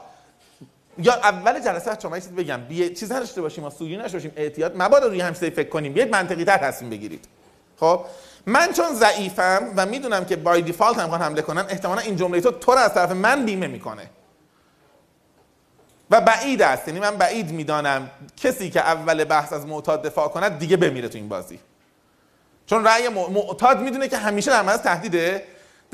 [0.97, 2.61] یا اول جلسه شما یه چیز بگم.
[2.61, 2.89] بی...
[2.89, 4.31] چیز نداشته باشیم ما سوگی نشته باشیم.
[4.35, 5.93] احتیاط مبادا روی همسایه فکر کنیم.
[5.93, 7.25] بیاید منطقی تر تصمیم بگیرید.
[7.79, 8.05] خب؟
[8.47, 12.51] من چون ضعیفم و می‌دونم که بای دیفالت هم حمله کنن احتمالا این جمله تو
[12.51, 14.09] تو رو از طرف من بیمه می‌کنه.
[16.11, 16.87] و بعید است.
[16.87, 21.17] یعنی من بعید می‌دانم کسی که اول بحث از معتاد دفاع کند دیگه بمیره تو
[21.17, 21.59] این بازی.
[22.65, 25.43] چون رأی معتاد می‌دونه که همیشه در معرض تهدیده.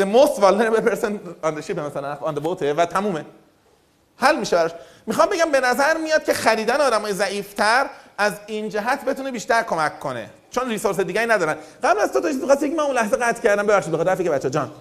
[0.02, 1.12] The most vulnerable person
[1.44, 3.26] on the ship مثلا on the boat و تمومه.
[4.18, 4.72] حل میشه براش.
[5.06, 10.00] می‌خوام بگم به نظر میاد که خریدن آدمای ضعیفتر از این جهت بتونه بیشتر کمک
[10.00, 10.30] کنه.
[10.54, 11.56] چون ریسورس دیگه ندارن.
[11.84, 14.30] قبل از تو تو چیزی که من اون لحظه قطع کردم ببخشید بخاطر حرفی که
[14.30, 14.68] بچه جان.
[14.68, 14.74] تا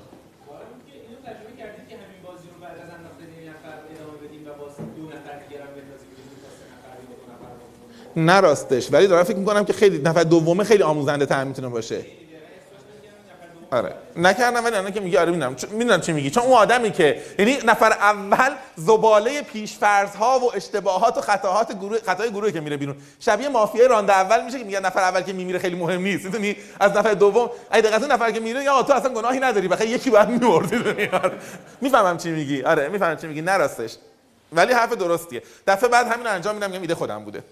[8.17, 11.97] نه راستش ولی دارم فکر می‌کنم که خیلی نفر دومه خیلی آموزنده تر می‌تونه باشه
[11.97, 13.95] دیگه احساس می‌کنم نفر دوم آره.
[14.17, 15.57] نکردم ولی الان که میگی آره می‌دونم.
[15.71, 16.31] می‌دونم چی میگی.
[16.31, 21.99] چون اون آدمی که یعنی نفر اول زباله پیشفرض ها و اشتباهات و خطاهات گروه
[22.07, 22.97] خطای گروهی که میره بیرون.
[23.21, 26.25] شبیه مافیای رانده اول میشه که میگن نفر اول که میمیره خیلی مهم نیست.
[26.25, 29.69] می‌دونی؟ از نفر دوم اگه دقیقاً نفر که میره یا تو اصلا گناهی نداری.
[29.69, 30.77] بخاطر یکی باید میمردی
[31.81, 32.63] می‌فهمم چی میگی.
[32.63, 33.41] آره می‌فهمم چی میگی.
[33.41, 33.97] نراستش
[34.53, 35.43] ولی حرف درستیه.
[35.67, 37.43] دفعه بعد همین انجام میدم میگم ایده خودم بوده.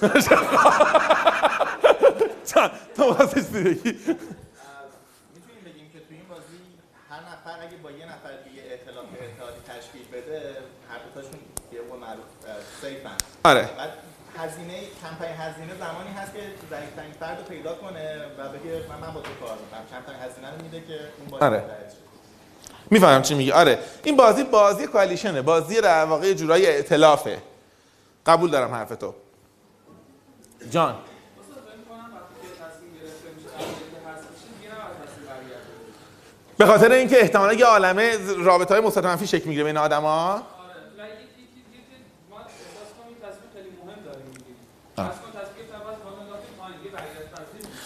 [2.96, 3.98] تو واسه چیزی بگی
[5.34, 6.58] می‌تونیم بگیم که تو این بازی
[7.10, 7.20] هر
[7.50, 10.56] نفر اگه با یه نفر دیگه ائتلاف اتحادی تشکیل بده
[10.90, 11.40] هر دوتاشون
[11.72, 12.24] یه قول معروف
[12.80, 13.16] سیفن.
[13.44, 13.62] آره.
[13.62, 13.90] بعد
[14.38, 16.40] هزینه کمپین هزینه زمانی هست که
[16.70, 19.84] ضعیف‌ترین فرد رو پیدا کنه و بگه من من با تو کار می‌کنم.
[19.90, 21.64] کمترین هزینه رو میده که اون بازی آره.
[22.90, 23.52] می‌فهمم چی میگی.
[23.52, 23.78] آره.
[24.04, 27.42] این بازی بازی کوالیشنه بازی در واقع یه جورایی ائتلافه
[28.26, 29.14] قبول دارم حرف تو.
[30.70, 34.96] جان استاد فکر می‌کنم وقتی که تصمیم گرفته میشه قضیه که هست میشه دیگه نباید
[35.02, 35.70] تصمیم برگرده
[36.60, 40.42] به خاطر اینکه احتمالا یه عالمه رابطه های مثبت منفی شکل می‌گیره بین آدما
[44.96, 45.10] آره.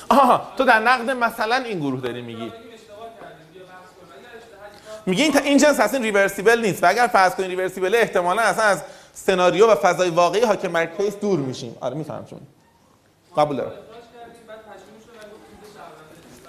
[0.08, 2.52] آها تو در نقد مثلا این گروه داری میگی.
[5.06, 8.82] میگه این, این جنس اصلا reversible نیست و اگر فرض کنی reversible احتمالا اصلا از
[9.12, 11.76] سناریو و فضای واقعی حاکم بر case دور میشیم.
[11.80, 12.40] آره می‌فهمم چون.
[13.36, 13.72] قبول دارم.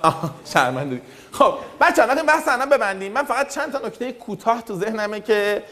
[0.03, 1.01] آها شرمنده
[1.37, 3.11] خب بچه ها بحث الان ببندیم.
[3.11, 5.63] من فقط چند تا نکته کوتاه تو ذهنمه که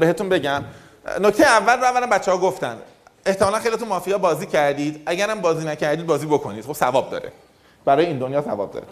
[0.00, 0.64] بهتون بگم.
[1.20, 2.78] نکته اول رو اولا بچه ها گفتن.
[3.26, 5.02] احتمالا خیلی تو مافیا بازی کردید.
[5.06, 6.64] اگرم بازی نکردید بازی بکنید.
[6.64, 7.32] خب ثواب داره.
[7.84, 8.86] برای این دنیا ثواب داره.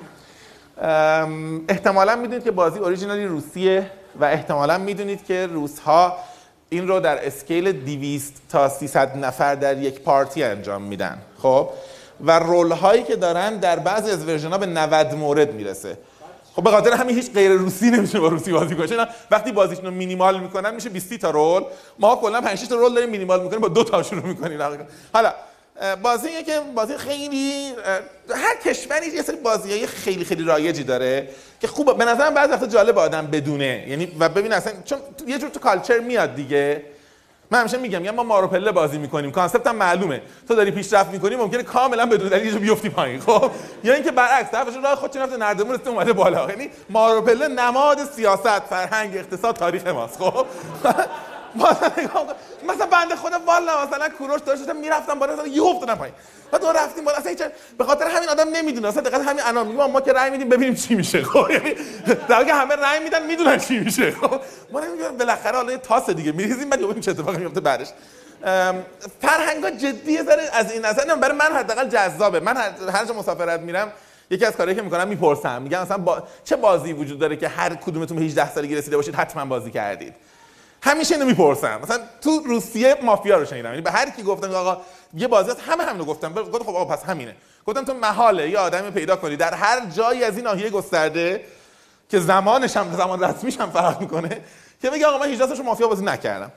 [1.68, 3.90] احتمالا می‌دونید که بازی اوریجینالی روسیه
[4.20, 6.16] و احتمالا می‌دونید که روس ها
[6.68, 11.18] این رو در scale 200 تا 300 نفر در یک party انجام میدن.
[11.43, 11.68] خب؟
[12.20, 15.98] و role هایی که دارن در بعضی از version ها به 90 مورد می‌رسه.
[16.56, 19.09] خب به خاطر همین هیچ غیر روسی نمیشه با روسی بازی کنه.
[19.30, 21.62] وقتی بازیشون رو مینیمال می‌کنن میشه 20 تا role.
[21.98, 24.60] ما کلا 5 6 تا role داریم مینیمال می‌کنیم با دو تا شروع می‌کنیم.
[25.12, 25.32] حالا
[25.80, 27.72] اه، بازیه که بازی خیلی
[28.34, 31.28] هر کشوری یه سری بازی خیلی خیلی رایجی داره
[31.60, 31.94] که خوبه.
[31.94, 33.84] به نظرم بعضی وقتا جالب آدم بدونه.
[33.88, 36.82] یعنی و ببین اصلا چون یه جور تو culture میاد دیگه.
[37.51, 40.23] من همیشه میگم میگم ما مارو پله بازی می‌کنیم concept هم معلومه.
[40.48, 43.51] تو داری پیشرفت می‌کنی ممکنه کاملا بدون دلیل بیفتی پایین خب؟
[43.85, 46.51] یا اینکه برعکس طرفش راه خودت رفته نردبون رسیده اومده بالا.
[46.51, 50.47] یعنی مارو پله نماد سیاست فرهنگ اقتصاد تاریخ ماست خب؟
[52.68, 56.14] مثلا بنده خدا والا مثلا کوروش داشتم می‌رفتم بالا مثلا یه افتادم پایین.
[56.52, 57.16] بعد تو رفتیم بالا.
[57.16, 57.35] اصلا
[57.78, 58.89] به خاطر همین آدم نمی‌دونه.
[58.89, 61.23] اصلا دقیقاً همین الان میگم ما که رأی میدیم ببینیم چی میشه.
[61.23, 61.74] خب یعنی
[62.28, 64.10] در که همه رأی میدن می‌دونن چی میشه.
[64.10, 64.40] خب
[64.73, 67.89] ما نمیگم بالاخره حالا تاس دیگه میریزیم بعد ببینیم چه اتفاقی میفته بعدش.
[69.20, 72.40] فرهنگا جدیه ذره از این نظر برای من حداقل جذابه.
[72.40, 72.56] من
[72.93, 73.93] هر جا مسافرت میرم
[74.31, 75.62] یکی از کارهایی که می‌کنم می‌پرسم.
[75.62, 76.23] میگم مثلا با...
[76.44, 80.14] چه بازی وجود داره که هر کدومتون به 18 سالگی رسیده باشید حتما بازی کردید.
[80.87, 81.81] همیشه اینو می‌پرسم.
[81.83, 83.71] مثلا تو روسیه مافیا رو شنیدم.
[83.71, 84.81] یعنی به هر کی گفتم آقا
[85.15, 87.37] یه بازی هست همه همینو گفتم گفتم خب آقا پس همینه.
[87.67, 89.37] گفتم تو محاله یه آدمی پیدا کنی.
[89.37, 91.45] در هر جایی از این ناحیه گسترده
[92.09, 94.41] که زمانش هم زمان رسمیش هم فرق می‌کنه
[94.83, 96.53] که بگه آقا من 18 سالش مافیا بازی نکردم.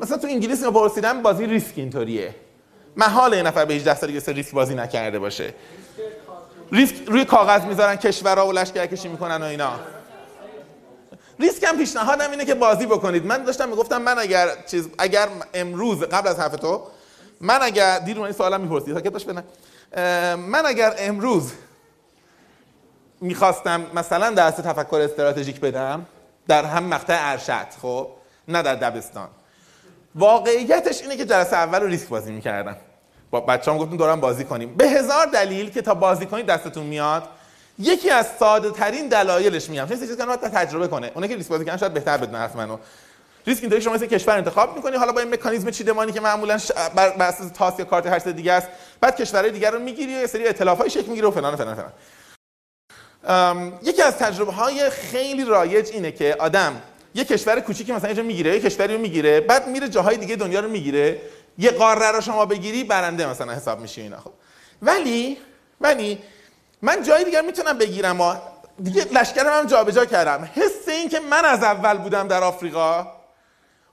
[0.00, 2.34] مثلا تو انگلیس اینو پرسیدم بازی ریسک اینطوریه.
[2.96, 5.54] محال یه نفر به 18 سالگی ریسک بازی نکرده باشه.
[6.72, 9.72] ریسک روی کاغذ می‌ذارن کشورها و لشکر کشی می‌کنن و اینا.
[11.40, 13.26] ریسک هم پیشنهادم اینه که بازی بکنید.
[13.26, 16.82] من داشتم می‌گفتم من اگر چیز اگر امروز قبل از حرف تو
[17.40, 19.44] من اگر دیر این سوالم می‌پرسید ساکت باش بنه.
[20.36, 21.52] من اگر امروز
[23.20, 26.06] می‌خواستم مثلا درس تفکر استراتژیک بدم
[26.48, 28.08] در هم مقطع ارشد خب؟
[28.48, 29.28] نه در دبستان.
[30.14, 32.76] واقعیتش اینه که جلسه اول رو ریسک بازی می‌کردم.
[33.30, 34.74] با بچه هم گفتیم دورم بازی کنیم.
[34.74, 37.28] به هزار دلیل که تا بازی کنید دستتون میاد
[37.78, 39.86] یکی از ساده ترین دلایلش میگم.
[39.88, 41.10] چون چیزی که باید تجربه کنه.
[41.14, 42.78] اونایی که ریسک بازی کردن شاید بهتر بدون حرف منو.
[43.46, 44.96] ریسک اینطوری شما مثل کشور انتخاب می‌کنی.
[44.96, 46.72] حالا با این مکانیزم چیدمانی که معمولا ش...
[46.72, 48.68] بر بر اساس تاس یا کارت هر دیگه است
[49.00, 51.92] بعد کشورهای دیگر رو می‌گیری و یه سری ائتلافای شکل می‌گیره و فلان فلان فلان.
[53.24, 56.82] ام، یکی از تجربه های خیلی رایج اینه که آدم
[57.14, 60.36] یه کشور کوچیکی مثلا یه جا می‌گیره یه کشوری رو می‌گیره بعد میره جاهای دیگه
[60.36, 61.20] دنیا رو می‌گیره.
[61.58, 64.32] یه قاره رو شما بگیری برنده مثلا حساب میشه اینا خب.
[64.82, 65.38] ولی
[65.80, 66.18] ولی
[66.86, 68.34] من جای دیگر می‌تونم بگیرم و
[68.82, 70.48] دیگه لشکرم هم جابجا کردم.
[70.54, 73.06] حس این که من از اول بودم در آفریقا.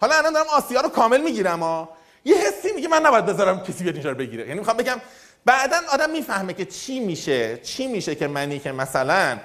[0.01, 1.89] حالا الان دارم آسیا رو کامل می‌گیرم ها
[2.25, 4.47] یه حسی میگه من نباید بذارم کسی بیاد اینجا رو بگیره.
[4.47, 5.01] یعنی می‌خوام بگم
[5.45, 9.37] بعدا آدم می‌فهمه که چی میشه چی میشه که منی که مثلا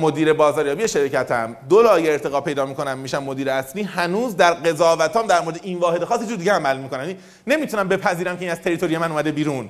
[0.00, 5.40] مدیر بازاریابی شرکتم دو لایه ارتقا پیدا می‌کنم میشم مدیر اصلی هنوز در قضاوتام در
[5.40, 7.00] مورد این واحد خاص جور دیگه عمل می‌کنم.
[7.00, 9.68] یعنی نمی‌تونم بپذیرم که این از territory من اومده بیرون.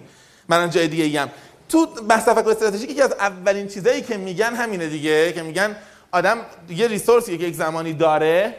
[0.49, 1.33] من جای دیگه ایم
[1.69, 5.77] تو بحث تفکر استراتژیک یکی از اولین چیزایی که میگن همینه دیگه که میگن
[6.13, 6.39] آدم
[6.69, 8.55] یه resource ی که یک زمانی داره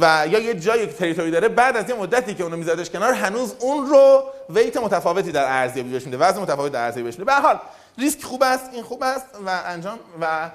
[0.00, 3.12] و یا یه جایی که territory داره بعد از یه مدتی که اونو میذادش کنار
[3.12, 7.24] هنوز اون رو weight متفاوتی در ارزیابی بهش میده وزن متفاوتی در ارزیابی بهش میده.
[7.24, 7.58] به هر حال
[7.98, 10.50] ریسک خوب است این خوب است و انجام و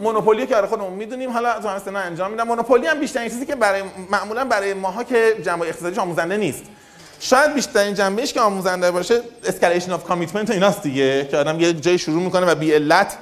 [0.00, 2.48] مونوپولی که آره خودمون می‌دونیم حالا تو همه انجام میدم.
[2.48, 6.64] مونوپولی هم بیشترین چیزی که برای معمولا برای ماها که جنبه اقتصادیش آموزنده نیست.
[7.20, 11.98] شاید بیشترین جنبهش که آموزنده باشه escalation of commitment ایناست دیگه که آدم یه جای
[11.98, 13.16] شروع می‌کنه و بی علت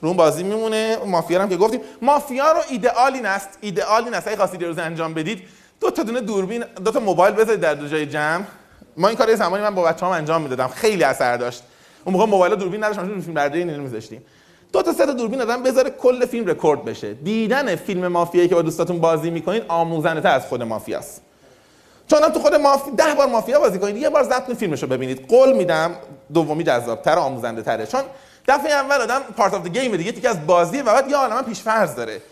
[0.00, 0.96] رو بازی میمونه.
[1.06, 4.28] مافیا هم که گفتیم مافیا رو ایدئالی نست ایدئالی نست.
[4.28, 5.42] اگه خواستید روز انجام بدید
[5.80, 8.44] دو تا دونه دوربین دو تا موبایل بذارید در دو جای جمع.
[8.96, 10.68] ما این کار زمانی من با بچه‌هام انجام می‌دادم.
[10.68, 11.62] خیلی اثر داشت.
[12.04, 14.22] اون موقع موبایل دوربین نداشتیم چون فیلم برداری اینو میذاشتیم.
[14.72, 17.14] دو تا سه تا دوربین آدم بذاره کل فیلم رکورد بشه.
[17.14, 21.22] دیدن فیلم مافیایی که با دوستاتون بازی می‌کنید آموزنده از خود مافیاست.
[22.10, 23.96] چون تو خود مافیا ده بار مافیا بازی کنید.
[23.96, 25.28] یه بار ضبط فیلمشو ببینید.
[25.28, 25.96] قول میدم
[26.34, 28.02] دومی جذاب‌تر آموزنده تره چون
[28.48, 31.60] دفعه اول آدم پارت اف گیم دیگه یکی از بازیه و بعد یه عالمه پیش
[31.60, 32.22] فرض داره.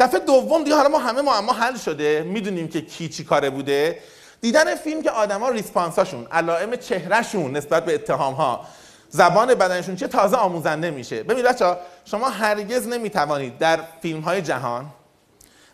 [0.00, 2.22] دفعه دوم دیگه حالا ما همه معما حل شده.
[2.22, 3.98] می‌دونیم که کی چی کاره بوده.
[4.40, 8.60] دیدن فیلم که آدما ریسپانساشون علائم چهرهشون نسبت به اتهام ها
[9.08, 11.22] زبان بدنشون چه تازه آموزنده میشه.
[11.22, 14.86] ببینید بچا شما هرگز نمی‌توانید در فیلم های جهان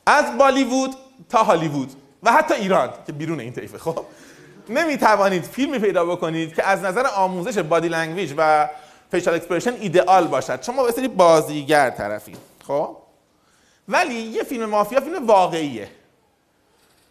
[0.06, 0.94] از بالیوود
[1.28, 1.92] تا هالیوود
[2.26, 3.78] و حتی ایران که بیرون این طیفه.
[3.78, 4.04] خب
[4.68, 8.68] نمی‌توانید فیلمی پیدا بکنید که از نظر آموزش body language و
[9.10, 10.62] facial expression ایدئال باشد.
[10.62, 12.36] شما یه سری بازیگر طرفی
[12.66, 12.96] خب؟
[13.88, 15.88] ولی یه فیلم مافیا فیلم واقعیه.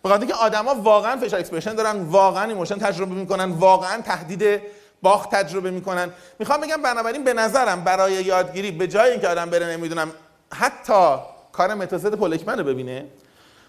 [0.04, 4.62] به که آدما واقعا facial expression دارن واقعا emotion تجربه می‌کنن واقعا تهدید
[5.02, 6.10] باخت تجربه می‌کنن.
[6.40, 10.12] می‌خوام بگم بنابراین به نظرم برای یادگیری به جای اینکه آدم بره نمی‌دونم
[10.54, 11.18] حتی
[11.52, 13.06] کار متوسط پولکمن رو ببینه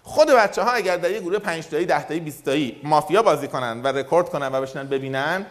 [0.07, 3.47] خود بچه ها اگر در یه گروه 5 تایی 10 تایی 20 تایی مافیا بازی
[3.47, 5.45] کنن و رکورد کنن و بشنن ببینن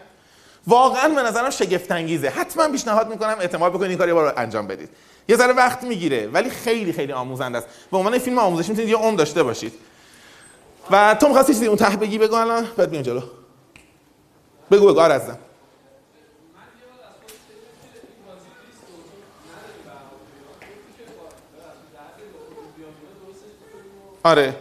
[0.67, 4.89] واقعا به نظرم شگفت انگیزه حتما پیشنهاد می‌کنم اعتماد بکنید این کاری رو انجام بدید.
[5.27, 7.67] یه ذره وقت می‌گیره ولی خیلی خیلی آموزنده است.
[7.91, 9.73] به عنوان فیلم آموزشی می‌تونید یه عمر داشته باشید.
[10.91, 12.67] و تو می‌خواستی چیزی اون ته بگی؟ بگو الان.
[12.77, 13.21] بعد بیام جلو.
[14.71, 14.99] بگو بگو.
[14.99, 15.21] آره
[24.27, 24.55] آره.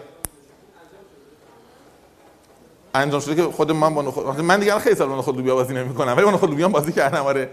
[2.95, 6.13] انجام شده که خود من با خود من دیگه خیلی سال خود لوبیا بازی نمی‌کنم
[6.13, 7.51] ولی اون خود لوبیا بازی کردم آره.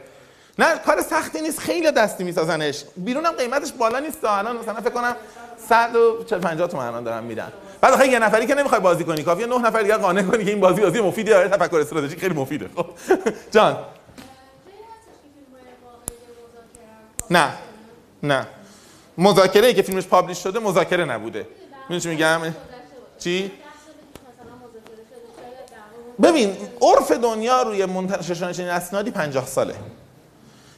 [0.60, 2.84] نه کار سختی نیست خیلی دستی میسازنش.
[2.98, 5.16] بیرونم قیمتش بالا نیست الان مثلا فکر کنم
[5.70, 9.46] 140 50 تومن الان دارن میدن بعد آخه یه نفری که نمی‌خوای بازی کنی کافیه
[9.46, 11.50] نه نفر دیگه قانع کنی که این بازی بازی مفیدی داره.
[11.50, 12.86] تفکر استراتژیک خیلی مفیده خب.
[13.56, 13.78] جان.
[17.30, 17.50] نه.
[18.24, 18.48] نه.
[19.18, 21.48] مذاکره ای که فیلمش publish شده مذاکره نبوده.
[21.90, 22.42] می‌دونی میگم؟
[23.20, 23.52] چی؟
[26.24, 29.76] ببین عرف دنیا روی منتشر چنین اسنادی 50 ساله.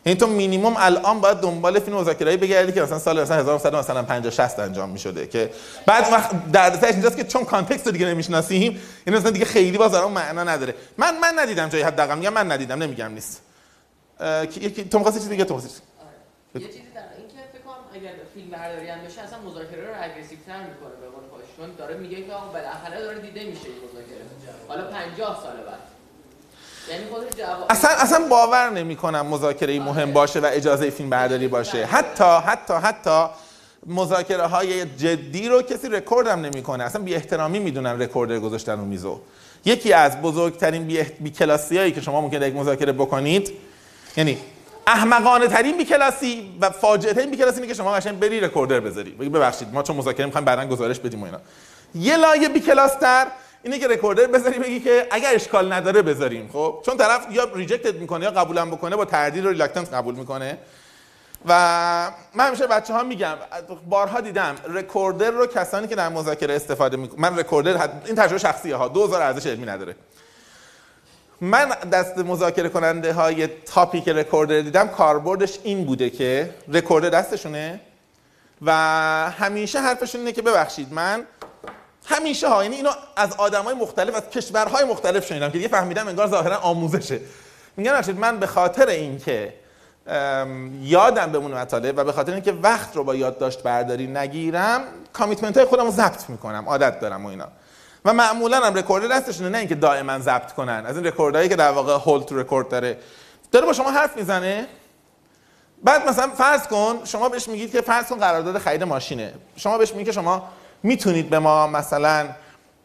[0.05, 4.03] یعنی تو مینیمم الان باید دنبال فیلم مذاکره‌ای بگردی که مثلا سال مثلا 1950 مثلا
[4.03, 5.51] 50 60 انجام می‌شده که
[5.85, 9.93] بعد وقت دردسرش اینجاست که چون context رو دیگه نمی‌شناسیم این مثلا دیگه خیلی باز
[9.93, 10.75] اون معنا نداره.
[10.97, 13.41] من من ندیدم جایی حداقل میگم من ندیدم نمیگم نیست.
[14.43, 15.81] یکی تو می‌خواستی چیزی دیگه تو می‌خواستی
[16.55, 19.93] یه چیزی در این که فکر کنم اگر فیلم برداری هم بشه اصلا مذاکره رو
[20.01, 21.45] aggressive تر می‌کنه به قول خودش.
[21.57, 24.23] چون داره میگه که آقا بالاخره داره دیده میشه این مذاکره.
[24.67, 25.79] حالا 50 سال بعد.
[26.91, 27.05] یعنی
[27.69, 31.85] اصلا اصلا باور نمی کنم مذاکره مهم باشه و اجازه فیلم برداری باشه.
[31.85, 33.25] حتی حتی حتی
[33.85, 36.83] مذاکره های جدی رو کسی رکورد هم نمی‌کنه.
[36.83, 39.19] اصلا بی احترامی می‌دونن recorder گذاشتن رو میزو.
[39.65, 43.51] یکی از بزرگترین بی, بی کلاسی هایی که شما ممکنه یک مذاکره بکنید
[44.17, 44.37] یعنی
[44.87, 48.79] احمقانه ترین بی کلاسی و فاجعه ترین بی کلاسی اینه که شما قشنگ بری recorder
[48.79, 49.11] بذاری.
[49.11, 51.39] بگی ببخشید ما چون مذاکره می‌خوایم بعدن گزارش بدیم و اینا.
[51.95, 53.27] یه لایه بی کلاس تر
[53.63, 56.49] اینه که recorder بذاری بگی که اگر اشکال نداره بذاریم.
[56.53, 60.15] خب؟ چون طرف یا reject ت می‌کنه یا قبولم بکنه با تردید و reluctance قبول
[60.15, 60.57] می‌کنه.
[61.47, 61.51] و
[62.33, 63.35] من همیشه بچه ها میگم
[63.89, 68.75] بارها دیدم recorder رو کسانی که در مذاکره استفاده می‌کنن من recorder این تجربه شخصیه
[68.75, 68.87] ها.
[68.87, 69.95] 2000 ارزش علمی نداره.
[71.41, 77.79] من دست مذاکره کننده های تاپیک رکوردر دیدم کاربردش این بوده که رکوردر دستشونه
[78.61, 78.71] و
[79.39, 81.25] همیشه حرفشون اینه که ببخشید من
[82.05, 86.27] همیشه ها یعنی اینو از آدمای مختلف از کشورهای مختلف شنیدم که دیگه فهمیدم انگار
[86.27, 87.19] ظاهرا آموزشه.
[87.77, 89.53] میگن من به خاطر اینکه
[90.81, 94.81] یادم بمونه مطالب و به خاطر اینکه وقت رو با یادداشت برداری نگیرم
[95.13, 97.47] کامیتمنت های خودم رو ضبط می‌کنم عادت دارم و اینا.
[98.05, 100.83] و معمولا هم recorder دستشونه نه اینکه دائما ضبط کنن.
[100.85, 102.97] از این recorder هایی که در واقع hold record داره.
[103.51, 104.67] داره با شما حرف می‌زنه.
[105.83, 109.33] بعد مثلا فرض کن شما بهش میگید که فرض کن قرارداد خرید ماشینه.
[109.57, 110.43] شما بهش میگید که شما
[110.83, 112.27] می‌تونید به ما مثلا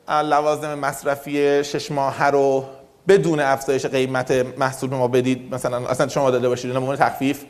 [0.08, 2.64] لوازم مصرفی شش ماه رو
[3.08, 5.54] بدون افزایش قیمت محصول به ما بدید.
[5.54, 7.44] مثلا اصلا شما داده باشید یه تخفیف.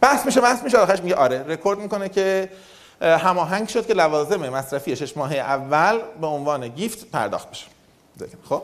[0.00, 0.78] بحث میشه بحث میشه.
[0.78, 2.50] آخرش میگه آره رکورد می‌کنه که
[3.00, 7.66] هماهنگ شد که لوازم مصرفی شش ماهه اول به عنوان گیفت پرداخت بشه.
[8.48, 8.62] خب؟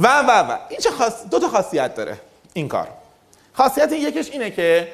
[0.00, 0.56] و و و.
[0.68, 1.26] این چه خاص...
[1.30, 2.18] دو تا خاصیت داره
[2.52, 2.88] این کار.
[3.52, 4.92] خاصیت یکش اینه که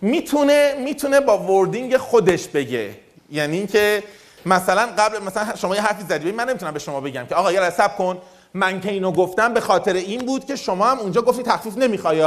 [0.00, 2.96] می‌تونه می‌تونه با وردینگ خودش بگه.
[3.30, 4.02] یعنی اینکه
[4.46, 7.70] مثلا قبل مثلا شما یه حرفی زدی من نمی‌تونم به شما بگم که آقا یه
[7.70, 8.18] صبر کن.
[8.54, 12.22] من که اینو گفتم به خاطر این بود که شما هم اونجا گفتی تخفیف نمی‌خوای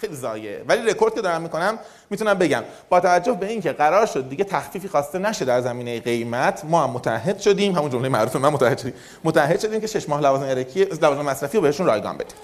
[0.00, 0.64] خیلی زایه.
[0.68, 1.78] ولی رکورد که دارم می‌کنم
[2.10, 2.64] می‌تونم بگم.
[2.88, 6.90] با توجه به اینکه قرار شد دیگه تخفیفی خواسته نشه در زمینه قیمت ما هم
[6.90, 7.76] متحد شدیم.
[7.76, 8.94] همون جمله معروف من متحد شدیم.
[9.24, 12.36] متحد شدیم که شش ماه لوازم ارکی لوازم مصرفی رو بهشون رایگان بدیم.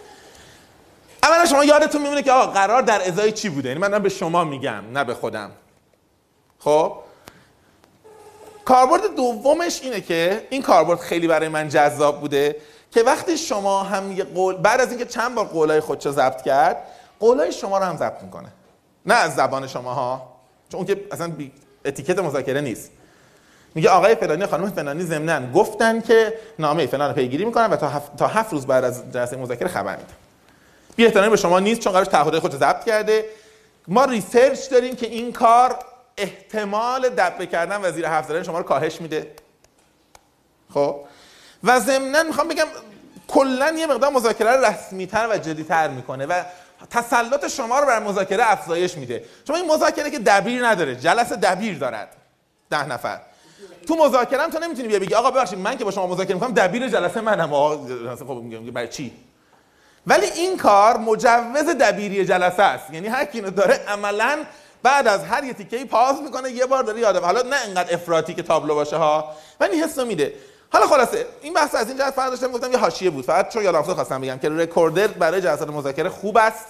[1.22, 4.44] اولا شما یادتون میمونه که آقا قرار در ازای چی بوده؟ یعنی من به شما
[4.44, 5.50] میگم نه به خودم.
[6.58, 6.92] خب؟
[8.64, 12.56] کاربرد دومش اینه که این کاربرد خیلی برای من جذاب بوده
[12.90, 16.76] که وقتی شما هم یه قول بعد از اینکه چند بار قولای خودشو ضبط کرد
[17.20, 18.48] قولای شما رو هم ضبط می‌کنه.
[19.06, 20.36] نه از زبان شما ها
[20.68, 21.52] چون اون که اصلا بی...
[21.84, 22.90] اتیکت مذاکره نیست.
[23.74, 28.16] میگه آقای فلانی خانم فلانی ضمناً گفتن که نامه فلان پیگیری می‌کنن و تا هفت,
[28.16, 30.14] تا هفت روز بعد از جلسه مذاکره خبر میدن.
[30.96, 33.24] بی احترامی به شما نیست چون قرارش تعهدات خودش ضبط کرده.
[33.88, 35.78] ما research داریم که این کار
[36.16, 39.30] احتمال دبه کردن و زیر زدن شما رو کاهش میده.
[40.74, 41.00] خب؟
[41.64, 42.66] و ضمنا می‌خوام بگم
[43.28, 46.42] کلا یه مقدار مذاکره رو رسمیتر و جدیتر می‌کنه و
[46.90, 49.24] تسلط شما رو بر مذاکره افزایش میده.
[49.46, 52.08] چون این مذاکره که دبیر نداره جلسه دبیر دارد.
[52.70, 53.20] ده نفر.
[53.88, 56.52] تو مذاکره هم تو نمی‌تونی بیا بگی آقا ببخشید من که با شما مذاکره می‌کنم
[56.52, 57.52] دبیر جلسه منم.
[57.52, 57.76] آقا
[58.16, 59.12] خب میگم برای چی؟
[60.06, 62.94] ولی این کار مجوز دبیری جلسه است.
[62.94, 64.38] یعنی هر کی داره عملا
[64.82, 67.24] بعد از هر یه تیکه پاز می‌کنه یه بار داره یادم.
[67.24, 70.32] حالا نه انقدر افراطی که تابلو باشه ها ولی حس میده.
[70.70, 73.24] حالا خلاصه این بحث از این جهت فقط داشتم گفتم یه حاشیه بود.
[73.24, 76.66] فقط چون یادم افتاد خواستم بگم که recorder برای جلسات مذاکره خوب است.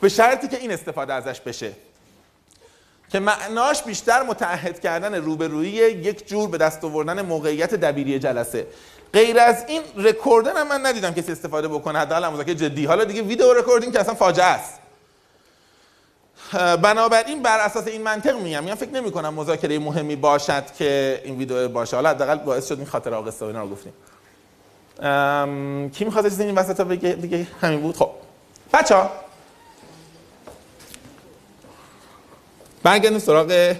[0.00, 1.72] به شرطی که این استفاده ازش بشه.
[3.08, 8.66] که معناش بیشتر متعهد کردن روبرویی یک جور به دست آوردن موقعیت دبیری جلسه.
[9.12, 11.98] غیر از این recorder هم من ندیدم کسی استفاده بکنه.
[11.98, 12.84] حداقل مذاکره جدی.
[12.84, 14.74] حالا دیگه video recording که اصلا فاجعه است.
[16.52, 21.38] بنابراین بر اساس این منطق میگم من فکر نمی کنم مذاکره مهمی باشد که این
[21.38, 21.96] ویدیو باشه.
[21.96, 23.92] حالا حداقل باعث شد این خاطر آقا اینا رو گفتیم.
[25.90, 27.96] کی می‌خواد چیزی این وسط بگه؟ دیگه همین بود.
[27.96, 28.10] خب.
[28.72, 29.10] بچه ها.
[33.18, 33.76] سراغ؟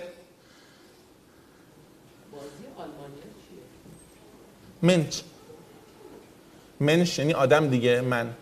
[4.82, 5.20] منچ.
[6.80, 8.34] منش یعنی آدم دیگه من.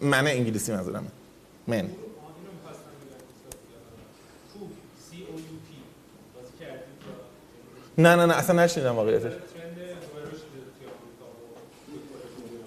[0.00, 1.06] من انگلیسی منظورمه.
[1.66, 1.90] من.
[8.00, 9.32] نه نه نه اصلا نشنیدم واقعیتش.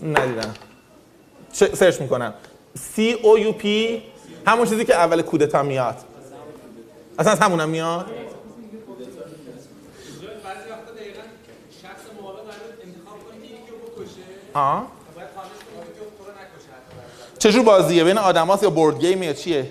[0.04, 0.54] ندیدم.
[1.54, 2.34] چه- سرچ می‌کنم.
[2.96, 3.66] C O U P
[4.48, 5.96] همون چیزی که اول کودتا میاد.
[7.20, 8.06] اصلا از همونم میاد؟
[14.54, 14.88] آه.
[17.40, 19.70] چجور بازیه؟ بین آدماست یا بورد گیم یا چیه؟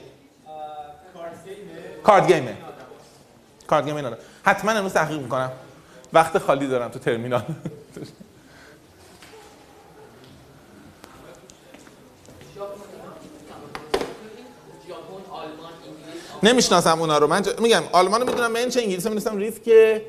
[2.04, 2.56] کارت گیمه.
[3.66, 3.96] کارد گیمه.
[3.96, 5.52] گیم اینا حتما امروز تحقیق می‌کنم.
[6.12, 7.42] وقت خالی دارم تو ترمینال.
[16.42, 17.26] نمی‌شناسم اونا رو.
[17.26, 19.60] من میگم آلمان رو می‌دونم من چه انگلیسی می‌دونستم.
[19.64, 20.06] که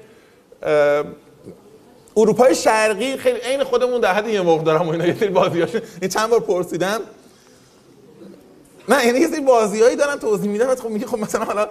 [2.17, 5.81] اروپای شرقی خیلی عین خودمون در حد یه موقع دارم و اینا یه سری بازیاشون
[6.01, 7.01] این چند بار پرسیدم.
[8.89, 11.67] نه یعنی یه سری بازیایی دارن توضیح بعد خب میگه خب مثلا حالا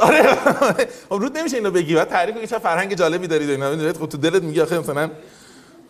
[0.00, 0.22] آره.
[1.08, 3.70] خب رود نمیشه اینو بگی بعد تعریف کنی چه فرهنگ جالبی دارید اینا.
[3.70, 5.10] می‌دونید خب تو دلت میگه آخه مثلا